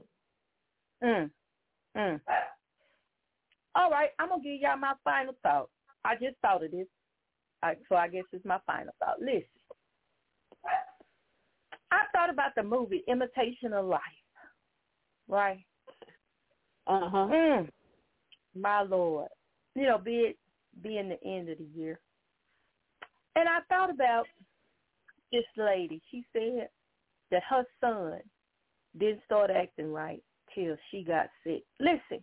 Mm. 1.03 1.30
Mm. 1.97 2.20
All 3.74 3.90
right, 3.90 4.11
I'm 4.18 4.28
gonna 4.28 4.43
give 4.43 4.61
y'all 4.61 4.76
my 4.76 4.95
final 5.05 5.34
thought. 5.43 5.68
I 6.05 6.14
just 6.14 6.36
thought 6.43 6.64
of 6.64 6.70
this, 6.70 6.86
so 7.88 7.97
I 7.97 8.09
guess 8.09 8.24
it's 8.32 8.45
my 8.45 8.59
final 8.66 8.93
thought. 8.99 9.20
Listen, 9.20 9.45
I 11.90 12.01
thought 12.12 12.30
about 12.30 12.53
the 12.57 12.62
movie 12.62 13.05
Imitation 13.09 13.72
of 13.72 13.86
Life, 13.86 14.01
right? 15.28 15.64
Uh 16.86 17.09
huh. 17.09 17.28
Mm. 17.30 17.68
My 18.55 18.82
Lord, 18.82 19.28
you 19.74 19.84
know, 19.84 19.99
be 19.99 20.16
it 20.16 20.38
being 20.82 21.09
the 21.09 21.22
end 21.28 21.49
of 21.49 21.59
the 21.59 21.68
year, 21.74 21.99
and 23.36 23.49
I 23.49 23.61
thought 23.68 23.90
about 23.90 24.24
this 25.30 25.45
lady. 25.57 26.03
She 26.11 26.24
said 26.32 26.68
that 27.33 27.43
her 27.49 27.64
son 27.80 28.20
didn't 28.99 29.22
start 29.24 29.51
acting 29.51 29.93
right 29.93 30.22
till 30.55 30.76
she 30.91 31.03
got 31.03 31.26
sick. 31.45 31.64
Listen, 31.80 32.22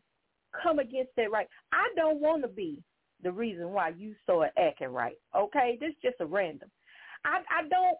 come 0.64 0.80
against 0.80 1.12
that 1.18 1.32
right. 1.32 1.48
I 1.74 1.90
don't 1.96 2.22
want 2.22 2.44
to 2.44 2.48
be 2.48 2.82
the 3.22 3.32
reason 3.32 3.72
why 3.72 3.90
you 3.90 4.16
start 4.24 4.52
acting 4.58 4.90
right. 4.90 5.18
Okay, 5.36 5.78
this 5.82 5.90
is 5.90 5.96
just 6.02 6.22
a 6.22 6.26
random. 6.26 6.70
I 7.26 7.40
I 7.50 7.68
don't 7.68 7.98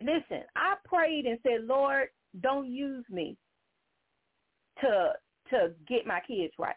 listen. 0.00 0.44
I 0.56 0.74
prayed 0.86 1.26
and 1.26 1.38
said, 1.42 1.64
Lord, 1.66 2.08
don't 2.40 2.70
use 2.70 3.04
me 3.10 3.36
to 4.80 5.12
to 5.50 5.72
get 5.88 6.06
my 6.06 6.20
kids 6.26 6.54
right. 6.58 6.76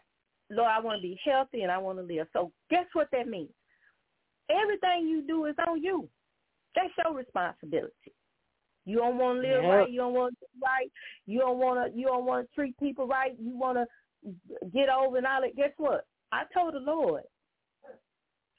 Lord, 0.50 0.70
I 0.70 0.80
want 0.80 0.98
to 0.98 1.02
be 1.02 1.18
healthy 1.24 1.62
and 1.62 1.70
I 1.70 1.78
want 1.78 1.98
to 1.98 2.04
live. 2.04 2.26
So 2.32 2.52
guess 2.70 2.86
what 2.92 3.08
that 3.12 3.28
means? 3.28 3.50
Everything 4.50 5.06
you 5.08 5.22
do 5.26 5.44
is 5.46 5.54
on 5.68 5.82
you. 5.82 6.08
That's 6.74 6.92
your 7.04 7.14
responsibility. 7.14 8.12
You 8.88 8.96
don't 8.96 9.18
want 9.18 9.42
to 9.42 9.48
live 9.48 9.62
Yep. 9.64 9.70
right. 9.70 9.90
You 9.90 9.98
don't 9.98 10.14
want 10.14 10.34
to 10.38 10.46
do 10.46 10.64
right. 10.64 10.90
You 11.26 11.40
don't 11.40 11.58
want 11.58 11.92
to. 11.92 11.98
You 11.98 12.06
don't 12.06 12.24
want 12.24 12.48
to 12.48 12.54
treat 12.54 12.78
people 12.78 13.06
right. 13.06 13.36
You 13.38 13.54
want 13.56 13.76
to 13.76 14.32
get 14.72 14.88
over 14.88 15.18
and 15.18 15.26
all 15.26 15.42
that. 15.42 15.56
Guess 15.56 15.72
what? 15.76 16.06
I 16.32 16.44
told 16.54 16.72
the 16.72 16.80
Lord, 16.80 17.22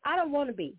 I 0.06 0.16
don't 0.16 0.32
want 0.32 0.50
to 0.50 0.54
be 0.54 0.76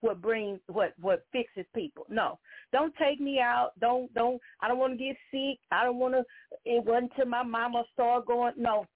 what 0.00 0.22
brings 0.22 0.60
what 0.68 0.94
what 0.98 1.26
fixes 1.30 1.66
people. 1.74 2.06
No, 2.08 2.38
don't 2.72 2.94
take 2.96 3.20
me 3.20 3.38
out. 3.38 3.72
Don't 3.80 4.12
don't. 4.14 4.40
I 4.62 4.68
don't 4.68 4.78
want 4.78 4.98
to 4.98 5.04
get 5.04 5.16
sick. 5.30 5.58
I 5.70 5.84
don't 5.84 5.98
want 5.98 6.14
to. 6.14 6.24
It 6.64 6.82
wasn't 6.82 7.12
till 7.16 7.26
my 7.26 7.42
mama 7.42 7.84
started 7.92 8.26
going. 8.26 8.54
No. 8.56 8.86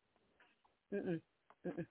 Mm-mm. 0.94 1.20
Mm-mm. 1.66 1.86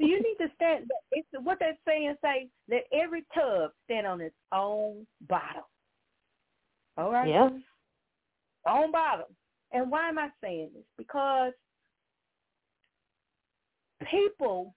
So 0.00 0.06
you 0.06 0.16
need 0.16 0.36
to 0.40 0.50
stand. 0.56 0.90
It's 1.12 1.28
what 1.44 1.60
that 1.60 1.76
saying 1.86 2.16
say. 2.22 2.48
Let 2.68 2.86
every 2.92 3.24
tub 3.32 3.70
stand 3.84 4.06
on 4.06 4.20
its 4.20 4.34
own 4.50 5.06
bottom. 5.28 5.62
All 6.96 7.10
right 7.10 7.28
Yeah. 7.28 7.50
on 8.66 8.92
bottom. 8.92 9.36
And 9.72 9.90
why 9.90 10.08
am 10.08 10.18
I 10.18 10.30
saying 10.40 10.70
this? 10.74 10.84
Because 10.96 11.52
people 14.10 14.74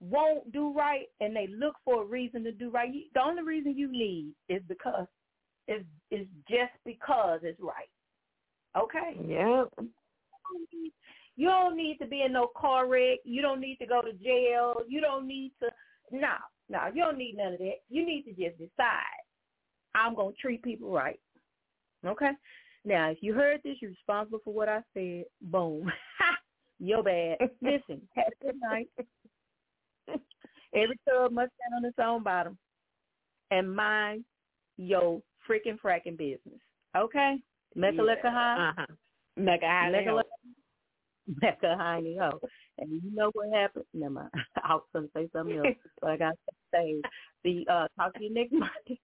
won't 0.00 0.52
do 0.52 0.72
right 0.72 1.06
and 1.20 1.34
they 1.34 1.46
look 1.46 1.74
for 1.84 2.02
a 2.02 2.06
reason 2.06 2.44
to 2.44 2.52
do 2.52 2.70
right. 2.70 2.92
The 3.14 3.22
only 3.22 3.42
reason 3.42 3.76
you 3.76 3.90
need 3.90 4.34
is 4.48 4.62
because 4.68 5.06
is 5.68 5.84
is 6.10 6.26
just 6.48 6.72
because 6.84 7.40
it's 7.42 7.60
right. 7.60 7.88
Okay? 8.76 9.18
Yeah. 9.26 9.64
You 11.36 11.48
don't 11.48 11.76
need 11.76 11.98
to 11.98 12.06
be 12.06 12.22
in 12.22 12.32
no 12.32 12.48
car 12.56 12.86
wreck. 12.86 13.18
You 13.24 13.42
don't 13.42 13.60
need 13.60 13.76
to 13.76 13.86
go 13.86 14.00
to 14.02 14.12
jail. 14.12 14.82
You 14.86 15.00
don't 15.00 15.26
need 15.26 15.52
to 15.60 15.70
no, 16.12 16.36
no, 16.68 16.80
you 16.94 17.02
don't 17.02 17.18
need 17.18 17.36
none 17.36 17.54
of 17.54 17.58
that. 17.58 17.76
You 17.88 18.04
need 18.04 18.22
to 18.24 18.30
just 18.30 18.58
decide 18.58 19.02
I'm 19.94 20.14
gonna 20.14 20.32
treat 20.40 20.62
people 20.62 20.90
right. 20.90 21.20
Okay? 22.04 22.30
Now 22.84 23.10
if 23.10 23.18
you 23.20 23.34
heard 23.34 23.60
this, 23.64 23.76
you're 23.80 23.90
responsible 23.90 24.40
for 24.44 24.52
what 24.52 24.68
I 24.68 24.80
said. 24.94 25.24
Boom. 25.40 25.90
You're 26.78 27.02
bad. 27.02 27.38
Listen, 27.62 28.02
have 28.16 28.26
a 28.40 28.44
good 28.44 28.60
night. 28.60 28.88
Every 30.74 30.98
tub 31.08 31.32
must 31.32 31.52
stand 31.54 31.74
on 31.74 31.84
its 31.84 31.98
own 31.98 32.22
bottom. 32.22 32.58
And 33.50 33.74
mind 33.74 34.24
your 34.76 35.22
freaking 35.48 35.78
fracking 35.82 36.18
business. 36.18 36.60
Okay? 36.96 37.36
Mekaleka 37.76 38.24
high. 38.24 38.68
Uh 38.70 38.72
huh. 38.76 38.86
Mecca 39.36 39.66
high. 39.66 39.90
Mecca 39.90 40.22
Mecca 41.42 41.76
Hiney 41.78 42.18
Ho. 42.18 42.40
And 42.78 42.90
you 42.90 43.14
know 43.14 43.30
what 43.32 43.52
happened? 43.52 43.84
Never 43.94 44.14
mind. 44.14 44.30
I 44.62 44.74
was 44.74 44.84
gonna 44.92 45.08
say 45.14 45.28
something 45.32 45.58
else, 45.58 45.66
but 46.00 46.10
I 46.10 46.16
got 46.16 46.30
to 46.30 46.54
say 46.72 47.02
the 47.44 47.66
uh 47.70 47.86
talk 47.96 48.14
to 48.14 48.24
you 48.24 48.32
next 48.32 48.52
Monday. 48.52 49.00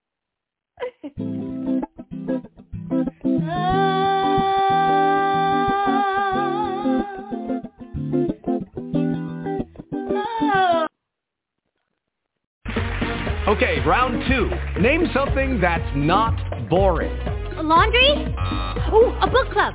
Okay, 13.48 13.80
round 13.86 14.22
two. 14.28 14.50
Name 14.80 15.08
something 15.12 15.60
that's 15.60 15.82
not 15.94 16.68
boring. 16.70 17.14
Laundry? 17.62 18.12
Ooh, 18.92 19.12
a 19.20 19.28
book 19.30 19.52
club. 19.52 19.74